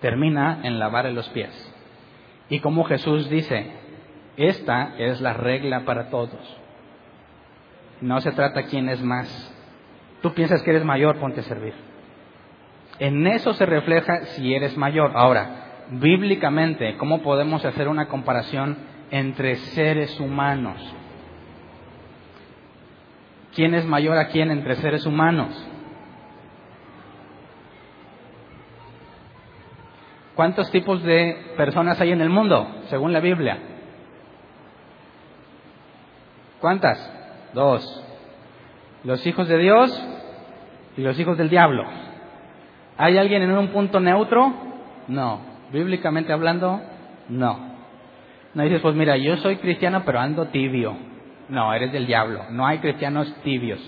[0.00, 1.72] termina en lavarle los pies?
[2.50, 3.72] Y como Jesús dice,
[4.36, 6.60] esta es la regla para todos.
[8.00, 9.54] No se trata quién es más.
[10.22, 11.74] Tú piensas que eres mayor, ponte a servir.
[12.98, 15.12] En eso se refleja si eres mayor.
[15.14, 18.76] Ahora, bíblicamente, ¿cómo podemos hacer una comparación
[19.10, 20.80] entre seres humanos?
[23.54, 25.66] ¿Quién es mayor a quién entre seres humanos?
[30.34, 33.75] ¿Cuántos tipos de personas hay en el mundo, según la Biblia?
[36.60, 36.98] ¿Cuántas?
[37.52, 38.02] Dos.
[39.04, 40.06] Los hijos de Dios
[40.96, 41.84] y los hijos del diablo.
[42.96, 44.52] ¿Hay alguien en un punto neutro?
[45.08, 45.40] No.
[45.72, 46.80] Bíblicamente hablando,
[47.28, 47.76] no.
[48.54, 50.96] No dices, pues mira, yo soy cristiano pero ando tibio.
[51.48, 52.44] No, eres del diablo.
[52.50, 53.80] No hay cristianos tibios.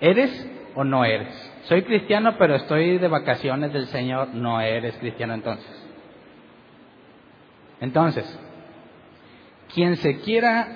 [0.00, 1.28] ¿Eres o no eres?
[1.64, 4.28] Soy cristiano pero estoy de vacaciones del Señor.
[4.28, 5.88] No eres cristiano entonces.
[7.80, 8.38] Entonces,
[9.74, 10.68] quien se quiera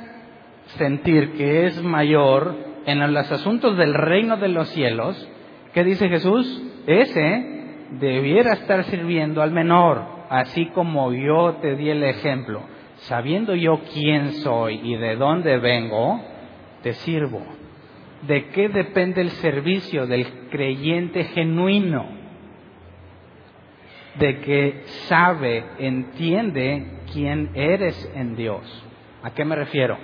[0.79, 2.57] sentir que es mayor
[2.87, 5.29] en los asuntos del reino de los cielos,
[5.73, 6.63] ¿qué dice Jesús?
[6.87, 12.63] Ese debiera estar sirviendo al menor, así como yo te di el ejemplo.
[12.97, 16.21] Sabiendo yo quién soy y de dónde vengo,
[16.83, 17.43] te sirvo.
[18.23, 22.24] ¿De qué depende el servicio del creyente genuino?
[24.19, 28.63] De que sabe, entiende quién eres en Dios.
[29.23, 29.99] ¿A qué me refiero?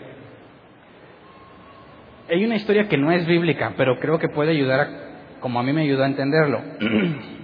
[2.31, 4.89] Hay una historia que no es bíblica, pero creo que puede ayudar,
[5.41, 6.61] como a mí me ayudó a entenderlo.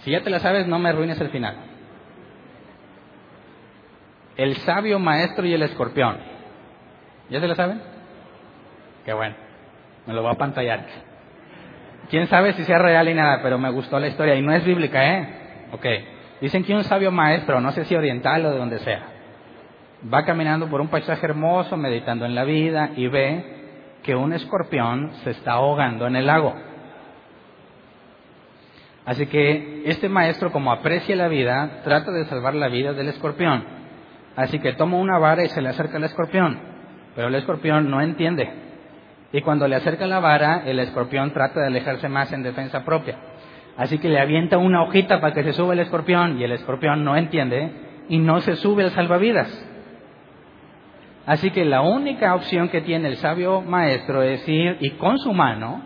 [0.00, 1.56] Si ya te la sabes, no me arruines el final.
[4.34, 6.16] El sabio maestro y el escorpión.
[7.28, 7.82] ¿Ya se la saben?
[9.04, 9.34] Qué bueno.
[10.06, 10.86] Me lo voy a pantallar.
[12.08, 14.34] Quién sabe si sea real y nada, pero me gustó la historia.
[14.36, 15.28] Y no es bíblica, ¿eh?
[15.72, 15.86] Ok.
[16.40, 19.02] Dicen que un sabio maestro, no sé si oriental o de donde sea,
[20.12, 23.60] va caminando por un paisaje hermoso, meditando en la vida y ve
[24.02, 26.54] que un escorpión se está ahogando en el lago.
[29.04, 33.64] Así que este maestro, como aprecia la vida, trata de salvar la vida del escorpión.
[34.36, 36.58] Así que toma una vara y se le acerca al escorpión.
[37.14, 38.50] Pero el escorpión no entiende.
[39.32, 43.16] Y cuando le acerca la vara, el escorpión trata de alejarse más en defensa propia.
[43.80, 47.02] Así que le avienta una hojita para que se suba el escorpión y el escorpión
[47.02, 47.72] no entiende
[48.10, 49.48] y no se sube al salvavidas.
[51.24, 55.32] Así que la única opción que tiene el sabio maestro es ir y con su
[55.32, 55.80] mano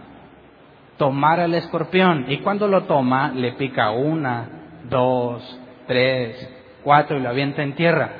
[0.97, 2.25] tomar al escorpión.
[2.27, 4.49] Y cuando lo toma, le pica una,
[4.91, 6.53] dos, tres,
[6.83, 8.11] cuatro y lo avienta en tierra.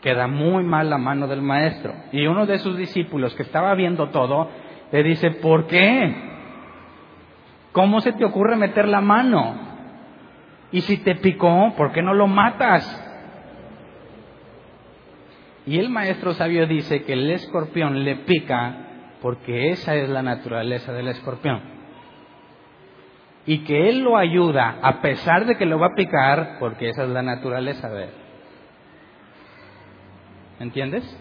[0.00, 1.94] Queda muy mal la mano del maestro.
[2.10, 4.50] Y uno de sus discípulos que estaba viendo todo,
[4.90, 6.31] le dice, ¿por qué?
[7.72, 9.54] ¿Cómo se te ocurre meter la mano?
[10.70, 12.98] Y si te picó, ¿por qué no lo matas?
[15.66, 18.88] Y el maestro sabio dice que el escorpión le pica
[19.20, 21.60] porque esa es la naturaleza del escorpión.
[23.46, 27.04] Y que él lo ayuda a pesar de que lo va a picar porque esa
[27.04, 28.10] es la naturaleza de él.
[30.60, 31.18] ¿Entiendes?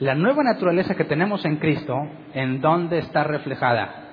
[0.00, 1.94] La nueva naturaleza que tenemos en Cristo,
[2.32, 4.04] ¿en dónde está reflejada?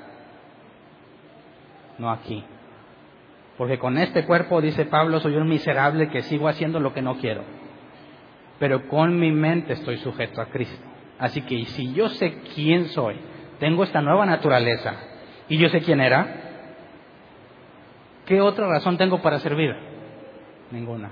[1.99, 2.43] No aquí.
[3.57, 7.17] Porque con este cuerpo, dice Pablo, soy un miserable que sigo haciendo lo que no
[7.17, 7.43] quiero.
[8.57, 10.83] Pero con mi mente estoy sujeto a Cristo.
[11.19, 13.17] Así que si yo sé quién soy,
[13.59, 14.95] tengo esta nueva naturaleza
[15.47, 16.41] y yo sé quién era,
[18.25, 19.73] ¿qué otra razón tengo para servir?
[20.71, 21.11] Ninguna.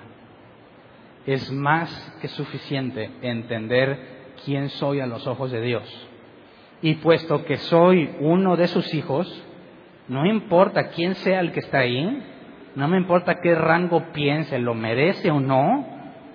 [1.26, 4.13] Es más que suficiente entender
[4.46, 6.10] quién soy a los ojos de Dios.
[6.82, 9.44] Y puesto que soy uno de sus hijos,
[10.08, 12.22] no importa quién sea el que está ahí,
[12.76, 15.86] no me importa qué rango piense, lo merece o no,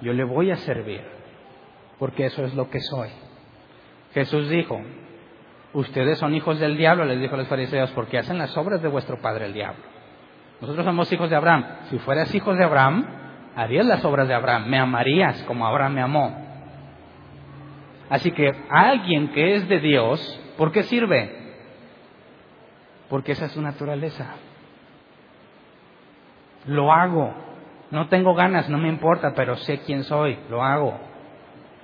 [0.01, 1.03] yo le voy a servir,
[1.99, 3.09] porque eso es lo que soy.
[4.15, 4.81] Jesús dijo,
[5.75, 8.89] ustedes son hijos del diablo, les dijo a los fariseos, porque hacen las obras de
[8.89, 9.83] vuestro padre el diablo.
[10.61, 11.65] Nosotros somos hijos de Abraham.
[11.91, 13.07] Si fueras hijo de Abraham,
[13.55, 16.48] harías las obras de Abraham, me amarías como Abraham me amó.
[18.11, 21.39] Así que alguien que es de Dios, ¿por qué sirve?
[23.09, 24.35] Porque esa es su naturaleza.
[26.67, 27.35] Lo hago.
[27.91, 30.99] No tengo ganas, no me importa, pero sé quién soy, lo hago.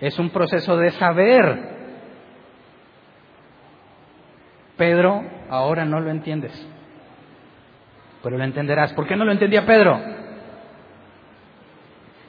[0.01, 1.75] Es un proceso de saber.
[4.77, 6.53] Pedro, ahora no lo entiendes,
[8.23, 8.93] pero lo entenderás.
[8.93, 10.01] ¿Por qué no lo entendía Pedro?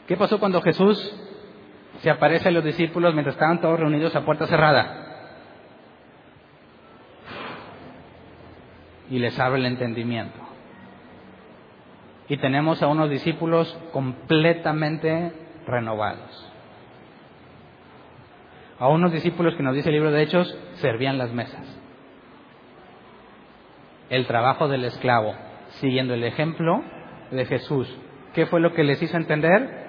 [0.07, 1.24] ¿Qué pasó cuando Jesús
[2.05, 5.01] se aparece a los discípulos mientras estaban todos reunidos a puerta cerrada?
[9.09, 10.39] Y les abre el entendimiento
[12.27, 15.33] y tenemos a unos discípulos completamente
[15.65, 16.53] renovados.
[18.77, 21.65] A unos discípulos que nos dice el libro de Hechos servían las mesas.
[24.11, 25.33] El trabajo del esclavo,
[25.79, 26.83] siguiendo el ejemplo
[27.31, 27.91] de Jesús.
[28.35, 29.84] ¿Qué fue lo que les hizo entender?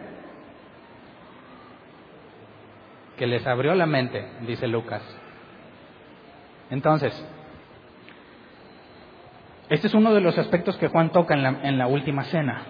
[3.16, 5.02] Que les abrió la mente, dice Lucas.
[6.70, 7.12] Entonces,
[9.68, 12.62] este es uno de los aspectos que Juan toca en la, última cena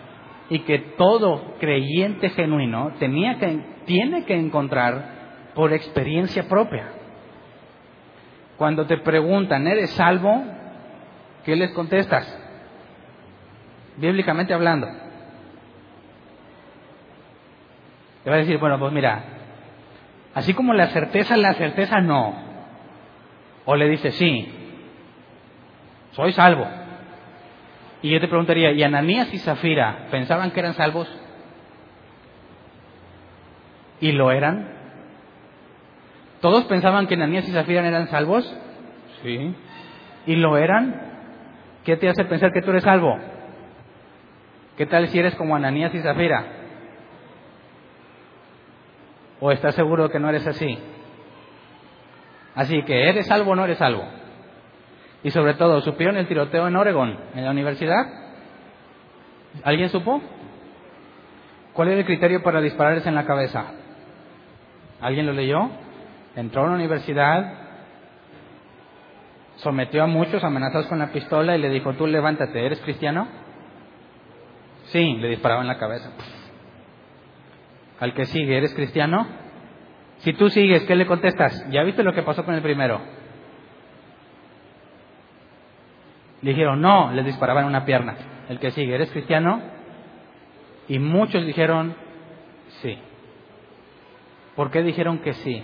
[0.48, 6.93] y que todo creyente genuino tenía que, tiene que encontrar por experiencia propia.
[8.56, 10.43] Cuando te preguntan, ¿eres salvo?
[11.44, 12.43] ¿Qué les contestas?
[13.98, 14.86] Bíblicamente hablando.
[18.24, 19.35] Te va a decir, bueno, pues mira,
[20.36, 22.34] así como la certeza, la certeza no.
[23.64, 24.46] O le dice, sí,
[26.12, 26.66] soy salvo.
[28.02, 31.08] Y yo te preguntaría, ¿y Ananías y Zafira pensaban que eran salvos?
[33.98, 34.68] ¿Y lo eran?
[36.42, 38.44] ¿Todos pensaban que Ananías y Zafira eran salvos?
[39.22, 39.54] Sí.
[40.26, 41.00] ¿Y lo eran?
[41.82, 43.18] ¿Qué te hace pensar que tú eres salvo?
[44.76, 46.55] ¿Qué tal si eres como Ananías y Zafira?
[49.40, 50.78] ¿O estás seguro que no eres así?
[52.54, 54.04] Así que, ¿eres salvo o no eres salvo?
[55.22, 58.06] Y sobre todo, ¿supieron el tiroteo en Oregon, en la universidad?
[59.62, 60.22] ¿Alguien supo?
[61.72, 63.66] ¿Cuál era el criterio para dispararles en la cabeza?
[65.00, 65.68] ¿Alguien lo leyó?
[66.34, 67.52] Entró a una universidad,
[69.56, 73.28] sometió a muchos amenazados con la pistola y le dijo, tú levántate, ¿eres cristiano?
[74.86, 76.10] Sí, le disparaba en la cabeza.
[78.01, 79.27] Al que sigue, ¿eres cristiano?
[80.18, 81.66] Si tú sigues, ¿qué le contestas?
[81.70, 83.01] ¿Ya viste lo que pasó con el primero?
[86.43, 88.16] Dijeron, no, les disparaban una pierna.
[88.48, 89.60] El que sigue, ¿eres cristiano?
[90.89, 91.94] Y muchos dijeron,
[92.82, 92.98] sí.
[94.55, 95.62] ¿Por qué dijeron que sí?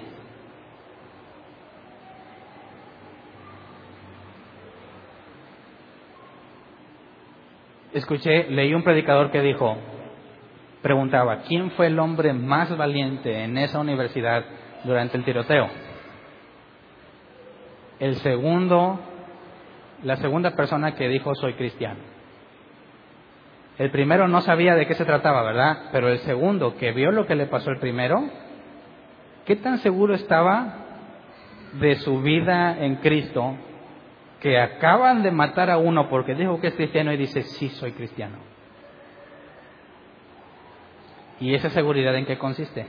[7.93, 9.77] Escuché, leí un predicador que dijo,
[10.83, 14.45] preguntaba, ¿quién fue el hombre más valiente en esa universidad
[14.85, 15.69] durante el tiroteo?
[18.01, 18.99] El segundo
[20.03, 22.01] la segunda persona que dijo soy cristiano.
[23.79, 25.89] El primero no sabía de qué se trataba, ¿verdad?
[25.93, 28.23] Pero el segundo, que vio lo que le pasó al primero,
[29.47, 30.75] ¿qué tan seguro estaba
[31.75, 33.57] de su vida en Cristo
[34.41, 37.93] que acaban de matar a uno porque dijo que es cristiano y dice, sí, soy
[37.93, 38.52] cristiano?
[41.43, 42.87] ¿Y esa seguridad en qué consiste?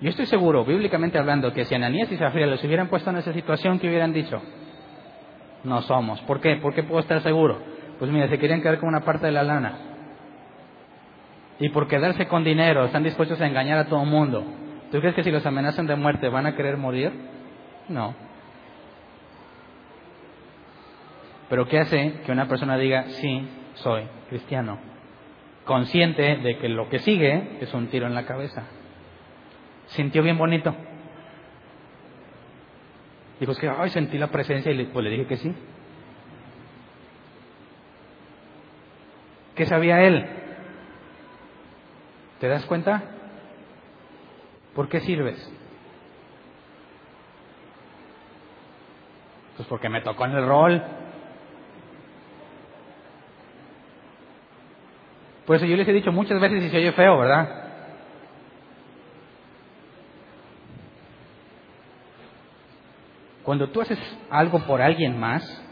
[0.00, 3.34] Yo estoy seguro, bíblicamente hablando, que si Ananías y Zafira los hubieran puesto en esa
[3.34, 4.40] situación, ¿qué hubieran dicho?
[5.62, 6.22] No somos.
[6.22, 6.56] ¿Por qué?
[6.56, 7.60] ¿Por qué puedo estar seguro?
[7.98, 9.78] Pues mira, se querían quedar con una parte de la lana.
[11.58, 14.42] Y por quedarse con dinero, están dispuestos a engañar a todo el mundo.
[14.90, 17.12] ¿Tú crees que si los amenazan de muerte van a querer morir?
[17.90, 18.14] No.
[21.50, 24.85] Pero ¿qué hace que una persona diga, sí, soy cristiano?
[25.66, 28.62] Consciente de que lo que sigue es un tiro en la cabeza.
[29.88, 30.74] Sintió bien bonito.
[33.40, 35.52] Dijo, es que, ay, sentí la presencia y le, pues le dije que sí.
[39.56, 40.24] ¿Qué sabía él?
[42.38, 43.02] ¿Te das cuenta?
[44.72, 45.52] ¿Por qué sirves?
[49.56, 50.82] Pues porque me tocó en el rol.
[55.46, 57.66] Por eso yo les he dicho muchas veces y se oye feo, ¿verdad?
[63.44, 63.98] Cuando tú haces
[64.28, 65.62] algo por alguien más,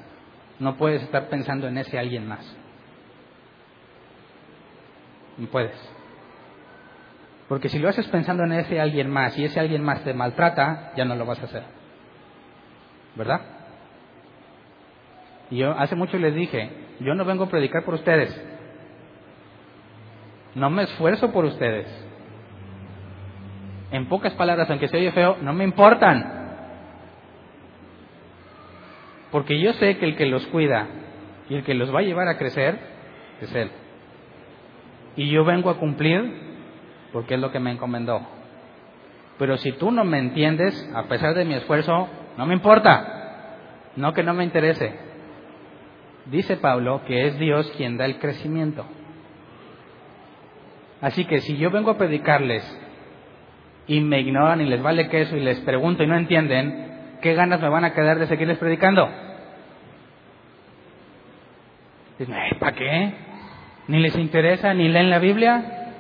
[0.60, 2.56] no puedes estar pensando en ese alguien más.
[5.38, 5.76] No puedes.
[7.48, 10.92] Porque si lo haces pensando en ese alguien más y ese alguien más te maltrata,
[10.96, 11.64] ya no lo vas a hacer.
[13.16, 13.40] ¿Verdad?
[15.51, 16.70] Y yo hace mucho les dije,
[17.01, 18.53] yo no vengo a predicar por ustedes.
[20.55, 21.86] No me esfuerzo por ustedes.
[23.90, 26.44] En pocas palabras, aunque se oye feo, no me importan.
[29.31, 30.86] Porque yo sé que el que los cuida
[31.48, 32.78] y el que los va a llevar a crecer
[33.40, 33.70] es Él.
[35.16, 36.44] Y yo vengo a cumplir
[37.12, 38.20] porque es lo que me encomendó.
[39.39, 43.59] Pero si tú no me entiendes, a pesar de mi esfuerzo, no me importa.
[43.97, 44.94] No que no me interese.
[46.26, 48.85] Dice Pablo que es Dios quien da el crecimiento.
[51.05, 52.64] Así que si yo vengo a predicarles
[53.86, 57.60] y me ignoran y les vale queso y les pregunto y no entienden, ¿qué ganas
[57.60, 59.06] me van a quedar de seguirles predicando?
[62.59, 63.12] ¿para qué?
[63.86, 65.93] ¿Ni les interesa ni leen la Biblia?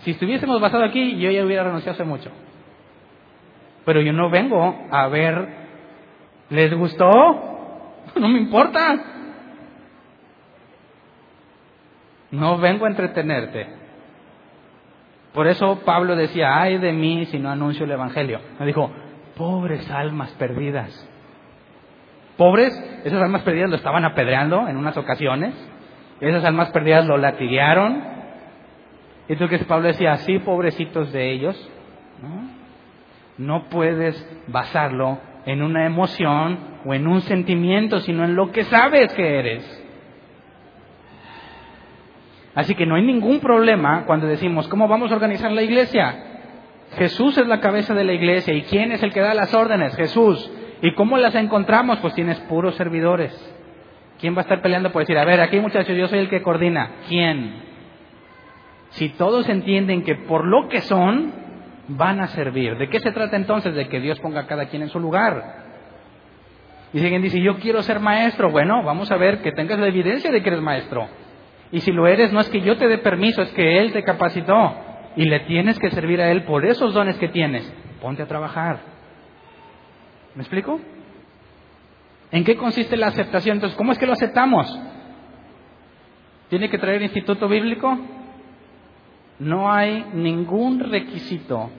[0.00, 2.30] Si estuviésemos basados aquí, yo ya hubiera renunciado hace mucho.
[3.86, 5.48] Pero yo no vengo a ver,
[6.50, 7.08] ¿les gustó?
[8.16, 9.15] No me importa.
[12.30, 13.66] No vengo a entretenerte.
[15.32, 18.40] Por eso Pablo decía, ay de mí si no anuncio el Evangelio.
[18.58, 18.90] Me dijo,
[19.36, 21.08] pobres almas perdidas.
[22.36, 22.74] Pobres,
[23.04, 25.54] esas almas perdidas lo estaban apedreando en unas ocasiones.
[26.20, 28.02] Esas almas perdidas lo latiguearon.
[29.28, 31.70] Y tú que Pablo decía, así pobrecitos de ellos.
[32.22, 32.56] ¿no?
[33.38, 34.16] no puedes
[34.46, 39.82] basarlo en una emoción o en un sentimiento, sino en lo que sabes que eres.
[42.56, 46.16] Así que no hay ningún problema cuando decimos, ¿cómo vamos a organizar la iglesia?
[46.96, 48.54] Jesús es la cabeza de la iglesia.
[48.54, 49.94] ¿Y quién es el que da las órdenes?
[49.94, 50.50] Jesús.
[50.80, 51.98] ¿Y cómo las encontramos?
[51.98, 53.30] Pues tienes puros servidores.
[54.18, 56.40] ¿Quién va a estar peleando por decir, a ver, aquí muchachos, yo soy el que
[56.40, 56.92] coordina?
[57.06, 57.62] ¿Quién?
[58.90, 61.34] Si todos entienden que por lo que son,
[61.88, 62.78] van a servir.
[62.78, 63.74] ¿De qué se trata entonces?
[63.74, 65.66] De que Dios ponga a cada quien en su lugar.
[66.94, 69.88] Y si alguien dice, yo quiero ser maestro, bueno, vamos a ver que tengas la
[69.88, 71.06] evidencia de que eres maestro.
[71.72, 74.02] Y si lo eres, no es que yo te dé permiso, es que Él te
[74.02, 74.74] capacitó.
[75.16, 77.72] Y le tienes que servir a Él por esos dones que tienes.
[78.00, 78.80] Ponte a trabajar.
[80.34, 80.78] ¿Me explico?
[82.30, 83.56] ¿En qué consiste la aceptación?
[83.56, 84.66] Entonces, ¿cómo es que lo aceptamos?
[86.48, 87.98] ¿Tiene que traer instituto bíblico?
[89.38, 91.70] No hay ningún requisito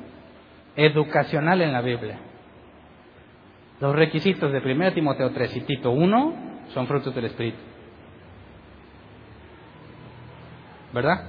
[0.76, 2.20] educacional en la Biblia.
[3.80, 6.34] Los requisitos de 1 Timoteo 3 y Tito 1
[6.70, 7.67] son frutos del Espíritu.
[10.94, 11.22] ¿Verdad?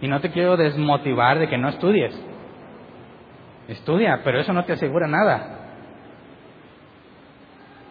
[0.00, 2.18] Y no te quiero desmotivar de que no estudies.
[3.68, 5.58] Estudia, pero eso no te asegura nada.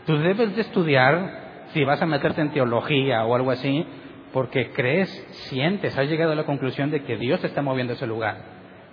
[0.05, 3.85] Tú debes de estudiar si vas a meterte en teología o algo así,
[4.31, 5.09] porque crees,
[5.49, 8.37] sientes, has llegado a la conclusión de que Dios te está moviendo a ese lugar.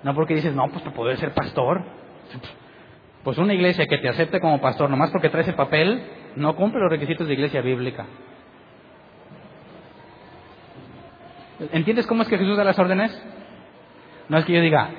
[0.02, 1.84] No porque dices, no, pues para poder ser pastor.
[3.22, 6.02] Pues una iglesia que te acepte como pastor, nomás porque traes el papel,
[6.36, 8.06] no cumple los requisitos de iglesia bíblica.
[11.58, 13.16] ¿Entiendes cómo es que Jesús da las órdenes?
[14.28, 14.90] No es que yo diga,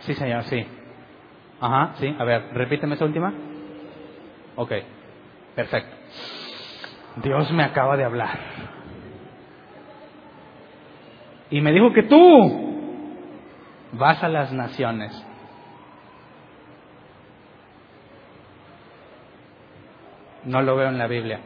[0.00, 0.66] sí, señor, sí.
[1.60, 2.14] Ajá, sí.
[2.18, 3.32] A ver, repíteme esa última.
[4.56, 4.72] Ok,
[5.54, 5.96] perfecto.
[7.22, 8.38] Dios me acaba de hablar.
[11.50, 12.96] Y me dijo que tú
[13.92, 15.24] vas a las naciones.
[20.44, 21.40] No lo veo en la Biblia.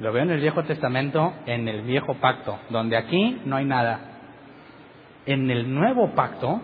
[0.00, 4.00] Lo veo en el Viejo Testamento, en el Viejo Pacto, donde aquí no hay nada.
[5.26, 6.62] En el Nuevo Pacto,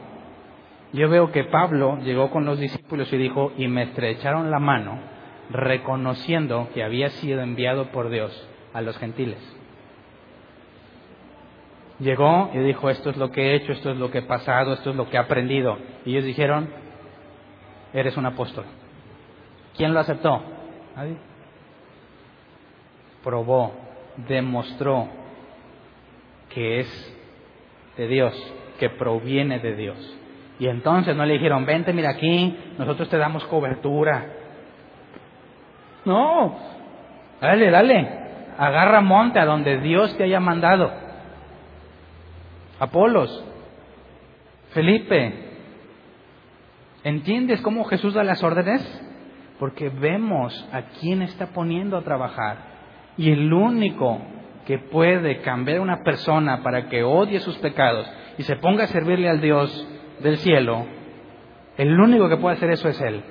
[0.95, 4.99] yo veo que Pablo llegó con los discípulos y dijo, y me estrecharon la mano,
[5.51, 8.33] reconociendo que había sido enviado por Dios
[8.73, 9.39] a los gentiles.
[11.99, 14.73] Llegó y dijo, esto es lo que he hecho, esto es lo que he pasado,
[14.73, 15.77] esto es lo que he aprendido.
[16.07, 16.71] Y ellos dijeron,
[17.93, 18.65] eres un apóstol.
[19.77, 20.43] ¿Quién lo aceptó?
[20.97, 21.36] Nadie.
[23.27, 23.73] Probó,
[24.28, 25.09] demostró
[26.55, 27.16] que es
[27.97, 28.32] de Dios,
[28.78, 30.19] que proviene de Dios.
[30.61, 34.32] Y entonces no le dijeron, vente, mira aquí, nosotros te damos cobertura.
[36.05, 36.57] No,
[37.40, 38.09] dale, dale,
[38.57, 40.93] agarra monte a donde Dios te haya mandado.
[42.78, 43.44] Apolos,
[44.70, 45.35] Felipe,
[47.03, 49.03] ¿entiendes cómo Jesús da las órdenes?
[49.59, 52.76] Porque vemos a quién está poniendo a trabajar.
[53.17, 54.21] Y el único
[54.67, 58.89] que puede cambiar a una persona para que odie sus pecados y se ponga a
[58.89, 59.89] servirle al Dios
[60.21, 60.87] del cielo,
[61.77, 63.23] el único que puede hacer eso es Él.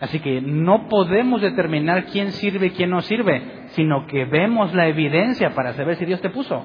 [0.00, 4.88] Así que no podemos determinar quién sirve y quién no sirve, sino que vemos la
[4.88, 6.64] evidencia para saber si Dios te puso.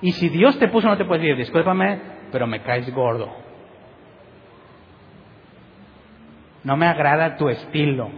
[0.00, 2.00] Y si Dios te puso, no te puedes decir, discúlpame,
[2.32, 3.30] pero me caes gordo.
[6.64, 8.10] No me agrada tu estilo.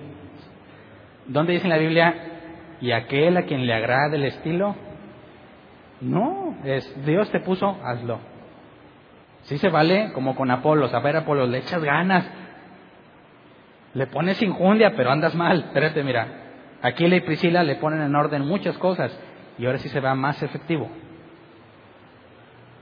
[1.26, 2.31] ¿Dónde dice en la Biblia,
[2.82, 4.74] y aquel a quien le agrada el estilo?
[6.00, 8.18] No, es Dios te puso, hazlo.
[9.42, 10.92] Sí se vale como con Apolos.
[10.92, 12.28] A ver, Apolos, le echas ganas.
[13.94, 15.60] Le pones injundia, pero andas mal.
[15.60, 16.26] Espérate, mira.
[16.82, 19.16] Aquí y Priscila le ponen en orden muchas cosas
[19.58, 20.90] y ahora sí se va más efectivo.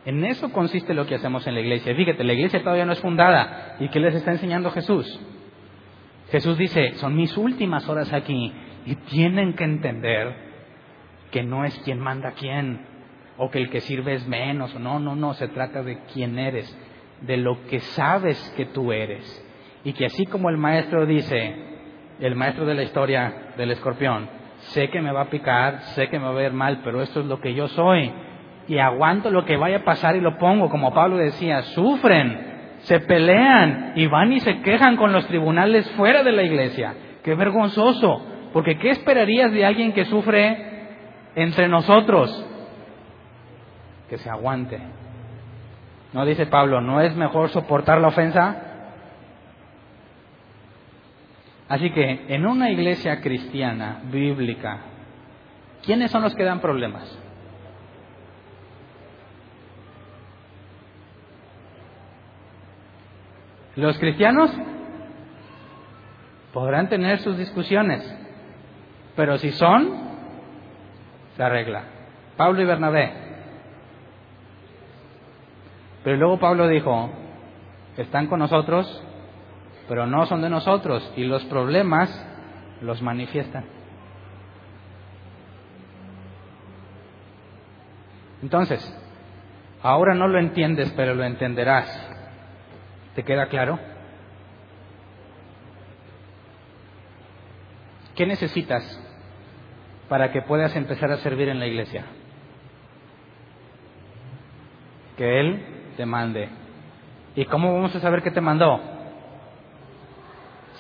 [0.07, 1.95] En eso consiste lo que hacemos en la iglesia.
[1.95, 3.77] Fíjate, la iglesia todavía no es fundada.
[3.81, 5.21] ¿Y qué les está enseñando Jesús?
[6.31, 8.55] Jesús dice, son mis últimas horas aquí
[8.87, 10.35] y tienen que entender
[11.31, 12.81] que no es quien manda a quién
[13.37, 14.75] o que el que sirve es menos.
[14.79, 16.77] No, no, no, se trata de quién eres,
[17.23, 19.47] de lo que sabes que tú eres.
[19.85, 21.55] Y que así como el maestro dice,
[22.21, 24.29] el maestro de la historia del escorpión,
[24.59, 27.21] sé que me va a picar, sé que me va a ver mal, pero esto
[27.21, 28.13] es lo que yo soy
[28.71, 33.01] y aguanto lo que vaya a pasar y lo pongo, como Pablo decía, sufren, se
[33.01, 36.95] pelean y van y se quejan con los tribunales fuera de la iglesia.
[37.25, 40.89] Qué vergonzoso, porque ¿qué esperarías de alguien que sufre
[41.35, 42.45] entre nosotros?
[44.09, 44.81] Que se aguante.
[46.13, 48.71] ¿No dice Pablo, no es mejor soportar la ofensa?
[51.69, 54.81] Así que en una iglesia cristiana, bíblica,
[55.85, 57.17] ¿quiénes son los que dan problemas?
[63.77, 64.51] Los cristianos
[66.53, 68.03] podrán tener sus discusiones,
[69.21, 70.01] pero si son,
[71.37, 71.85] se arregla.
[72.39, 73.13] Pablo y Bernabé.
[76.03, 77.11] Pero luego Pablo dijo,
[77.99, 79.05] están con nosotros,
[79.89, 82.09] pero no son de nosotros, y los problemas
[82.81, 83.67] los manifiestan.
[88.41, 88.81] Entonces,
[89.83, 92.11] ahora no lo entiendes, pero lo entenderás.
[93.15, 93.79] ¿Te queda claro?
[98.15, 99.09] ¿Qué necesitas
[100.11, 102.05] para que puedas empezar a servir en la iglesia?
[105.17, 105.65] Que Él
[105.97, 106.49] te mande.
[107.37, 108.81] ¿Y cómo vamos a saber que te mandó?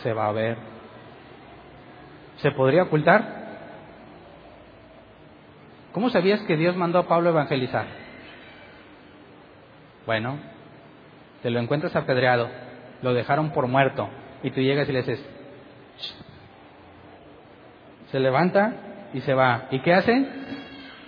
[0.02, 0.58] Se va a ver.
[2.38, 3.38] ¿Se podría ocultar?
[5.92, 7.86] ¿Cómo sabías que Dios mandó a Pablo evangelizar?
[10.06, 10.40] Bueno,
[11.40, 12.48] te lo encuentras apedreado,
[13.00, 14.08] lo dejaron por muerto,
[14.42, 15.24] y tú llegas y le dices,
[18.10, 19.68] se levanta y se va.
[19.70, 20.26] ¿Y qué hace?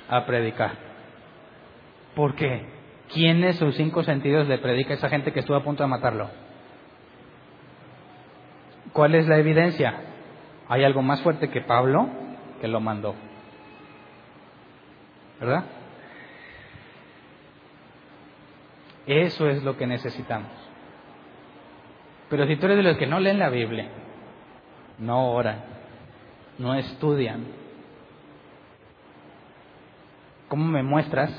[0.09, 0.73] A predicar.
[2.15, 2.67] ¿Por qué?
[3.13, 6.31] ¿Quiénes sus cinco sentidos le predica a esa gente que estuvo a punto de matarlo?
[8.93, 9.95] ¿Cuál es la evidencia?
[10.69, 12.09] Hay algo más fuerte que Pablo
[12.61, 13.15] que lo mandó.
[15.41, 15.65] ¿Verdad?
[19.07, 20.51] Eso es lo que necesitamos.
[22.29, 23.89] Pero si tú eres de los que no leen la Biblia,
[24.99, 25.65] no oran,
[26.59, 27.45] no estudian,
[30.53, 31.31] ¿cómo me muestras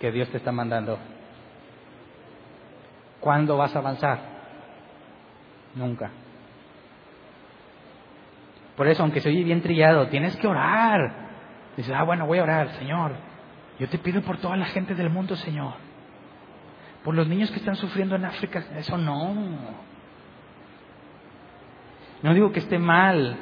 [0.00, 0.98] que Dios te está mandando?
[3.20, 4.18] ¿Cuándo vas a avanzar?
[5.74, 6.10] Nunca.
[8.78, 11.00] Por eso, aunque se oye bien trillado, tienes que orar.
[11.76, 13.12] Dices, ah, bueno, voy a orar, Señor.
[13.78, 15.74] Yo te pido por toda la gente del mundo, Señor.
[17.04, 18.64] Por los niños que están sufriendo en África.
[18.78, 19.34] Eso no.
[22.22, 23.36] No digo que esté mal.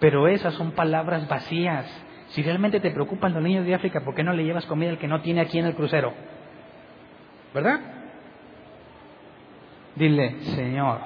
[0.00, 2.07] Pero esas son palabras vacías.
[2.28, 4.98] Si realmente te preocupan los niños de África, ¿por qué no le llevas comida al
[4.98, 6.12] que no tiene aquí en el crucero?
[7.54, 7.80] ¿Verdad?
[9.96, 11.00] Dile, Señor,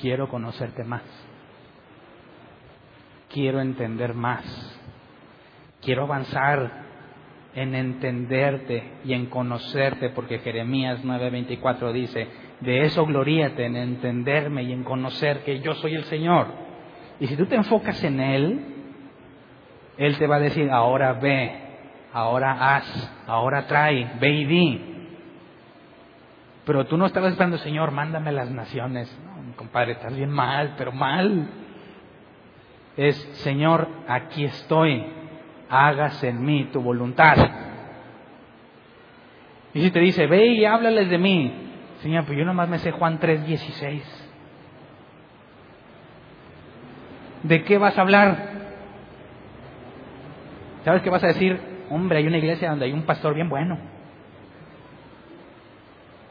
[0.00, 1.02] quiero conocerte más.
[3.32, 4.44] Quiero entender más.
[5.80, 6.90] Quiero avanzar
[7.54, 12.28] en entenderte y en conocerte, porque Jeremías 9:24 dice,
[12.60, 16.48] de eso gloríate, en entenderme y en conocer que yo soy el Señor.
[17.18, 18.79] Y si tú te enfocas en Él,
[20.00, 21.52] Él te va a decir, ahora ve,
[22.14, 24.80] ahora haz, ahora trae, ve y di.
[26.64, 29.14] Pero tú no estabas esperando, Señor, mándame las naciones.
[29.22, 31.50] No, compadre, estás bien mal, pero mal.
[32.96, 33.14] Es,
[33.44, 35.04] Señor, aquí estoy,
[35.68, 37.36] hágase en mí tu voluntad.
[39.74, 41.52] Y si te dice, ve y háblales de mí,
[42.00, 44.02] Señor, pues yo nomás me sé Juan 3:16.
[47.42, 48.49] ¿De qué vas a hablar?
[50.90, 51.56] ¿Sabes qué vas a decir?
[51.88, 53.78] Hombre, hay una iglesia donde hay un pastor bien bueno.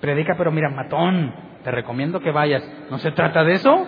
[0.02, 1.34] Predica, pero mira, matón,
[1.64, 2.62] te recomiendo que vayas.
[2.92, 3.88] ¿No se trata de eso?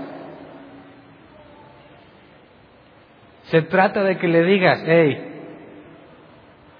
[3.47, 5.41] Se trata de que le digas, hey,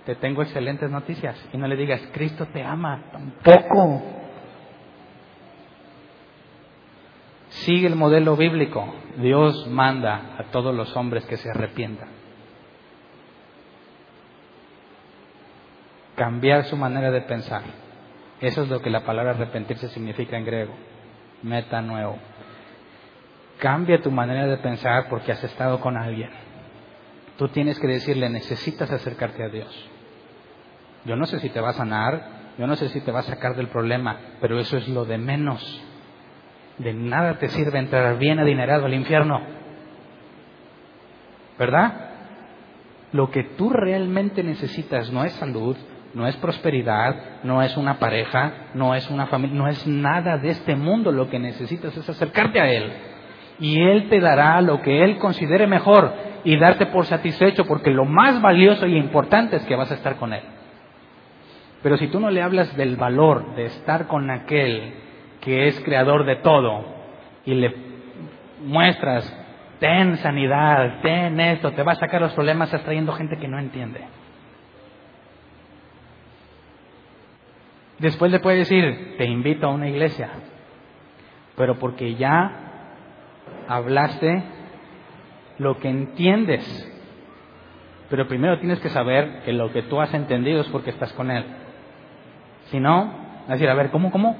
[0.05, 1.49] te tengo excelentes noticias.
[1.51, 4.03] Y no le digas, Cristo te ama, tampoco.
[7.49, 8.85] Sigue el modelo bíblico.
[9.17, 12.20] Dios manda a todos los hombres que se arrepientan.
[16.21, 17.63] Cambiar su manera de pensar.
[18.41, 20.75] Eso es lo que la palabra arrepentirse significa en griego.
[21.41, 22.15] Meta nuevo.
[23.57, 26.29] Cambia tu manera de pensar porque has estado con alguien.
[27.39, 29.89] Tú tienes que decirle, necesitas acercarte a Dios.
[31.05, 32.23] Yo no sé si te va a sanar,
[32.59, 35.17] yo no sé si te va a sacar del problema, pero eso es lo de
[35.17, 35.83] menos.
[36.77, 39.41] De nada te sirve entrar bien adinerado al infierno.
[41.57, 42.11] ¿Verdad?
[43.11, 45.75] Lo que tú realmente necesitas no es salud,
[46.13, 50.49] no es prosperidad, no es una pareja, no es una familia, no es nada de
[50.49, 51.11] este mundo.
[51.11, 52.91] Lo que necesitas es acercarte a Él.
[53.59, 56.13] Y Él te dará lo que Él considere mejor
[56.43, 60.17] y darte por satisfecho porque lo más valioso y importante es que vas a estar
[60.17, 60.43] con Él.
[61.81, 64.93] Pero si tú no le hablas del valor de estar con aquel
[65.39, 66.85] que es creador de todo
[67.45, 67.73] y le
[68.63, 69.35] muestras,
[69.79, 73.57] ten sanidad, ten esto, te va a sacar los problemas, estás trayendo gente que no
[73.57, 74.01] entiende.
[78.01, 80.31] Después le puede decir, te invito a una iglesia,
[81.55, 82.51] pero porque ya
[83.67, 84.43] hablaste
[85.59, 86.65] lo que entiendes.
[88.09, 91.29] Pero primero tienes que saber que lo que tú has entendido es porque estás con
[91.29, 91.45] Él.
[92.71, 93.13] Si no,
[93.47, 94.35] a decir, a ver, ¿cómo, cómo?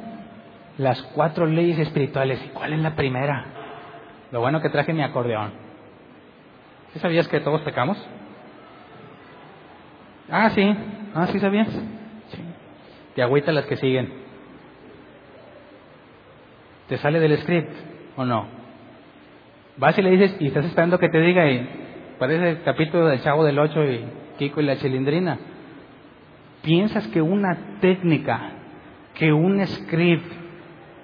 [0.80, 2.44] Las cuatro leyes espirituales.
[2.44, 3.46] ¿Y cuál es la primera?
[4.32, 5.52] Lo bueno que traje mi acordeón.
[6.94, 8.04] ¿Sí sabías que todos pecamos?
[10.32, 10.76] Ah, sí.
[11.14, 11.70] Ah, sí sabías.
[13.16, 14.12] Te agüita las que siguen.
[16.88, 17.72] ¿Te sale del script
[18.18, 18.48] o no?
[19.78, 21.68] Vas y le dices, y estás esperando que te diga, y
[22.20, 24.06] parece el capítulo del Chavo del Ocho y
[24.38, 25.40] Kiko y la Chilindrina.
[26.62, 28.52] ¿Piensas que una técnica,
[29.16, 30.32] que un script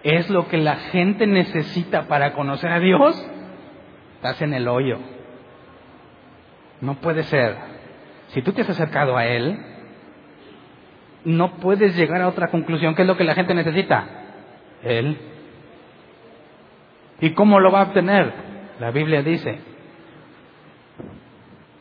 [0.03, 3.29] es lo que la gente necesita para conocer a Dios?
[4.15, 4.99] Estás en el hoyo.
[6.81, 7.55] No puede ser.
[8.27, 9.57] Si tú te has acercado a Él,
[11.26, 12.95] no puedes llegar a otra conclusión.
[12.95, 14.07] ¿Qué es lo que la gente necesita?
[14.84, 15.18] Él.
[17.19, 18.31] ¿Y cómo lo va a obtener?
[18.80, 19.60] La Biblia dice,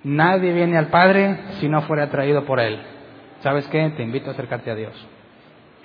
[0.03, 2.81] nadie viene al Padre si no fuera atraído por Él.
[3.41, 3.93] ¿Sabes qué?
[3.97, 5.07] Te invito a acercarte a Dios.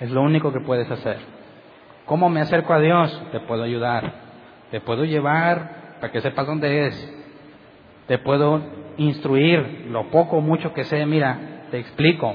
[0.00, 1.18] Es lo único que puedes hacer.
[2.06, 3.22] ¿Cómo me acerco a Dios?
[3.30, 4.12] Te puedo ayudar.
[4.70, 7.14] Te puedo llevar para que sepas dónde es.
[8.08, 8.60] Te puedo
[8.96, 11.04] instruir lo poco o mucho que sé.
[11.06, 12.34] Mira, te explico.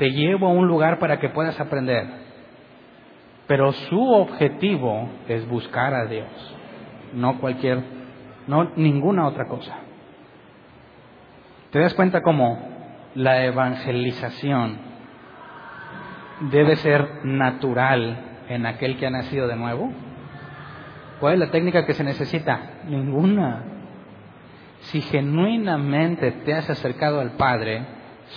[0.00, 2.06] Te llevo a un lugar para que puedas aprender.
[3.46, 6.26] Pero su objetivo es buscar a Dios,
[7.12, 7.82] no cualquier,
[8.46, 9.76] no ninguna otra cosa.
[11.70, 12.58] ¿Te das cuenta cómo
[13.14, 14.78] la evangelización
[16.50, 19.92] debe ser natural en aquel que ha nacido de nuevo?
[21.20, 22.58] ¿Cuál es la técnica que se necesita?
[22.86, 23.64] Ninguna.
[24.80, 27.84] Si genuinamente te has acercado al Padre,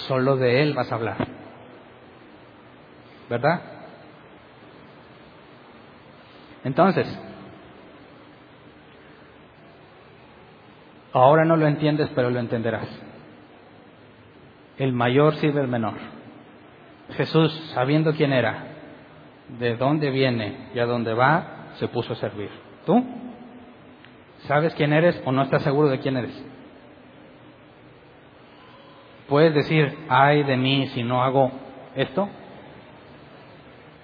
[0.09, 1.32] solo de Él vas a hablar.
[3.29, 3.61] ¿Verdad?
[6.63, 7.07] Entonces,
[11.13, 12.87] Ahora no lo entiendes, pero lo entenderás.
[14.79, 15.93] El mayor sirve al menor.
[17.15, 18.65] Jesús, sabiendo quién era,
[19.59, 22.49] de dónde viene y a dónde va, se puso a servir.
[22.87, 23.05] ¿Tú?
[24.47, 26.45] ¿Sabes quién eres o no estás seguro de quién eres?
[29.29, 31.51] ¿Puedes decir, ay de mí si no hago
[31.95, 32.27] esto?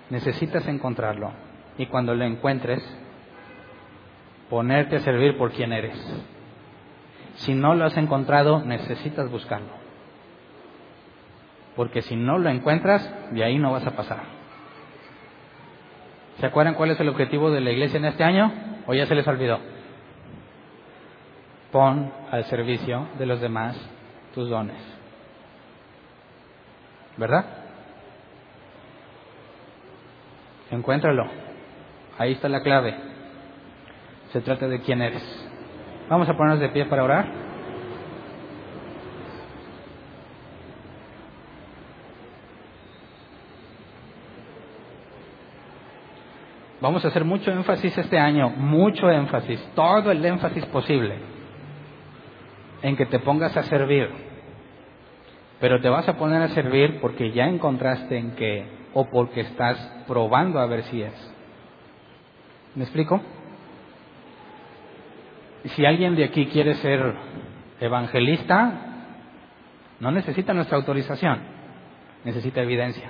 [0.09, 1.31] Necesitas encontrarlo.
[1.77, 2.83] Y cuando lo encuentres,
[4.49, 5.97] ponerte a servir por quien eres.
[7.35, 9.79] Si no lo has encontrado, necesitas buscarlo.
[11.75, 14.23] Porque si no lo encuentras, de ahí no vas a pasar.
[16.39, 18.51] ¿Se acuerdan cuál es el objetivo de la iglesia en este año?
[18.87, 19.59] ¿O ya se les olvidó?
[21.71, 23.77] Pon al servicio de los demás
[24.33, 24.81] tus dones.
[27.17, 27.58] ¿Verdad?
[30.71, 31.25] Encuéntralo.
[32.17, 32.95] Ahí está la clave.
[34.31, 35.23] Se trata de quién eres.
[36.09, 37.49] Vamos a ponernos de pie para orar.
[46.81, 51.15] Vamos a hacer mucho énfasis este año, mucho énfasis, todo el énfasis posible
[52.81, 54.09] en que te pongas a servir.
[55.59, 59.77] Pero te vas a poner a servir porque ya encontraste en qué o porque estás
[60.07, 61.33] probando a ver si es.
[62.75, 63.21] ¿Me explico?
[65.75, 67.13] Si alguien de aquí quiere ser
[67.79, 68.71] evangelista,
[69.99, 71.39] no necesita nuestra autorización,
[72.23, 73.09] necesita evidencia,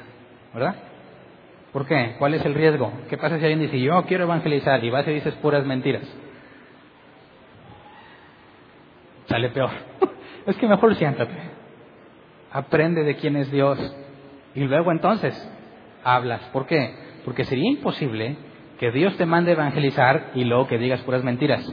[0.53, 0.75] ¿verdad?
[1.71, 2.15] ¿Por qué?
[2.17, 2.91] ¿Cuál es el riesgo?
[3.09, 6.07] ¿Qué pasa si alguien dice, yo quiero evangelizar y vas y dices puras mentiras?
[9.27, 9.69] Sale peor.
[10.47, 11.35] es que mejor siéntate.
[12.51, 13.77] Aprende de quién es Dios
[14.55, 15.35] y luego entonces
[16.03, 16.41] hablas.
[16.53, 16.93] ¿Por qué?
[17.25, 18.37] Porque sería imposible
[18.79, 21.67] que Dios te mande evangelizar y luego que digas puras mentiras,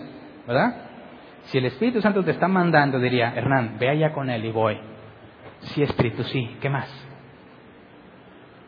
[0.46, 0.86] ¿verdad?
[1.44, 4.78] Si el Espíritu Santo te está mandando, diría, Hernán, ve allá con él y voy.
[5.60, 6.88] Sí, Espíritu, sí, ¿qué más?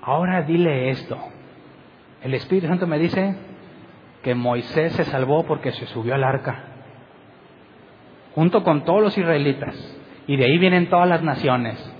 [0.02, 1.18] Ahora dile esto.
[2.22, 3.35] El Espíritu Santo me dice
[4.22, 6.64] que Moisés se salvó porque se subió al arca,
[8.35, 9.76] junto con todos los israelitas,
[10.26, 11.94] y de ahí vienen todas las naciones.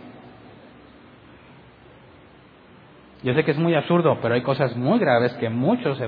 [3.23, 6.01] Yo sé que es muy absurdo, pero hay cosas muy graves que muchos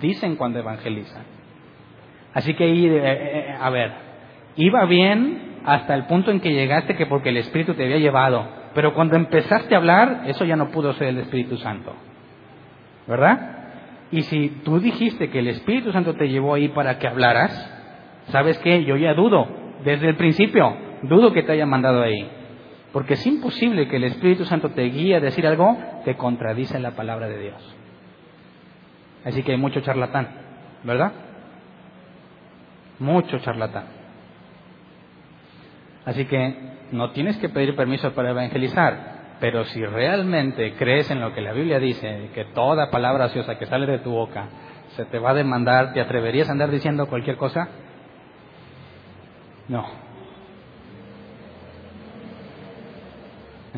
[0.00, 1.22] dicen cuando evangelizan.
[2.34, 3.92] Así que, eh, eh, a ver,
[4.56, 8.46] iba bien hasta el punto en que llegaste que porque el Espíritu te había llevado,
[8.74, 11.94] pero cuando empezaste a hablar, eso ya no pudo ser el Espíritu Santo.
[13.06, 13.56] ¿Verdad?
[14.10, 17.50] Y si tú dijiste que el Espíritu Santo te llevó ahí para que hablaras,
[18.28, 18.84] ¿sabes qué?
[18.84, 19.48] Yo ya dudo,
[19.84, 22.28] desde el principio, dudo que te haya mandado ahí.
[22.92, 26.92] Porque es imposible que el Espíritu Santo te guíe a decir algo que contradice la
[26.92, 27.76] palabra de Dios.
[29.24, 30.28] Así que hay mucho charlatán,
[30.84, 31.12] ¿verdad?
[32.98, 33.84] Mucho charlatán.
[36.04, 36.56] Así que
[36.92, 41.52] no tienes que pedir permiso para evangelizar, pero si realmente crees en lo que la
[41.52, 44.46] Biblia dice, que toda palabra ociosa que sale de tu boca
[44.96, 47.68] se te va a demandar, ¿te atreverías a andar diciendo cualquier cosa?
[49.68, 50.07] No.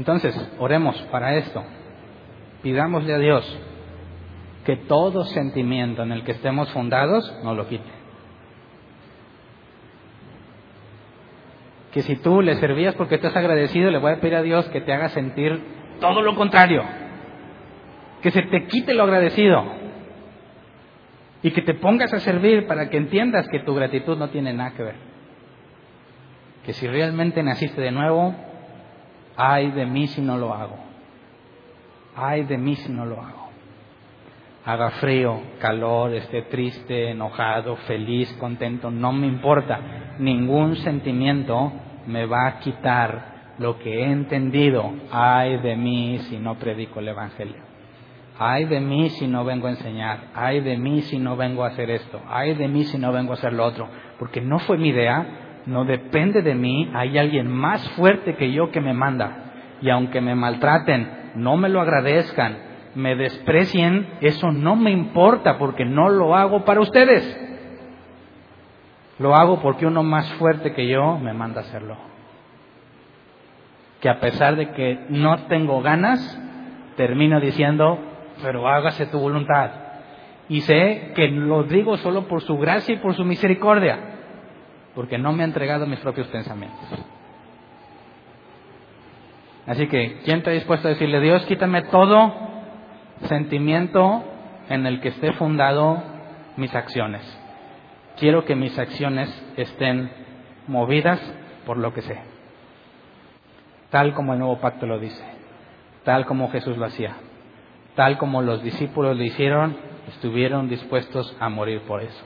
[0.00, 1.62] Entonces, oremos para esto.
[2.62, 3.60] Pidámosle a Dios
[4.64, 7.90] que todo sentimiento en el que estemos fundados nos lo quite.
[11.92, 14.80] Que si tú le servías porque estás agradecido, le voy a pedir a Dios que
[14.80, 15.62] te haga sentir
[16.00, 16.82] todo lo contrario.
[18.22, 19.62] Que se te quite lo agradecido.
[21.42, 24.72] Y que te pongas a servir para que entiendas que tu gratitud no tiene nada
[24.74, 24.96] que ver.
[26.64, 28.34] Que si realmente naciste de nuevo,
[29.36, 30.76] Ay de mí si no lo hago.
[32.16, 33.50] Ay de mí si no lo hago.
[34.64, 39.80] Haga frío, calor, esté triste, enojado, feliz, contento, no me importa.
[40.18, 41.72] Ningún sentimiento
[42.06, 44.92] me va a quitar lo que he entendido.
[45.10, 47.70] Ay de mí si no predico el Evangelio.
[48.38, 50.28] Ay de mí si no vengo a enseñar.
[50.34, 52.20] Ay de mí si no vengo a hacer esto.
[52.28, 53.88] Ay de mí si no vengo a hacer lo otro.
[54.18, 55.26] Porque no fue mi idea,
[55.66, 59.52] no depende de mí, hay alguien más fuerte que yo que me manda.
[59.82, 62.58] Y aunque me maltraten, no me lo agradezcan,
[62.94, 67.38] me desprecien, eso no me importa porque no lo hago para ustedes.
[69.18, 71.96] Lo hago porque uno más fuerte que yo me manda a hacerlo.
[74.00, 76.40] Que a pesar de que no tengo ganas,
[76.96, 77.98] termino diciendo,
[78.42, 79.70] pero hágase tu voluntad.
[80.48, 84.19] Y sé que lo digo solo por su gracia y por su misericordia
[84.94, 86.78] porque no me ha entregado mis propios pensamientos.
[89.66, 92.32] Así que, ¿quién está dispuesto a decirle, Dios, quítame todo
[93.28, 94.24] sentimiento
[94.68, 96.02] en el que esté fundado
[96.56, 97.22] mis acciones?
[98.18, 100.10] Quiero que mis acciones estén
[100.66, 101.20] movidas
[101.66, 102.18] por lo que sé.
[103.90, 105.24] Tal como el nuevo pacto lo dice,
[106.04, 107.16] tal como Jesús lo hacía,
[107.94, 109.76] tal como los discípulos lo hicieron,
[110.08, 112.24] estuvieron dispuestos a morir por eso.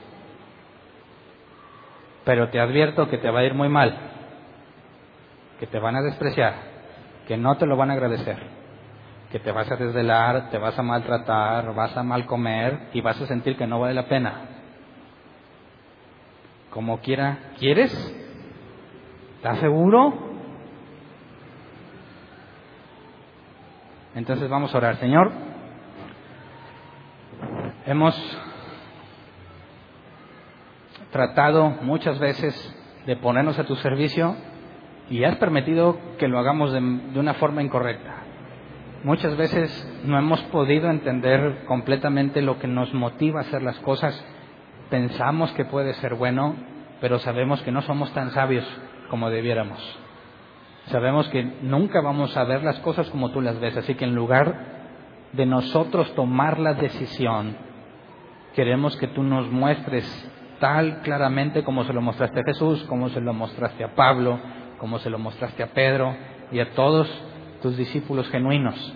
[2.25, 3.95] Pero te advierto que te va a ir muy mal,
[5.59, 6.55] que te van a despreciar,
[7.27, 8.37] que no te lo van a agradecer,
[9.31, 13.21] que te vas a desvelar, te vas a maltratar, vas a mal comer y vas
[13.21, 14.41] a sentir que no vale la pena.
[16.71, 17.93] Como quiera, ¿quieres?
[19.37, 20.13] ¿Estás seguro?
[24.15, 25.31] Entonces vamos a orar, Señor.
[27.85, 28.15] Hemos
[31.15, 32.53] tratado muchas veces
[33.05, 34.35] de ponernos a tu servicio
[35.09, 38.15] y has permitido que lo hagamos de, una forma incorrecta.
[39.05, 44.13] Muchas veces no hemos podido entender completamente lo que nos motiva a hacer las cosas.
[44.89, 46.53] Pensamos que puede ser bueno,
[46.99, 48.65] pero sabemos que no somos tan sabios
[49.09, 49.79] como debiéramos.
[50.87, 54.15] Sabemos que nunca vamos a ver las cosas como tú las ves, así que en
[54.15, 54.53] lugar
[55.31, 57.55] de nosotros tomar la decisión,
[58.53, 63.21] queremos que tú nos muestres tal claramente como se lo mostraste a Jesús, como se
[63.21, 64.39] lo mostraste a Pablo,
[64.79, 66.15] como se lo mostraste a Pedro
[66.51, 67.07] y a todos
[67.61, 68.93] tus discípulos genuinos,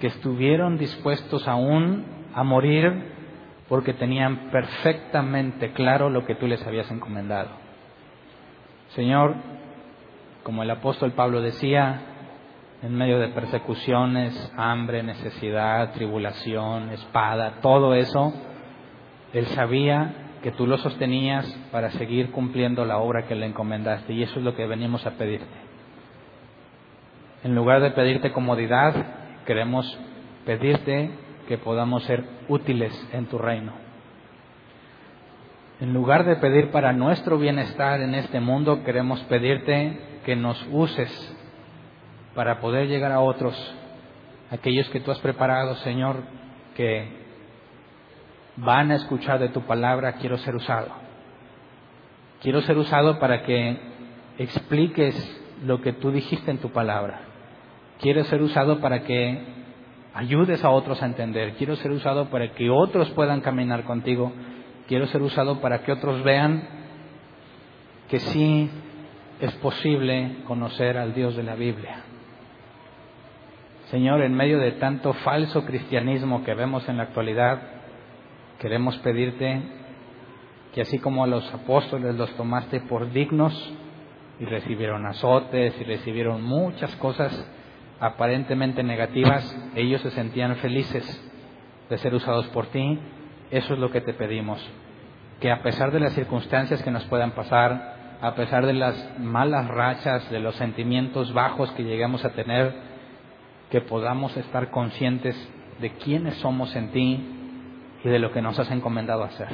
[0.00, 2.04] que estuvieron dispuestos aún
[2.34, 3.12] a morir
[3.68, 7.50] porque tenían perfectamente claro lo que tú les habías encomendado.
[8.88, 9.36] Señor,
[10.42, 12.00] como el apóstol Pablo decía,
[12.82, 18.32] en medio de persecuciones, hambre, necesidad, tribulación, espada, todo eso,
[19.32, 24.12] él sabía que tú lo sostenías para seguir cumpliendo la obra que le encomendaste.
[24.12, 25.46] Y eso es lo que venimos a pedirte.
[27.44, 28.94] En lugar de pedirte comodidad,
[29.46, 29.98] queremos
[30.44, 31.10] pedirte
[31.48, 33.72] que podamos ser útiles en tu reino.
[35.80, 41.36] En lugar de pedir para nuestro bienestar en este mundo, queremos pedirte que nos uses
[42.34, 43.56] para poder llegar a otros,
[44.50, 46.22] aquellos que tú has preparado, Señor,
[46.76, 47.19] que
[48.60, 50.88] van a escuchar de tu palabra, quiero ser usado.
[52.42, 53.78] Quiero ser usado para que
[54.38, 55.14] expliques
[55.64, 57.20] lo que tú dijiste en tu palabra.
[58.00, 59.38] Quiero ser usado para que
[60.14, 61.54] ayudes a otros a entender.
[61.54, 64.32] Quiero ser usado para que otros puedan caminar contigo.
[64.88, 66.62] Quiero ser usado para que otros vean
[68.08, 68.70] que sí
[69.40, 72.02] es posible conocer al Dios de la Biblia.
[73.90, 77.79] Señor, en medio de tanto falso cristianismo que vemos en la actualidad,
[78.60, 79.62] queremos pedirte
[80.72, 83.52] que así como a los apóstoles los tomaste por dignos
[84.38, 87.32] y recibieron azotes y recibieron muchas cosas
[87.98, 91.04] aparentemente negativas, ellos se sentían felices
[91.88, 92.98] de ser usados por ti.
[93.50, 94.64] Eso es lo que te pedimos.
[95.40, 99.68] Que a pesar de las circunstancias que nos puedan pasar, a pesar de las malas
[99.68, 102.74] rachas, de los sentimientos bajos que lleguemos a tener,
[103.70, 105.36] que podamos estar conscientes
[105.80, 107.39] de quiénes somos en ti,
[108.04, 109.48] y de lo que nos has encomendado hacer.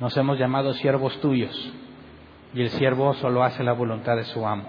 [0.00, 1.72] Nos hemos llamado siervos tuyos
[2.54, 4.68] y el siervo solo hace la voluntad de su amo.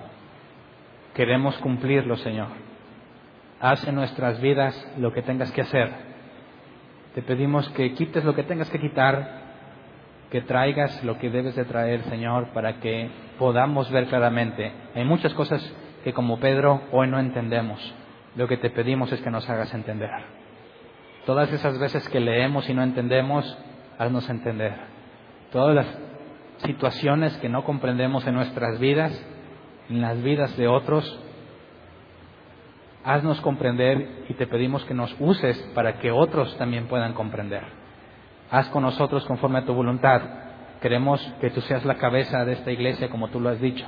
[1.14, 2.50] Queremos cumplirlo, Señor.
[3.60, 5.92] Haz en nuestras vidas lo que tengas que hacer.
[7.16, 9.42] Te pedimos que quites lo que tengas que quitar,
[10.32, 14.72] que traigas lo que debes de traer, Señor, para que podamos ver claramente.
[14.96, 15.62] Hay muchas cosas
[16.04, 17.80] que como Pedro hoy no entendemos.
[18.36, 20.10] Lo que te pedimos es que nos hagas entender.
[21.26, 23.58] Todas esas veces que leemos y no entendemos,
[23.98, 24.76] haznos entender.
[25.52, 25.88] Todas las
[26.66, 29.26] situaciones que no comprendemos en nuestras vidas,
[29.90, 31.20] en las vidas de otros,
[33.06, 37.64] haznos comprender y te pedimos que nos uses para que otros también puedan comprender.
[38.52, 40.22] Haz con nosotros conforme a tu voluntad.
[40.82, 43.86] Queremos que tú seas la cabeza de esta iglesia como tú lo has dicho.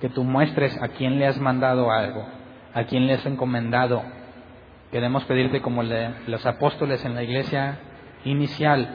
[0.00, 2.26] Que tú muestres a quién le has mandado algo,
[2.74, 4.02] a quién le has encomendado
[4.96, 7.78] Queremos pedirte como los apóstoles en la iglesia
[8.24, 8.88] inicial,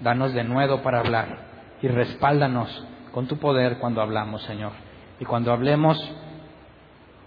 [0.00, 1.38] danos de nuevo para hablar
[1.82, 4.70] y respáldanos con tu poder cuando hablamos, Señor.
[5.18, 5.98] Y cuando hablemos,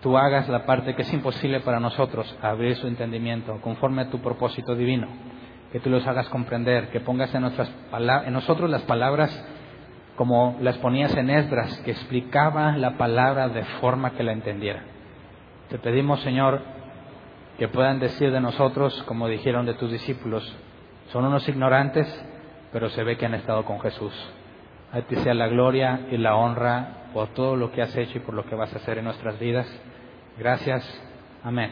[0.01, 4.21] tú hagas la parte que es imposible para nosotros, abrir su entendimiento conforme a tu
[4.21, 5.09] propósito divino,
[5.73, 7.69] que tú los hagas comprender, que pongas en, nuestras
[8.25, 9.37] en nosotros las palabras
[10.15, 14.81] como las ponías en Esdras, que explicaba la palabra de forma que la entendiera.
[15.67, 16.61] Te pedimos, Señor,
[17.57, 20.55] que puedan decir de nosotros, como dijeron de tus discípulos,
[21.11, 22.07] son unos ignorantes,
[22.71, 24.13] pero se ve que han estado con Jesús.
[24.91, 28.21] A ti sea la gloria y la honra por todo lo que has hecho y
[28.21, 29.67] por lo que vas a hacer en nuestras vidas.
[30.37, 30.83] Gracias.
[31.43, 31.71] Amén.